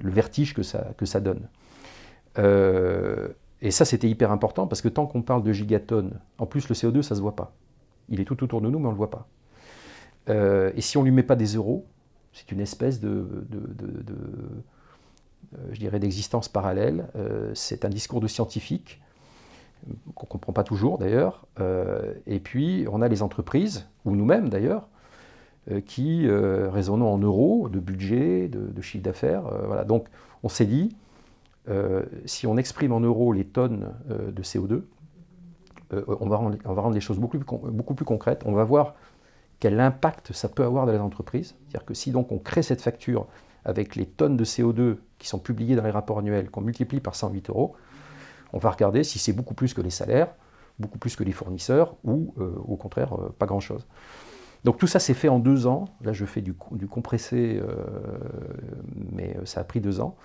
le 0.00 0.10
vertige 0.10 0.54
que 0.54 0.62
ça, 0.62 0.92
que 0.98 1.06
ça 1.06 1.20
donne. 1.20 1.48
Euh, 2.38 3.28
et 3.62 3.70
ça, 3.70 3.84
c'était 3.84 4.08
hyper 4.08 4.30
important 4.30 4.66
parce 4.66 4.82
que 4.82 4.88
tant 4.88 5.06
qu'on 5.06 5.22
parle 5.22 5.42
de 5.42 5.52
gigatonnes, 5.52 6.20
en 6.38 6.46
plus 6.46 6.68
le 6.68 6.74
CO2, 6.74 7.02
ça 7.02 7.14
ne 7.14 7.18
se 7.18 7.22
voit 7.22 7.36
pas. 7.36 7.54
Il 8.10 8.20
est 8.20 8.24
tout 8.24 8.42
autour 8.44 8.60
de 8.60 8.68
nous, 8.68 8.78
mais 8.78 8.86
on 8.86 8.90
ne 8.90 8.94
le 8.94 8.98
voit 8.98 9.10
pas. 9.10 9.26
et 10.28 10.80
si 10.80 10.98
on 10.98 11.00
ne 11.00 11.06
lui 11.06 11.14
met 11.14 11.22
pas 11.22 11.36
des 11.36 11.54
euros, 11.54 11.86
c'est 12.34 12.50
une 12.50 12.60
espèce 12.60 13.00
de, 13.00 13.08
euh, 13.08 14.62
je 15.72 15.78
dirais, 15.78 15.98
d'existence 15.98 16.48
parallèle. 16.48 17.06
Euh, 17.16 17.50
c'est 17.54 17.84
un 17.84 17.88
discours 17.88 18.20
de 18.20 18.26
scientifique 18.26 19.00
qu'on 20.14 20.26
ne 20.26 20.30
comprend 20.30 20.52
pas 20.52 20.64
toujours 20.64 20.98
d'ailleurs. 20.98 21.46
Euh, 21.60 22.14
et 22.26 22.40
puis, 22.40 22.86
on 22.90 23.02
a 23.02 23.08
les 23.08 23.22
entreprises, 23.22 23.86
ou 24.04 24.16
nous-mêmes 24.16 24.48
d'ailleurs, 24.48 24.88
qui 25.86 26.28
raisonnons 26.28 27.08
en 27.08 27.16
euros, 27.16 27.70
de 27.70 27.80
budget, 27.80 28.48
de, 28.48 28.82
chiffre 28.82 29.02
d'affaires. 29.02 29.44
voilà. 29.66 29.84
Donc, 29.84 30.08
on 30.42 30.50
s'est 30.50 30.66
dit, 30.66 30.94
si 32.26 32.46
on 32.46 32.58
exprime 32.58 32.92
en 32.92 33.00
euros 33.00 33.32
les 33.32 33.46
tonnes 33.46 33.94
de 34.10 34.42
CO2, 34.42 34.82
on, 35.90 36.28
va 36.28 36.36
rendre, 36.36 36.58
on 36.66 36.74
va 36.74 36.82
rendre 36.82 36.94
les 36.94 37.00
choses 37.00 37.18
beaucoup 37.18 37.38
plus, 37.38 37.58
beaucoup 37.72 37.94
plus 37.94 38.04
concrètes. 38.04 38.42
On 38.44 38.52
va 38.52 38.64
voir 38.64 38.94
quel 39.58 39.80
impact 39.80 40.34
ça 40.34 40.50
peut 40.50 40.64
avoir 40.64 40.84
dans 40.84 40.92
les 40.92 40.98
entreprises. 40.98 41.54
C'est-à-dire 41.62 41.86
que 41.86 41.94
si 41.94 42.10
donc 42.10 42.30
on 42.30 42.38
crée 42.38 42.62
cette 42.62 42.82
facture 42.82 43.26
avec 43.64 43.96
les 43.96 44.06
tonnes 44.06 44.36
de 44.36 44.44
CO2 44.44 44.96
qui 45.18 45.28
sont 45.28 45.38
publiées 45.38 45.76
dans 45.76 45.84
les 45.84 45.90
rapports 45.90 46.18
annuels, 46.18 46.50
qu'on 46.50 46.60
multiplie 46.60 47.00
par 47.00 47.14
108 47.14 47.50
euros, 47.50 47.74
on 48.52 48.58
va 48.58 48.70
regarder 48.70 49.02
si 49.02 49.18
c'est 49.18 49.32
beaucoup 49.32 49.54
plus 49.54 49.74
que 49.74 49.80
les 49.80 49.90
salaires, 49.90 50.28
beaucoup 50.78 50.98
plus 50.98 51.16
que 51.16 51.24
les 51.24 51.32
fournisseurs, 51.32 51.96
ou 52.04 52.34
euh, 52.38 52.54
au 52.66 52.76
contraire, 52.76 53.14
euh, 53.14 53.34
pas 53.36 53.46
grand-chose. 53.46 53.86
Donc 54.64 54.78
tout 54.78 54.86
ça 54.86 54.98
s'est 54.98 55.14
fait 55.14 55.28
en 55.28 55.38
deux 55.38 55.66
ans. 55.66 55.86
Là, 56.02 56.12
je 56.12 56.24
fais 56.24 56.40
du, 56.40 56.54
compressé, 56.54 57.60
euh, 57.60 57.74
mais 59.12 59.36
ça 59.44 59.60
a 59.60 59.64
pris 59.64 59.80
deux 59.80 60.00
ans. 60.00 60.16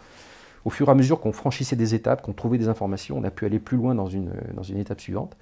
Au 0.63 0.69
fur 0.69 0.87
et 0.87 0.91
à 0.91 0.95
mesure 0.95 1.19
qu'on 1.19 1.31
franchissait 1.31 1.75
des 1.75 1.95
étapes, 1.95 2.21
qu'on 2.21 2.33
trouvait 2.33 2.57
des 2.57 2.67
informations, 2.67 3.17
on 3.17 3.23
a 3.23 3.31
pu 3.31 3.45
aller 3.45 3.59
plus 3.59 3.77
loin 3.77 3.95
dans 3.95 4.07
une, 4.07 4.31
dans 4.53 4.63
une 4.63 4.77
étape 4.77 5.01
suivante. 5.01 5.35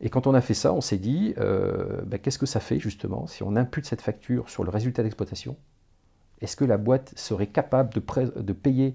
Et 0.00 0.08
quand 0.08 0.26
on 0.26 0.34
a 0.34 0.40
fait 0.40 0.54
ça, 0.54 0.72
on 0.72 0.80
s'est 0.80 0.98
dit, 0.98 1.34
ben, 1.36 2.18
qu'est-ce 2.20 2.38
que 2.38 2.46
ça 2.46 2.60
fait 2.60 2.78
justement 2.78 3.26
si 3.26 3.42
on 3.42 3.56
impute 3.56 3.86
cette 3.86 4.02
facture 4.02 4.50
sur 4.50 4.64
le 4.64 4.70
résultat 4.70 5.02
d'exploitation 5.02 5.56
est-ce 6.44 6.56
que 6.56 6.64
la 6.66 6.76
boîte 6.76 7.14
serait 7.16 7.46
capable 7.46 7.90
de, 7.94 8.52
payer 8.52 8.94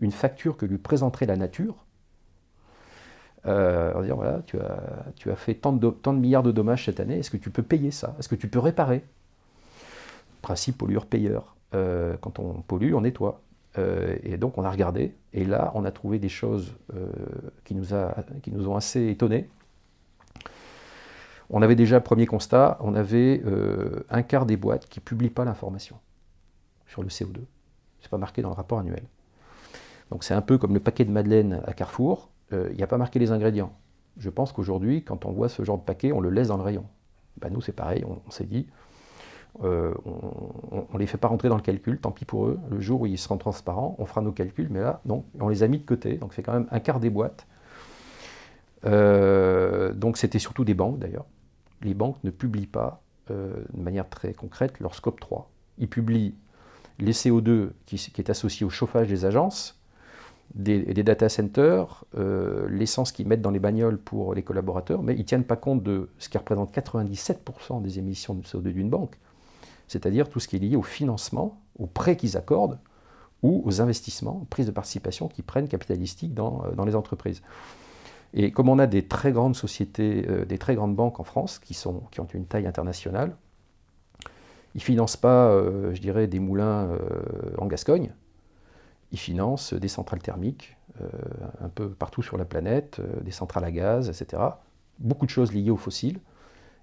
une 0.00 0.12
facture 0.12 0.58
que 0.58 0.66
lui 0.66 0.76
présenterait 0.76 1.24
la 1.24 1.36
nature? 1.36 1.86
Euh, 3.46 3.92
on 3.96 4.02
dire, 4.02 4.16
voilà, 4.16 4.42
tu 4.44 4.58
as, 4.60 5.36
fait 5.36 5.54
tant 5.54 5.72
de, 5.72 6.10
milliards 6.12 6.42
de 6.42 6.52
dommages 6.52 6.84
cette 6.84 7.00
année, 7.00 7.18
est-ce 7.18 7.30
que 7.30 7.38
tu 7.38 7.48
peux 7.48 7.62
payer 7.62 7.90
ça? 7.90 8.14
Est-ce 8.18 8.28
que 8.28 8.34
tu 8.34 8.48
peux 8.48 8.58
réparer? 8.58 9.02
Principe 10.42 10.76
pollueur-payeur. 10.76 11.56
Euh, 11.74 12.18
quand 12.20 12.38
on 12.38 12.60
pollue, 12.60 12.92
on 12.92 13.00
nettoie. 13.00 13.40
Euh, 13.78 14.16
et 14.22 14.36
donc 14.36 14.58
on 14.58 14.64
a 14.64 14.70
regardé, 14.70 15.14
et 15.32 15.46
là 15.46 15.72
on 15.74 15.86
a 15.86 15.92
trouvé 15.92 16.18
des 16.18 16.28
choses 16.28 16.74
qui, 17.64 17.74
nous 17.74 17.86
qui 18.42 18.50
nous 18.50 18.68
ont 18.68 18.76
assez 18.76 19.08
étonnés. 19.08 19.48
On 21.48 21.62
avait 21.62 21.76
déjà, 21.76 21.98
premier 22.00 22.26
constat, 22.26 22.76
on 22.80 22.94
avait 22.94 23.42
un 24.10 24.22
quart 24.22 24.44
des 24.44 24.58
boîtes 24.58 24.86
qui 24.86 24.98
ne 24.98 25.04
publient 25.04 25.30
pas 25.30 25.46
l'information 25.46 25.96
sur 26.90 27.02
le 27.02 27.08
CO2. 27.08 27.36
Ce 28.00 28.06
n'est 28.06 28.10
pas 28.10 28.18
marqué 28.18 28.42
dans 28.42 28.50
le 28.50 28.54
rapport 28.54 28.78
annuel. 28.78 29.04
Donc 30.10 30.24
c'est 30.24 30.34
un 30.34 30.42
peu 30.42 30.58
comme 30.58 30.74
le 30.74 30.80
paquet 30.80 31.04
de 31.04 31.10
Madeleine 31.10 31.62
à 31.66 31.72
Carrefour, 31.72 32.30
euh, 32.52 32.68
il 32.72 32.76
n'y 32.76 32.82
a 32.82 32.86
pas 32.86 32.98
marqué 32.98 33.18
les 33.18 33.30
ingrédients. 33.30 33.72
Je 34.18 34.28
pense 34.28 34.52
qu'aujourd'hui, 34.52 35.04
quand 35.04 35.24
on 35.24 35.30
voit 35.30 35.48
ce 35.48 35.64
genre 35.64 35.78
de 35.78 35.84
paquet, 35.84 36.12
on 36.12 36.20
le 36.20 36.30
laisse 36.30 36.48
dans 36.48 36.56
le 36.56 36.62
rayon. 36.62 36.84
Ben, 37.40 37.48
nous, 37.50 37.60
c'est 37.60 37.72
pareil, 37.72 38.04
on, 38.04 38.30
s'est 38.30 38.44
dit, 38.44 38.66
euh, 39.62 39.94
on 40.04 40.86
ne 40.92 40.98
les 40.98 41.06
fait 41.06 41.16
pas 41.16 41.28
rentrer 41.28 41.48
dans 41.48 41.56
le 41.56 41.62
calcul, 41.62 41.98
tant 42.00 42.10
pis 42.10 42.24
pour 42.24 42.46
eux. 42.46 42.58
Le 42.70 42.80
jour 42.80 43.02
où 43.02 43.06
ils 43.06 43.18
seront 43.18 43.38
transparents, 43.38 43.94
on 43.98 44.04
fera 44.04 44.20
nos 44.20 44.32
calculs, 44.32 44.68
mais 44.68 44.80
là, 44.80 45.00
non, 45.06 45.24
on 45.38 45.48
les 45.48 45.62
a 45.62 45.68
mis 45.68 45.78
de 45.78 45.86
côté, 45.86 46.16
donc 46.16 46.34
c'est 46.34 46.42
quand 46.42 46.52
même 46.52 46.66
un 46.70 46.80
quart 46.80 46.98
des 46.98 47.08
boîtes. 47.08 47.46
Euh, 48.84 49.92
donc 49.92 50.16
c'était 50.16 50.38
surtout 50.38 50.64
des 50.64 50.74
banques 50.74 50.98
d'ailleurs. 50.98 51.26
Les 51.82 51.94
banques 51.94 52.22
ne 52.24 52.30
publient 52.30 52.66
pas 52.66 53.00
de 53.28 53.64
manière 53.74 54.08
très 54.08 54.34
concrète 54.34 54.80
leur 54.80 54.92
scope 54.92 55.20
3. 55.20 55.48
Ils 55.78 55.88
publient 55.88 56.34
les 57.00 57.12
CO2 57.12 57.70
qui, 57.86 58.12
est 58.18 58.30
associé 58.30 58.64
au 58.64 58.70
chauffage 58.70 59.08
des 59.08 59.24
agences, 59.24 59.80
des, 60.54 60.82
data 61.02 61.28
centers, 61.28 62.04
euh, 62.16 62.68
l'essence 62.68 63.12
qu'ils 63.12 63.26
mettent 63.26 63.42
dans 63.42 63.50
les 63.50 63.58
bagnoles 63.58 63.98
pour 63.98 64.34
les 64.34 64.42
collaborateurs, 64.42 65.02
mais 65.02 65.14
ils 65.14 65.20
ne 65.20 65.24
tiennent 65.24 65.44
pas 65.44 65.56
compte 65.56 65.82
de 65.82 66.10
ce 66.18 66.28
qui 66.28 66.38
représente 66.38 66.74
97% 66.74 67.82
des 67.82 67.98
émissions 67.98 68.34
de 68.34 68.42
CO2 68.42 68.72
d'une 68.72 68.90
banque, 68.90 69.16
c'est-à-dire 69.88 70.28
tout 70.28 70.40
ce 70.40 70.48
qui 70.48 70.56
est 70.56 70.60
lié 70.60 70.76
au 70.76 70.82
financement, 70.82 71.60
aux 71.78 71.86
prêts 71.86 72.16
qu'ils 72.16 72.36
accordent 72.36 72.78
ou 73.42 73.62
aux 73.64 73.80
investissements, 73.80 74.46
prises 74.50 74.66
de 74.66 74.72
participation 74.72 75.28
qu'ils 75.28 75.44
prennent 75.44 75.68
capitalistiques 75.68 76.34
dans, 76.34 76.64
euh, 76.64 76.72
dans, 76.72 76.84
les 76.84 76.94
entreprises. 76.94 77.42
Et 78.34 78.52
comme 78.52 78.68
on 78.68 78.78
a 78.78 78.86
des 78.86 79.06
très 79.06 79.32
grandes 79.32 79.56
sociétés, 79.56 80.26
euh, 80.28 80.44
des 80.44 80.58
très 80.58 80.74
grandes 80.74 80.94
banques 80.94 81.20
en 81.20 81.24
France 81.24 81.58
qui, 81.58 81.74
sont, 81.74 82.02
qui 82.10 82.20
ont 82.20 82.28
une 82.34 82.44
taille 82.44 82.66
internationale, 82.66 83.34
ils 84.74 84.78
ne 84.78 84.82
financent 84.82 85.16
pas, 85.16 85.48
euh, 85.50 85.94
je 85.94 86.00
dirais, 86.00 86.26
des 86.26 86.38
moulins 86.38 86.90
euh, 86.90 86.98
en 87.58 87.66
Gascogne. 87.66 88.12
Ils 89.12 89.18
financent 89.18 89.74
des 89.74 89.88
centrales 89.88 90.22
thermiques 90.22 90.76
euh, 91.00 91.08
un 91.60 91.68
peu 91.68 91.88
partout 91.88 92.22
sur 92.22 92.36
la 92.36 92.44
planète, 92.44 93.00
des 93.22 93.32
centrales 93.32 93.64
à 93.64 93.72
gaz, 93.72 94.08
etc. 94.08 94.42
Beaucoup 95.00 95.26
de 95.26 95.30
choses 95.30 95.52
liées 95.52 95.70
aux 95.70 95.76
fossiles. 95.76 96.20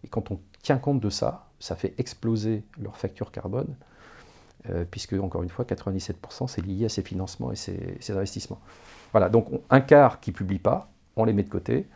Et 0.03 0.09
quand 0.09 0.31
on 0.31 0.39
tient 0.61 0.77
compte 0.77 0.99
de 0.99 1.09
ça, 1.09 1.47
ça 1.59 1.75
fait 1.75 1.93
exploser 1.97 2.63
leur 2.79 2.97
facture 2.97 3.31
carbone, 3.31 3.75
puisque, 4.91 5.13
encore 5.13 5.43
une 5.43 5.49
fois, 5.49 5.65
97% 5.65 6.47
c'est 6.47 6.63
lié 6.63 6.85
à 6.85 6.89
ces 6.89 7.01
financements 7.01 7.51
et 7.51 7.55
ces, 7.55 8.11
investissements. 8.11 8.59
Voilà, 9.11 9.29
donc 9.29 9.47
un 9.69 9.79
quart 9.79 10.19
qui 10.19 10.31
ne 10.31 10.35
publie 10.35 10.59
pas, 10.59 10.89
on 11.15 11.23
les 11.23 11.33
met 11.33 11.43
de 11.43 11.49
côté. 11.49 11.87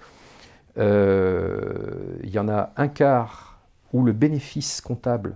Il 0.78 2.30
y 2.30 2.40
en 2.40 2.50
a 2.50 2.72
un 2.76 2.88
quart 2.88 3.60
où 3.94 4.04
le 4.04 4.14
bénéfice 4.14 4.82
comptable 4.82 5.36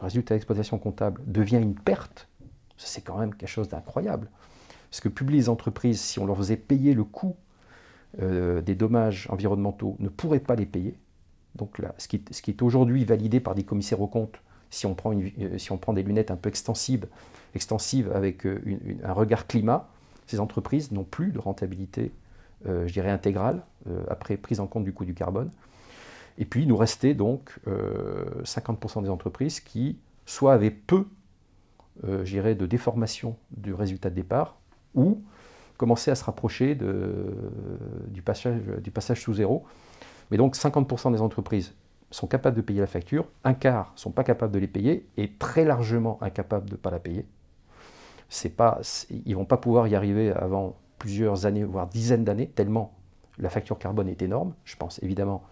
résultat 0.00 0.34
d'exploitation 0.34 0.78
comptable 0.78 1.22
devient 1.26 1.56
une 1.56 1.74
perte, 1.74 2.28
c'est 2.76 3.02
quand 3.02 3.18
même 3.18 3.34
quelque 3.34 3.48
chose 3.48 3.68
d'incroyable. 3.68 4.28
Ce 4.90 5.00
que 5.00 5.08
publient 5.08 5.38
les 5.38 5.48
entreprises, 5.48 6.00
si 6.00 6.18
on 6.18 6.26
leur 6.26 6.36
faisait 6.36 6.56
payer 6.56 6.94
le 6.94 7.04
coût 7.04 7.36
euh, 8.20 8.62
des 8.62 8.74
dommages 8.74 9.26
environnementaux, 9.30 9.96
ne 9.98 10.08
pourraient 10.08 10.40
pas 10.40 10.54
les 10.54 10.66
payer. 10.66 10.96
Donc 11.54 11.78
là, 11.78 11.94
ce 11.98 12.08
qui, 12.08 12.22
est 12.48 12.62
aujourd'hui 12.62 13.04
validé 13.04 13.40
par 13.40 13.54
des 13.54 13.64
commissaires 13.64 14.00
aux 14.00 14.06
comptes, 14.06 14.40
si 14.70 14.86
on 14.86 14.94
prend, 14.94 15.12
euh, 15.12 15.92
des 15.94 16.02
lunettes 16.02 16.30
un 16.30 16.36
peu 16.36 16.48
extensives, 16.48 17.06
extensives 17.54 18.10
avec 18.12 18.46
euh, 18.46 18.60
un 19.02 19.12
regard 19.12 19.46
climat, 19.46 19.88
ces 20.26 20.40
entreprises 20.40 20.92
n'ont 20.92 21.04
plus 21.04 21.30
de 21.30 21.38
rentabilité, 21.38 22.10
je 22.64 22.92
dirais, 22.92 23.10
intégrale, 23.10 23.62
après 24.08 24.36
prise 24.36 24.58
en 24.58 24.66
compte 24.66 24.82
du 24.82 24.92
coût 24.92 25.04
du 25.04 25.14
carbone. 25.14 25.50
Et 26.38 26.44
puis 26.44 26.62
il 26.62 26.68
nous 26.68 26.76
restait 26.76 27.14
donc 27.14 27.58
50% 27.66 28.98
euh, 28.98 29.02
des 29.02 29.10
entreprises 29.10 29.60
qui 29.60 29.98
soit 30.26 30.52
avaient 30.52 30.70
peu, 30.70 31.06
euh, 32.04 32.24
de 32.54 32.66
déformation 32.66 33.36
du 33.50 33.72
résultat 33.72 34.10
de 34.10 34.14
départ, 34.14 34.58
ou 34.94 35.22
commençaient 35.76 36.10
à 36.10 36.14
se 36.14 36.24
rapprocher 36.24 36.74
du, 36.74 38.22
passage, 38.22 39.20
sous 39.20 39.34
zéro. 39.34 39.64
Mais 40.30 40.36
donc 40.36 40.56
50% 40.56 41.12
des 41.12 41.20
entreprises 41.20 41.74
sont 42.10 42.26
capables 42.26 42.56
de 42.56 42.62
payer 42.62 42.80
la 42.80 42.86
facture, 42.86 43.26
un 43.44 43.54
quart 43.54 43.92
ne 43.94 43.98
sont 43.98 44.10
pas 44.10 44.24
capables 44.24 44.52
de 44.52 44.58
les 44.58 44.68
payer 44.68 45.06
et 45.16 45.32
très 45.32 45.64
largement 45.64 46.18
incapables 46.22 46.66
de 46.66 46.74
ne 46.74 46.78
pas 46.78 46.90
la 46.90 46.98
payer. 46.98 47.26
Pas, 48.56 48.80
ils 49.10 49.36
vont 49.36 49.44
pas 49.44 49.56
pouvoir 49.56 49.86
y 49.86 49.94
arriver 49.94 50.32
avant 50.32 50.76
plusieurs 50.98 51.46
années, 51.46 51.64
voire 51.64 51.86
dizaines 51.86 52.24
d'années, 52.24 52.48
tellement 52.48 52.94
la 53.38 53.50
facture 53.50 53.78
carbone 53.78 54.08
est 54.08 54.22
énorme. 54.22 54.54
Je 54.64 54.76
pense 54.76 55.02
évidemment 55.02 55.44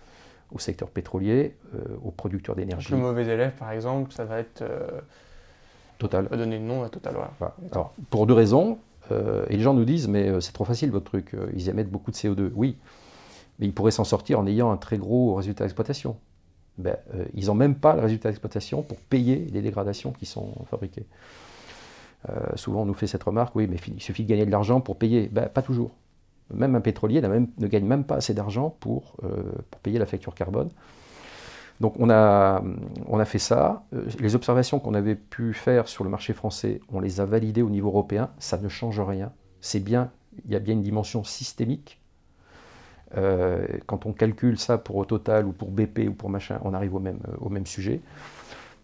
au 0.54 0.58
secteur 0.58 0.88
pétrolier, 0.88 1.56
euh, 1.74 1.78
aux 2.02 2.12
producteurs 2.12 2.54
d'énergie. 2.54 2.92
Le 2.92 2.98
mauvais 2.98 3.26
élève, 3.26 3.52
par 3.56 3.72
exemple, 3.72 4.12
ça 4.12 4.24
va 4.24 4.38
être. 4.38 4.62
Euh, 4.62 5.00
Total. 5.98 6.28
On 6.30 6.36
donner 6.36 6.58
le 6.58 6.64
nom 6.64 6.82
à 6.82 6.88
Total. 6.88 7.14
pour 8.10 8.26
deux 8.26 8.34
raisons. 8.34 8.78
et 9.10 9.56
les 9.56 9.60
gens 9.60 9.74
nous 9.74 9.84
disent, 9.84 10.08
mais 10.08 10.40
c'est 10.40 10.52
trop 10.52 10.64
facile 10.64 10.90
votre 10.90 11.04
truc, 11.04 11.36
ils 11.54 11.68
émettent 11.68 11.90
beaucoup 11.90 12.10
de 12.10 12.16
CO2. 12.16 12.50
Oui, 12.54 12.76
mais 13.58 13.66
ils 13.66 13.72
pourraient 13.72 13.92
s'en 13.92 14.04
sortir 14.04 14.40
en 14.40 14.46
ayant 14.46 14.72
un 14.72 14.76
très 14.76 14.98
gros 14.98 15.34
résultat 15.34 15.64
d'exploitation. 15.64 16.16
Ben, 16.78 16.96
ils 17.34 17.46
n'ont 17.46 17.54
même 17.54 17.76
pas 17.76 17.94
le 17.94 18.02
résultat 18.02 18.28
d'exploitation 18.30 18.82
pour 18.82 18.98
payer 18.98 19.46
les 19.52 19.62
dégradations 19.62 20.10
qui 20.10 20.26
sont 20.26 20.52
fabriquées. 20.68 21.06
souvent 22.56 22.82
on 22.82 22.86
nous 22.86 22.94
fait 22.94 23.06
cette 23.06 23.22
remarque, 23.22 23.54
oui, 23.54 23.68
mais 23.68 23.76
il 23.86 24.02
suffit 24.02 24.24
de 24.24 24.28
gagner 24.28 24.46
de 24.46 24.50
l'argent 24.50 24.80
pour 24.80 24.96
payer. 24.98 25.28
Ben, 25.32 25.48
pas 25.48 25.62
toujours. 25.62 25.92
Même 26.52 26.74
un 26.74 26.80
pétrolier 26.80 27.20
ne 27.22 27.66
gagne 27.66 27.86
même 27.86 28.04
pas 28.04 28.16
assez 28.16 28.34
d'argent 28.34 28.76
pour, 28.80 29.16
pour 29.70 29.80
payer 29.80 29.98
la 29.98 30.06
facture 30.06 30.34
carbone. 30.34 30.70
Donc 31.80 31.94
on 31.98 32.08
a, 32.10 32.62
on 33.08 33.18
a 33.18 33.24
fait 33.24 33.38
ça. 33.38 33.84
Euh, 33.92 34.06
les 34.20 34.34
observations 34.34 34.78
qu'on 34.78 34.94
avait 34.94 35.16
pu 35.16 35.52
faire 35.54 35.88
sur 35.88 36.04
le 36.04 36.10
marché 36.10 36.32
français, 36.32 36.80
on 36.92 37.00
les 37.00 37.20
a 37.20 37.24
validées 37.24 37.62
au 37.62 37.70
niveau 37.70 37.88
européen. 37.88 38.30
Ça 38.38 38.58
ne 38.58 38.68
change 38.68 39.00
rien. 39.00 39.32
C'est 39.60 39.80
bien, 39.80 40.10
il 40.44 40.52
y 40.52 40.56
a 40.56 40.60
bien 40.60 40.74
une 40.74 40.82
dimension 40.82 41.24
systémique. 41.24 42.00
Euh, 43.16 43.66
quand 43.86 44.06
on 44.06 44.12
calcule 44.12 44.58
ça 44.58 44.78
pour 44.78 44.96
au 44.96 45.04
total 45.04 45.46
ou 45.46 45.52
pour 45.52 45.70
BP 45.70 46.08
ou 46.08 46.14
pour 46.14 46.30
machin, 46.30 46.58
on 46.64 46.74
arrive 46.74 46.94
au 46.94 47.00
même, 47.00 47.20
au 47.40 47.48
même 47.48 47.66
sujet. 47.66 48.00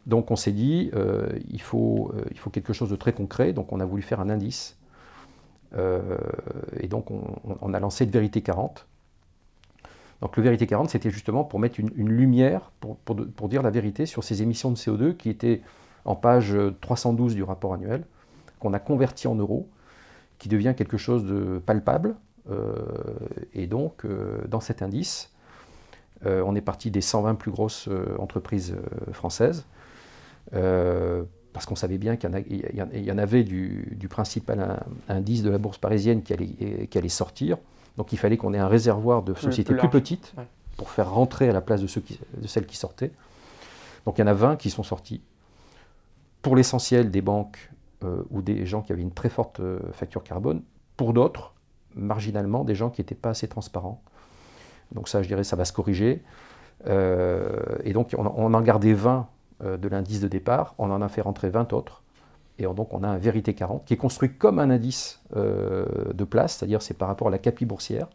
Donc 0.06 0.30
on 0.30 0.36
s'est 0.36 0.52
dit, 0.52 0.90
euh, 0.94 1.28
il, 1.50 1.60
faut, 1.60 2.12
il 2.30 2.38
faut 2.38 2.50
quelque 2.50 2.72
chose 2.72 2.90
de 2.90 2.96
très 2.96 3.12
concret. 3.12 3.52
Donc 3.52 3.72
on 3.72 3.80
a 3.80 3.84
voulu 3.84 4.02
faire 4.02 4.20
un 4.20 4.30
indice. 4.30 4.76
Et 5.76 6.88
donc 6.88 7.10
on, 7.10 7.74
a 7.74 7.80
lancé 7.80 8.04
de 8.06 8.10
Vérité 8.10 8.42
40 8.42 8.86
donc 10.20 10.36
le 10.36 10.42
Vérité 10.42 10.66
40, 10.66 10.90
c'était 10.90 11.10
justement 11.10 11.44
pour 11.44 11.58
mettre 11.58 11.80
une, 11.80 12.08
lumière, 12.08 12.72
pour, 12.80 13.48
dire 13.48 13.62
la 13.62 13.70
vérité 13.70 14.04
sur 14.04 14.22
ces 14.22 14.42
émissions 14.42 14.70
de 14.70 14.76
CO2 14.76 15.16
qui 15.16 15.30
étaient 15.30 15.62
en 16.04 16.14
page 16.14 16.54
312 16.80 17.34
du 17.34 17.42
rapport 17.42 17.72
annuel, 17.72 18.04
qu'on 18.58 18.74
a 18.74 18.78
converti 18.78 19.28
en 19.28 19.34
euros, 19.34 19.68
qui 20.38 20.48
devient 20.48 20.74
quelque 20.76 20.96
chose 20.96 21.24
de 21.24 21.58
palpable. 21.64 22.16
Euh, 22.50 22.74
et 23.54 23.66
donc, 23.66 24.04
euh, 24.04 24.42
dans 24.48 24.60
cet 24.60 24.82
indice, 24.82 25.32
euh, 26.26 26.42
on 26.44 26.54
est 26.54 26.60
parti 26.60 26.90
des 26.90 27.00
120 27.00 27.36
plus 27.36 27.50
grosses 27.50 27.88
entreprises 28.18 28.76
françaises, 29.12 29.64
parce 31.52 31.66
qu'on 31.66 31.76
savait 31.76 31.98
bien 31.98 32.16
qu'il 32.16 32.30
y, 32.30 33.12
en 33.12 33.18
avait 33.18 33.44
du, 33.44 34.06
principal 34.08 34.84
indice 35.08 35.42
de 35.42 35.50
la 35.50 35.58
bourse 35.58 35.78
parisienne 35.78 36.22
qui 36.22 36.32
allait 36.32 37.08
sortir. 37.08 37.58
Donc 37.96 38.12
il 38.12 38.18
fallait 38.18 38.36
qu'on 38.36 38.54
ait 38.54 38.58
un 38.58 38.68
réservoir 38.68 39.22
de 39.22 39.34
sociétés 39.34 39.74
plus, 39.74 39.88
petites 39.88 40.34
pour 40.76 40.90
faire 40.90 41.10
rentrer 41.10 41.48
à 41.48 41.52
la 41.52 41.60
place 41.60 41.82
de, 41.82 41.86
ceux 41.86 42.02
de 42.36 42.46
celles 42.46 42.66
qui 42.66 42.76
sortaient. 42.76 43.12
Donc 44.06 44.18
il 44.18 44.20
y 44.20 44.24
en 44.24 44.28
a 44.28 44.34
20 44.34 44.56
qui 44.56 44.70
sont 44.70 44.82
sortis. 44.82 45.20
Pour 46.42 46.56
l'essentiel 46.56 47.10
des 47.10 47.20
banques 47.20 47.70
euh, 48.04 48.22
ou 48.30 48.40
des 48.40 48.64
gens 48.64 48.80
qui 48.80 48.92
avaient 48.92 49.02
une 49.02 49.12
très 49.12 49.28
forte 49.28 49.60
euh, 49.60 49.78
facture 49.92 50.22
carbone. 50.22 50.62
Pour 50.96 51.12
d'autres, 51.12 51.52
marginalement, 51.94 52.64
des 52.64 52.74
gens 52.74 52.88
qui 52.88 53.02
n'étaient 53.02 53.14
pas 53.14 53.30
assez 53.30 53.46
transparents. 53.46 54.02
Donc 54.92 55.08
ça, 55.08 55.22
je 55.22 55.28
dirais, 55.28 55.44
ça 55.44 55.56
va 55.56 55.66
se 55.66 55.72
corriger. 55.72 56.22
Euh, 56.86 57.58
et 57.84 57.92
donc 57.92 58.14
on, 58.16 58.24
on, 58.24 58.54
en 58.54 58.60
gardait 58.62 58.94
20 58.94 59.28
de 59.62 59.88
l'indice 59.88 60.20
de 60.20 60.28
départ, 60.28 60.74
on 60.78 60.90
en 60.90 61.02
a 61.02 61.08
fait 61.08 61.20
rentrer 61.20 61.50
20 61.50 61.72
autres. 61.72 62.02
Et 62.60 62.64
donc 62.64 62.92
on 62.92 63.02
a 63.02 63.08
un 63.08 63.16
Vérité 63.16 63.54
40 63.54 63.84
qui 63.86 63.94
est 63.94 63.96
construit 63.96 64.30
comme 64.30 64.58
un 64.58 64.70
indice 64.70 65.20
euh, 65.34 65.86
de 66.12 66.24
place, 66.24 66.56
c'est-à-dire 66.56 66.82
c'est 66.82 66.94
par 66.94 67.08
rapport 67.08 67.28
à 67.28 67.30
la 67.30 67.38
CAPI 67.38 67.64
boursière. 67.64 68.06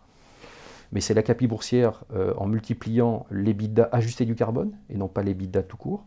Mais 0.92 1.02
c'est 1.02 1.16
la 1.16 1.24
CAPI 1.24 1.48
boursière 1.48 2.04
euh, 2.14 2.34
en 2.38 2.46
multipliant 2.46 3.26
l'EBITDA 3.32 3.90
ajusté 3.92 4.24
du 4.24 4.36
carbone 4.36 4.72
et 4.90 4.98
non 4.98 5.08
pas 5.08 5.24
l'EBITDA 5.24 5.64
tout 5.64 5.78
court. 5.78 6.06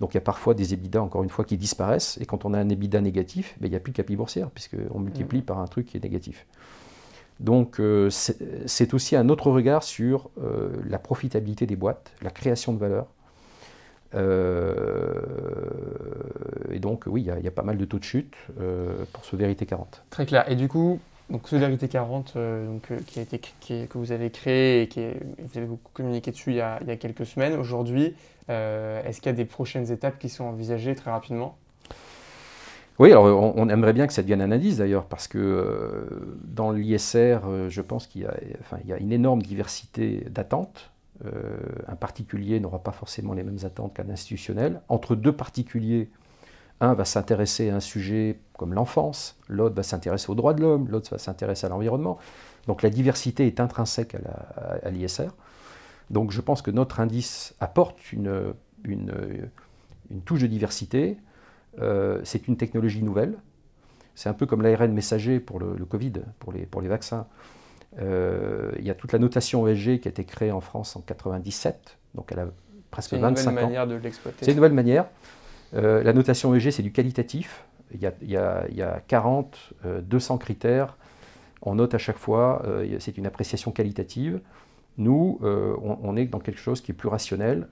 Donc 0.00 0.12
il 0.12 0.16
y 0.16 0.18
a 0.18 0.22
parfois 0.22 0.54
des 0.54 0.74
EBITDA, 0.74 1.00
encore 1.00 1.22
une 1.22 1.30
fois, 1.30 1.44
qui 1.44 1.56
disparaissent. 1.56 2.18
Et 2.20 2.26
quand 2.26 2.44
on 2.44 2.52
a 2.52 2.58
un 2.58 2.68
EBITDA 2.68 3.00
négatif, 3.00 3.56
ben, 3.60 3.68
il 3.68 3.70
n'y 3.70 3.76
a 3.76 3.80
plus 3.80 3.92
de 3.92 3.96
CAPI 3.96 4.16
boursière, 4.16 4.50
puisqu'on 4.50 4.98
multiplie 4.98 5.38
mmh. 5.38 5.44
par 5.44 5.60
un 5.60 5.66
truc 5.68 5.86
qui 5.86 5.96
est 5.96 6.02
négatif. 6.02 6.46
Donc 7.38 7.78
euh, 7.78 8.10
c'est 8.10 8.94
aussi 8.94 9.14
un 9.14 9.28
autre 9.28 9.50
regard 9.52 9.84
sur 9.84 10.30
la 10.84 10.98
profitabilité 10.98 11.66
des 11.66 11.76
boîtes, 11.76 12.10
la 12.22 12.30
création 12.30 12.72
de 12.72 12.78
valeur, 12.78 13.06
euh, 13.06 13.21
et 16.72 16.78
donc, 16.78 17.04
oui, 17.06 17.22
il 17.22 17.44
y, 17.44 17.48
a 17.48 17.50
pas 17.50 17.62
mal 17.62 17.76
de 17.76 17.84
taux 17.84 17.98
de 17.98 18.04
chute 18.04 18.34
euh, 18.60 19.04
pour 19.12 19.24
ce 19.24 19.36
Vérité 19.36 19.66
40. 19.66 20.04
Très 20.10 20.26
clair. 20.26 20.50
Et 20.50 20.56
du 20.56 20.68
coup, 20.68 21.00
donc 21.30 21.48
ce 21.48 21.56
Vérité 21.56 21.88
40 21.88 22.34
euh, 22.36 22.66
donc, 22.66 22.90
qui 23.06 23.18
a 23.18 23.22
été, 23.22 23.38
que 23.38 23.98
vous 23.98 24.12
avez 24.12 24.30
créé 24.30 24.82
et 24.82 24.88
qui 24.88 25.00
vous 25.38 25.58
avez 25.58 25.66
beaucoup 25.66 25.90
communiqué 25.92 26.30
dessus 26.30 26.50
il 26.50 26.56
y 26.56 26.60
a, 26.60 26.78
il 26.82 26.88
y 26.88 26.90
a 26.90 26.96
quelques 26.96 27.26
semaines, 27.26 27.54
aujourd'hui, 27.54 28.14
est-ce 28.48 29.20
qu'il 29.20 29.26
y 29.26 29.34
a 29.34 29.36
des 29.36 29.46
prochaines 29.46 29.90
étapes 29.90 30.18
qui 30.18 30.28
sont 30.28 30.44
envisagées 30.44 30.94
très 30.94 31.10
rapidement? 31.10 31.56
Oui, 32.98 33.10
alors 33.10 33.56
on, 33.56 33.68
aimerait 33.70 33.94
bien 33.94 34.06
que 34.06 34.12
ça 34.12 34.20
devienne 34.20 34.42
un 34.42 34.52
indice 34.52 34.76
d'ailleurs, 34.76 35.06
parce 35.06 35.26
que 35.26 36.06
dans 36.44 36.70
l'ISR, 36.70 37.38
je 37.68 37.80
pense 37.80 38.06
qu'il 38.06 38.22
y, 38.22 38.26
enfin, 38.60 38.76
il 38.84 38.90
y, 38.90 38.92
a 38.92 38.98
une 38.98 39.12
énorme 39.12 39.40
diversité 39.40 40.26
d'attentes. 40.28 40.91
Euh, 41.24 41.56
un 41.86 41.94
particulier 41.94 42.58
n'aura 42.58 42.82
pas 42.82 42.90
forcément 42.90 43.34
les 43.34 43.44
mêmes 43.44 43.58
attentes 43.64 43.94
qu'un 43.94 44.08
institutionnel. 44.08 44.80
Entre 44.88 45.14
deux 45.14 45.32
particuliers, 45.32 46.10
un 46.80 46.94
va 46.94 47.04
s'intéresser 47.04 47.70
à 47.70 47.76
un 47.76 47.80
sujet 47.80 48.40
comme 48.58 48.74
l'enfance, 48.74 49.38
l'autre 49.48 49.74
va 49.74 49.82
s'intéresser 49.82 50.30
aux 50.30 50.34
droits 50.34 50.54
de 50.54 50.62
l'homme, 50.62 50.88
l'autre 50.88 51.10
va 51.10 51.18
s'intéresser 51.18 51.66
à 51.66 51.68
l'environnement. 51.68 52.18
Donc 52.66 52.82
la 52.82 52.90
diversité 52.90 53.46
est 53.46 53.60
intrinsèque 53.60 54.16
à 54.82 54.90
l'ISR. 54.90 55.30
Donc 56.10 56.32
je 56.32 56.40
pense 56.40 56.60
que 56.62 56.70
notre 56.70 57.00
indice 57.00 57.54
apporte 57.60 58.12
une, 58.12 58.54
touche 60.24 60.42
de 60.42 60.46
diversité. 60.46 61.18
Euh, 61.80 62.20
c'est 62.24 62.48
une 62.48 62.56
technologie 62.56 63.02
nouvelle. 63.02 63.38
C'est 64.14 64.28
un 64.28 64.34
peu 64.34 64.46
comme 64.46 64.62
l'ARN 64.62 64.92
messager 64.92 65.40
pour 65.40 65.60
le, 65.60 65.84
Covid, 65.84 66.14
pour 66.40 66.52
les 66.52 66.88
vaccins. 66.88 67.26
Euh, 68.00 68.72
il 68.78 68.86
y 68.86 68.90
a 68.90 68.94
toute 68.94 69.12
la 69.12 69.18
notation 69.18 69.66
ESG 69.66 70.00
qui 70.00 70.08
a 70.08 70.10
été 70.10 70.24
créée 70.24 70.50
en 70.50 70.60
France 70.60 70.96
en 70.96 71.00
97, 71.00 71.98
donc 72.14 72.32
elle 72.32 72.38
a 72.38 72.46
presque 72.90 73.14
25 73.14 73.30
ans. 73.30 73.34
C'est 73.36 73.44
une 73.44 73.50
nouvelle 73.50 73.64
manière 73.64 73.86
de 73.86 73.94
l'exploiter. 73.96 74.38
C'est 74.44 74.50
une 74.50 74.56
nouvelle 74.56 74.72
manière. 74.72 75.06
Euh, 75.74 76.02
la 76.02 76.12
notation 76.12 76.54
ESG, 76.54 76.70
c'est 76.70 76.82
du 76.82 76.92
qualitatif. 76.92 77.64
Il 77.92 78.00
y 78.00 78.06
a, 78.06 78.12
il 78.22 78.30
y 78.30 78.36
a, 78.36 78.64
il 78.70 78.76
y 78.76 78.82
a 78.82 79.02
40, 79.06 79.74
200 80.02 80.34
euh, 80.34 80.38
critères. 80.38 80.96
On 81.60 81.74
note 81.74 81.94
à 81.94 81.98
chaque 81.98 82.18
fois, 82.18 82.66
c'est 82.98 83.18
une 83.18 83.26
appréciation 83.26 83.70
qualitative. 83.70 84.40
Nous, 84.98 85.38
on, 85.42 86.16
est 86.16 86.24
dans 86.24 86.40
quelque 86.40 86.58
chose 86.58 86.80
qui 86.80 86.90
est 86.90 86.94
plus 86.94 87.08
rationnel. 87.08 87.68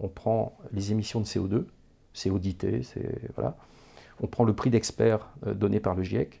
on 0.00 0.08
prend 0.08 0.56
les 0.72 0.92
émissions 0.92 1.20
de 1.20 1.26
CO2, 1.26 1.66
c'est 2.14 2.30
audité, 2.30 2.82
c'est 2.84 3.20
voilà. 3.36 3.54
On 4.22 4.28
prend 4.28 4.44
le 4.44 4.54
prix 4.54 4.70
d'expert 4.70 5.28
donné 5.44 5.78
par 5.78 5.94
le 5.94 6.04
GIEC 6.04 6.40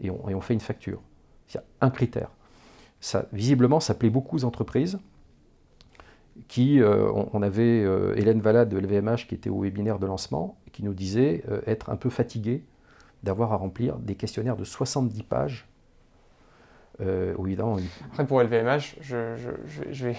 et 0.00 0.08
on, 0.08 0.30
et 0.30 0.34
on 0.34 0.40
fait 0.40 0.54
une 0.54 0.60
facture. 0.60 1.02
Il 1.50 1.56
y 1.56 1.58
a 1.58 1.64
un 1.82 1.90
critère 1.90 2.30
visiblement, 3.32 3.80
ça 3.80 3.94
plaît 3.94 4.10
beaucoup 4.10 4.36
aux 4.36 4.44
entreprises. 4.44 4.98
Qui, 6.48 6.82
euh, 6.82 7.12
on, 7.32 7.42
avait 7.42 7.84
euh, 7.84 8.12
Hélène 8.16 8.40
Valade 8.40 8.68
de 8.68 8.76
LVMH 8.76 9.28
qui 9.28 9.36
était 9.36 9.50
au 9.50 9.60
webinaire 9.60 10.00
de 10.00 10.06
lancement, 10.06 10.58
qui 10.72 10.82
nous 10.82 10.92
disait 10.92 11.44
euh, 11.48 11.60
être 11.66 11.90
un 11.90 11.96
peu 11.96 12.10
fatiguée 12.10 12.64
d'avoir 13.22 13.52
à 13.52 13.56
remplir 13.56 13.98
des 13.98 14.16
questionnaires 14.16 14.56
de 14.56 14.64
70 14.64 15.22
pages. 15.22 15.68
oui, 16.98 17.56
Après, 18.06 18.26
pour 18.26 18.42
LVMH, 18.42 18.96
je, 19.00 19.36
je 19.90 20.06
vais 20.06 20.16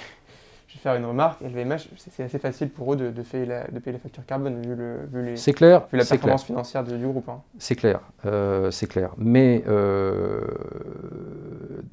je 0.67 0.75
vais 0.75 0.79
faire 0.79 0.95
une 0.95 1.05
remarque. 1.05 1.41
LVMH, 1.41 1.89
c'est 1.97 2.23
assez 2.23 2.39
facile 2.39 2.69
pour 2.69 2.93
eux 2.93 2.95
de, 2.95 3.11
de, 3.11 3.21
payer, 3.21 3.45
la, 3.45 3.67
de 3.67 3.79
payer 3.79 3.93
la 3.93 3.99
facture 3.99 4.25
carbone 4.25 4.61
vu, 4.61 4.75
le, 4.75 5.05
vu, 5.11 5.23
les, 5.23 5.53
clair, 5.53 5.87
vu 5.91 5.97
la 5.97 6.05
performance 6.05 6.43
financière 6.43 6.83
du 6.83 6.97
groupe. 6.97 7.29
Hein. 7.29 7.41
C'est 7.59 7.75
clair, 7.75 7.99
euh, 8.25 8.71
c'est 8.71 8.87
clair. 8.87 9.11
Mais 9.17 9.63
euh, 9.67 10.41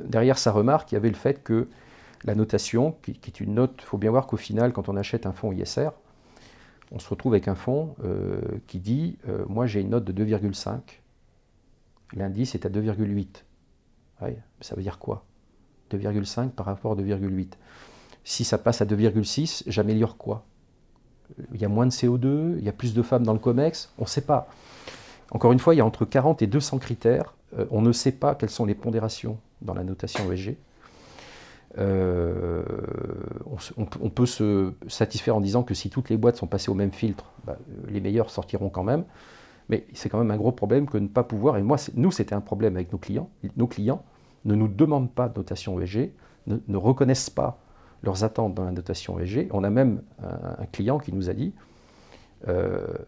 derrière 0.04 0.38
sa 0.38 0.52
remarque, 0.52 0.92
il 0.92 0.94
y 0.94 0.98
avait 0.98 1.10
le 1.10 1.16
fait 1.16 1.42
que 1.42 1.68
la 2.24 2.34
notation, 2.34 2.96
qui, 3.02 3.18
est 3.26 3.40
une 3.40 3.54
note, 3.54 3.74
il 3.78 3.84
faut 3.84 3.98
bien 3.98 4.10
voir 4.10 4.26
qu'au 4.26 4.36
final, 4.36 4.72
quand 4.72 4.88
on 4.88 4.96
achète 4.96 5.26
un 5.26 5.32
fonds 5.32 5.52
ISR, 5.52 5.90
on 6.92 6.98
se 6.98 7.08
retrouve 7.08 7.34
avec 7.34 7.48
un 7.48 7.54
fonds 7.54 7.94
euh, 8.04 8.40
qui 8.66 8.78
dit 8.78 9.18
Moi 9.48 9.66
j'ai 9.66 9.80
une 9.80 9.90
note 9.90 10.04
de 10.04 10.24
2,5, 10.24 10.78
l'indice 12.14 12.54
est 12.54 12.64
à 12.64 12.68
2,8. 12.68 13.26
ça 14.60 14.74
veut 14.76 14.82
dire 14.82 14.98
quoi? 14.98 15.24
2,5 15.90 16.50
par 16.50 16.66
rapport 16.66 16.92
à 16.92 16.94
2,8 16.96 17.54
si 18.24 18.44
ça 18.44 18.58
passe 18.58 18.80
à 18.80 18.84
2,6, 18.84 19.64
j'améliore 19.66 20.16
quoi? 20.16 20.44
Il 21.54 21.60
y 21.60 21.64
a 21.64 21.68
moins 21.68 21.86
de 21.86 21.90
CO2, 21.90 22.56
il 22.58 22.64
y 22.64 22.68
a 22.68 22.72
plus 22.72 22.94
de 22.94 23.02
femmes 23.02 23.24
dans 23.24 23.32
le 23.32 23.38
COMEX, 23.38 23.92
on 23.98 24.02
ne 24.02 24.08
sait 24.08 24.22
pas. 24.22 24.48
Encore 25.30 25.52
une 25.52 25.58
fois, 25.58 25.74
il 25.74 25.78
y 25.78 25.80
a 25.80 25.86
entre 25.86 26.04
40 26.04 26.42
et 26.42 26.46
200 26.46 26.78
critères. 26.78 27.34
Euh, 27.58 27.64
on 27.70 27.80
ne 27.80 27.92
sait 27.92 28.12
pas 28.12 28.34
quelles 28.34 28.50
sont 28.50 28.66
les 28.66 28.74
pondérations 28.74 29.38
dans 29.62 29.74
la 29.74 29.82
notation 29.82 30.30
ESG. 30.30 30.56
Euh, 31.78 32.62
on, 33.76 34.10
peut 34.10 34.26
se 34.26 34.74
satisfaire 34.88 35.36
en 35.36 35.40
disant 35.40 35.62
que 35.62 35.72
si 35.72 35.88
toutes 35.88 36.10
les 36.10 36.18
boîtes 36.18 36.36
sont 36.36 36.46
passées 36.46 36.70
au 36.70 36.74
même 36.74 36.92
filtre, 36.92 37.24
bah, 37.46 37.56
les 37.88 38.00
meilleurs 38.02 38.28
sortiront 38.28 38.68
quand 38.68 38.84
même. 38.84 39.04
Mais 39.70 39.86
c'est 39.94 40.10
quand 40.10 40.18
même 40.18 40.30
un 40.30 40.36
gros 40.36 40.52
problème 40.52 40.86
que 40.86 40.98
ne 40.98 41.08
pas 41.08 41.22
pouvoir. 41.22 41.56
Et 41.56 41.62
moi, 41.62 41.78
nous, 41.94 42.10
c'était 42.10 42.34
un 42.34 42.42
problème 42.42 42.76
avec 42.76 42.92
nos 42.92 42.98
clients. 42.98 43.30
Nos 43.56 43.66
clients 43.66 44.04
ne 44.44 44.54
nous 44.54 44.68
demandent 44.68 45.10
pas 45.10 45.30
de 45.30 45.38
notation 45.38 45.80
ESG, 45.80 46.10
ne 46.46 46.76
reconnaissent 46.76 47.30
pas 47.30 47.58
leurs 48.02 48.24
attentes 48.24 48.54
dans 48.54 48.64
la 48.64 48.72
notation 48.72 49.18
ESG. 49.18 49.48
On 49.52 49.64
a 49.64 49.70
même 49.70 50.02
un, 50.22 50.66
client 50.72 50.98
qui 50.98 51.12
nous 51.12 51.30
a 51.30 51.34
dit 51.34 51.52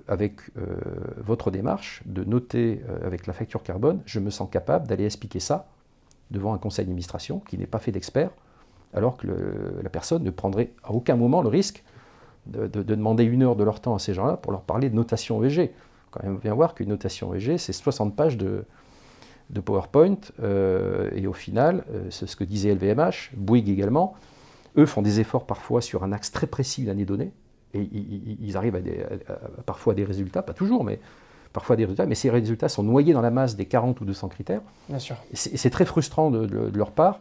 avec 0.06 0.40
votre 1.16 1.50
démarche, 1.50 2.02
de 2.06 2.22
noter 2.22 2.80
avec 3.04 3.26
la 3.26 3.32
facture 3.32 3.64
carbone, 3.64 4.00
je 4.06 4.20
me 4.20 4.30
sens 4.30 4.48
capable 4.48 4.86
d'aller 4.86 5.06
expliquer 5.06 5.40
ça 5.40 5.66
devant 6.30 6.54
un 6.54 6.58
conseil 6.58 6.84
d'administration 6.84 7.40
qui 7.40 7.58
n'est 7.58 7.66
pas 7.66 7.80
fait 7.80 7.90
d'experts, 7.90 8.30
alors 8.92 9.16
que 9.16 9.26
la 9.82 9.90
personne 9.90 10.22
ne 10.22 10.30
prendrait 10.30 10.70
à 10.84 10.92
aucun 10.92 11.16
moment 11.16 11.42
le 11.42 11.48
risque 11.48 11.82
de, 12.46 12.66
demander 12.82 13.24
une 13.24 13.42
heure 13.42 13.56
de 13.56 13.64
leur 13.64 13.80
temps 13.80 13.94
à 13.94 13.98
ces 13.98 14.14
gens-là 14.14 14.36
pour 14.36 14.52
leur 14.52 14.62
parler 14.62 14.90
de 14.90 14.94
notation 14.94 15.42
EG. 15.42 15.72
Quand 16.10 16.22
même 16.22 16.38
bien 16.38 16.54
voir 16.54 16.74
qu'une 16.74 16.90
notation 16.90 17.34
EG, 17.34 17.58
c'est 17.58 17.72
60 17.72 18.14
pages 18.14 18.36
de, 18.36 18.64
de 19.50 19.60
PowerPoint, 19.60 20.16
euh, 20.42 21.10
et 21.14 21.26
au 21.26 21.32
final, 21.32 21.84
euh, 21.92 22.06
c'est 22.10 22.26
ce 22.26 22.36
que 22.36 22.44
disait 22.44 22.74
LVMH, 22.74 23.32
Bouygues 23.36 23.70
également, 23.70 24.14
eux 24.76 24.86
font 24.86 25.02
des 25.02 25.20
efforts 25.20 25.46
parfois 25.46 25.80
sur 25.80 26.04
un 26.04 26.12
axe 26.12 26.32
très 26.32 26.46
précis 26.46 26.82
d'une 26.82 26.90
année 26.90 27.04
donnée, 27.04 27.32
et 27.74 27.88
ils, 28.40 28.56
arrivent 28.56 28.76
à, 28.76 28.80
des, 28.80 29.04
parfois 29.66 29.94
à 29.94 29.96
des 29.96 30.04
résultats, 30.04 30.42
pas 30.42 30.52
toujours, 30.52 30.84
mais 30.84 31.00
parfois 31.52 31.76
des 31.76 31.84
résultats, 31.84 32.06
mais 32.06 32.14
ces 32.14 32.30
résultats 32.30 32.68
sont 32.68 32.84
noyés 32.84 33.12
dans 33.12 33.20
la 33.20 33.30
masse 33.30 33.56
des 33.56 33.66
40 33.66 34.00
ou 34.00 34.04
200 34.04 34.28
critères. 34.28 34.60
Bien 34.88 35.00
sûr. 35.00 35.16
C'est 35.32 35.70
très 35.70 35.84
frustrant 35.84 36.30
de, 36.30 36.70
leur 36.76 36.92
part, 36.92 37.20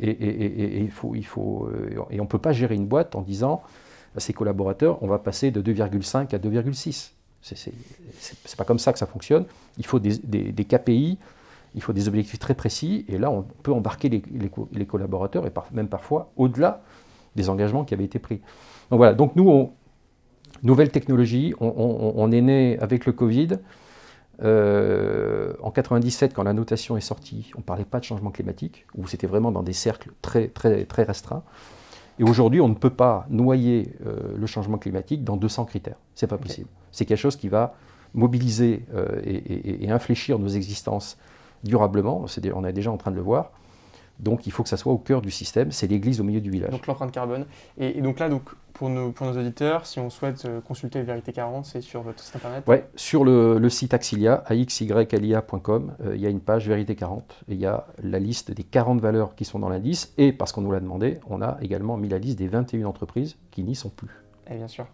et, 0.00 0.80
il 0.80 0.90
faut, 0.90 1.14
il 1.14 1.26
faut, 1.26 1.68
euh, 1.70 2.04
et 2.10 2.18
on 2.20 2.24
ne 2.24 2.28
peut 2.28 2.38
pas 2.38 2.52
gérer 2.52 2.74
une 2.74 2.86
boîte 2.86 3.14
en 3.14 3.22
disant 3.22 3.62
à 4.16 4.20
ses 4.20 4.32
collaborateurs, 4.32 5.02
on 5.02 5.06
va 5.06 5.18
passer 5.18 5.50
de 5.50 5.60
2,5 5.60 6.34
à 6.34 6.38
2,6. 6.38 7.12
C'est 7.42 8.56
pas 8.56 8.64
comme 8.64 8.78
ça 8.78 8.92
que 8.92 8.98
ça 8.98 9.06
fonctionne. 9.06 9.44
Il 9.78 9.86
faut 9.86 10.00
des, 10.00 10.18
des 10.18 10.64
KPI 10.64 11.18
il 11.76 11.82
faut 11.82 11.92
des 11.92 12.08
objectifs 12.08 12.38
très 12.38 12.54
précis, 12.54 13.04
et 13.06 13.18
là, 13.18 13.30
on 13.30 13.42
peut 13.42 13.72
embarquer 13.72 14.08
les, 14.08 14.86
collaborateurs, 14.86 15.46
et 15.46 15.52
même 15.72 15.88
parfois 15.88 16.32
au-delà 16.36 16.82
des 17.36 17.50
engagements 17.50 17.84
qui 17.84 17.92
avaient 17.92 18.04
été 18.04 18.18
pris. 18.18 18.40
Donc 18.90 18.96
voilà, 18.96 19.12
donc 19.12 19.36
nous, 19.36 19.48
on, 19.48 19.72
nouvelle 20.62 20.90
technologie, 20.90 21.54
on, 21.60 22.32
est 22.32 22.40
né 22.40 22.78
avec 22.80 23.04
le 23.04 23.12
Covid. 23.12 23.58
Euh, 24.42 25.52
en 25.62 25.70
97, 25.70 26.34
quand 26.34 26.42
la 26.42 26.54
notation 26.54 26.96
est 26.96 27.02
sortie, 27.02 27.50
on 27.56 27.58
ne 27.58 27.64
parlait 27.64 27.84
pas 27.84 28.00
de 28.00 28.04
changement 28.04 28.30
climatique, 28.30 28.86
où 28.96 29.06
c'était 29.06 29.26
vraiment 29.26 29.52
dans 29.52 29.62
des 29.62 29.74
cercles 29.74 30.12
très, 30.22 30.48
très, 30.48 30.86
très 30.86 31.02
restreints. 31.02 31.44
Et 32.18 32.24
aujourd'hui, 32.24 32.62
on 32.62 32.68
ne 32.68 32.74
peut 32.74 32.90
pas 32.90 33.26
noyer 33.28 33.94
euh, 34.06 34.34
le 34.34 34.46
changement 34.46 34.78
climatique 34.78 35.24
dans 35.24 35.36
200 35.36 35.66
critères. 35.66 35.98
Ce 36.14 36.24
n'est 36.24 36.28
pas 36.30 36.38
possible. 36.38 36.68
C'est 36.90 37.04
quelque 37.04 37.18
chose 37.18 37.36
qui 37.36 37.48
va 37.48 37.74
mobiliser 38.14 38.86
euh, 38.94 39.20
et, 39.24 39.84
et, 39.84 39.90
infléchir 39.90 40.38
nos 40.38 40.48
existences 40.48 41.18
durablement, 41.66 42.24
on 42.54 42.64
est 42.64 42.72
déjà 42.72 42.90
en 42.90 42.96
train 42.96 43.10
de 43.10 43.16
le 43.16 43.22
voir. 43.22 43.50
Donc 44.18 44.46
il 44.46 44.52
faut 44.52 44.62
que 44.62 44.68
ça 44.68 44.76
soit 44.76 44.92
au 44.92 44.98
cœur 44.98 45.20
du 45.20 45.30
système, 45.30 45.72
c'est 45.72 45.86
l'église 45.86 46.20
au 46.20 46.24
milieu 46.24 46.40
du 46.40 46.50
village. 46.50 46.70
Donc 46.70 46.86
l'empreinte 46.86 47.12
carbone. 47.12 47.44
Et, 47.78 48.00
donc 48.00 48.18
là, 48.18 48.28
donc, 48.28 48.42
pour, 48.72 48.88
nos, 48.88 49.12
pour 49.12 49.26
nos 49.26 49.38
auditeurs, 49.38 49.86
si 49.86 50.00
on 50.00 50.10
souhaite 50.10 50.44
euh, 50.46 50.60
consulter 50.60 51.02
Vérité 51.02 51.32
40, 51.32 51.66
c'est 51.66 51.80
sur 51.80 52.02
votre 52.02 52.20
site 52.20 52.36
internet 52.36 52.64
Oui, 52.66 52.76
sur 52.94 53.24
le, 53.24 53.68
site 53.68 53.94
Axilia, 53.94 54.42
axylia.com, 54.46 55.92
euh, 56.04 56.16
il 56.16 56.20
y 56.20 56.26
a 56.26 56.30
une 56.30 56.40
page 56.40 56.68
Vérité 56.68 56.94
40, 56.94 57.44
et 57.48 57.54
il 57.54 57.60
y 57.60 57.66
a 57.66 57.86
la 58.02 58.18
liste 58.18 58.50
des 58.52 58.62
40 58.64 59.00
valeurs 59.00 59.34
qui 59.34 59.44
sont 59.44 59.58
dans 59.58 59.68
l'indice, 59.68 60.14
et 60.16 60.32
parce 60.32 60.52
qu'on 60.52 60.62
nous 60.62 60.72
l'a 60.72 60.80
demandé, 60.80 61.20
on 61.28 61.42
a 61.42 61.58
également 61.60 61.96
mis 61.96 62.08
la 62.08 62.18
liste 62.18 62.38
des 62.38 62.48
21 62.48 62.86
entreprises 62.86 63.36
qui 63.50 63.64
n'y 63.64 63.74
sont 63.74 63.90
plus. 63.90 64.10
Et 64.46 64.52
eh 64.52 64.56
bien 64.56 64.68
sûr. 64.68 64.86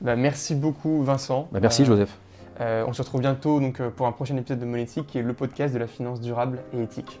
Bah, 0.00 0.16
merci 0.16 0.54
beaucoup 0.54 1.02
Vincent. 1.02 1.48
Bah, 1.52 1.58
merci 1.60 1.82
euh, 1.82 1.86
Joseph. 1.86 2.16
Euh, 2.60 2.84
on 2.86 2.92
se 2.92 3.00
retrouve 3.00 3.22
bientôt 3.22 3.58
donc, 3.58 3.80
euh, 3.80 3.90
pour 3.90 4.06
un 4.06 4.12
prochain 4.12 4.36
épisode 4.36 4.58
de 4.58 4.66
Monétique 4.66 5.06
qui 5.06 5.18
est 5.18 5.22
le 5.22 5.32
podcast 5.32 5.72
de 5.72 5.78
la 5.78 5.86
finance 5.86 6.20
durable 6.20 6.60
et 6.74 6.82
éthique. 6.82 7.20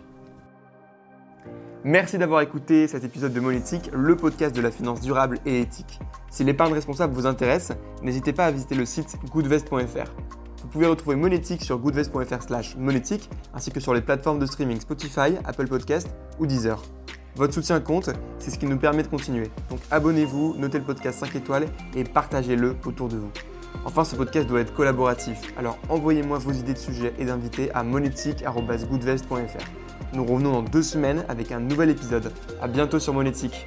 Merci 1.82 2.18
d'avoir 2.18 2.42
écouté 2.42 2.86
cet 2.88 3.04
épisode 3.04 3.32
de 3.32 3.40
Monétique, 3.40 3.90
le 3.94 4.14
podcast 4.16 4.54
de 4.54 4.60
la 4.60 4.70
finance 4.70 5.00
durable 5.00 5.38
et 5.46 5.62
éthique. 5.62 5.98
Si 6.30 6.44
l'épargne 6.44 6.74
responsable 6.74 7.14
vous 7.14 7.26
intéresse, 7.26 7.72
n'hésitez 8.02 8.34
pas 8.34 8.44
à 8.44 8.50
visiter 8.50 8.74
le 8.74 8.84
site 8.84 9.16
goodvest.fr. 9.32 10.12
Vous 10.62 10.68
pouvez 10.68 10.86
retrouver 10.86 11.16
Monétique 11.16 11.64
sur 11.64 11.78
goodvest.fr 11.78 12.42
slash 12.42 12.76
monétique, 12.76 13.30
ainsi 13.54 13.70
que 13.70 13.80
sur 13.80 13.94
les 13.94 14.02
plateformes 14.02 14.38
de 14.38 14.44
streaming 14.44 14.78
Spotify, 14.78 15.38
Apple 15.46 15.68
Podcast 15.68 16.14
ou 16.38 16.46
Deezer. 16.46 16.82
Votre 17.34 17.54
soutien 17.54 17.80
compte, 17.80 18.10
c'est 18.38 18.50
ce 18.50 18.58
qui 18.58 18.66
nous 18.66 18.76
permet 18.76 19.02
de 19.02 19.08
continuer. 19.08 19.48
Donc 19.70 19.80
abonnez-vous, 19.90 20.56
notez 20.58 20.78
le 20.78 20.84
podcast 20.84 21.20
5 21.20 21.34
étoiles 21.34 21.66
et 21.96 22.04
partagez-le 22.04 22.76
autour 22.84 23.08
de 23.08 23.16
vous. 23.16 23.30
Enfin, 23.84 24.04
ce 24.04 24.14
podcast 24.14 24.46
doit 24.48 24.60
être 24.60 24.74
collaboratif, 24.74 25.52
alors 25.56 25.78
envoyez-moi 25.88 26.38
vos 26.38 26.52
idées 26.52 26.74
de 26.74 26.78
sujets 26.78 27.14
et 27.18 27.24
d'invités 27.24 27.70
à 27.72 27.82
monétique.goodvest.fr. 27.82 29.64
Nous 30.12 30.24
revenons 30.24 30.52
dans 30.52 30.62
deux 30.62 30.82
semaines 30.82 31.24
avec 31.28 31.52
un 31.52 31.60
nouvel 31.60 31.90
épisode. 31.90 32.32
A 32.60 32.68
bientôt 32.68 32.98
sur 32.98 33.14
Monétique. 33.14 33.66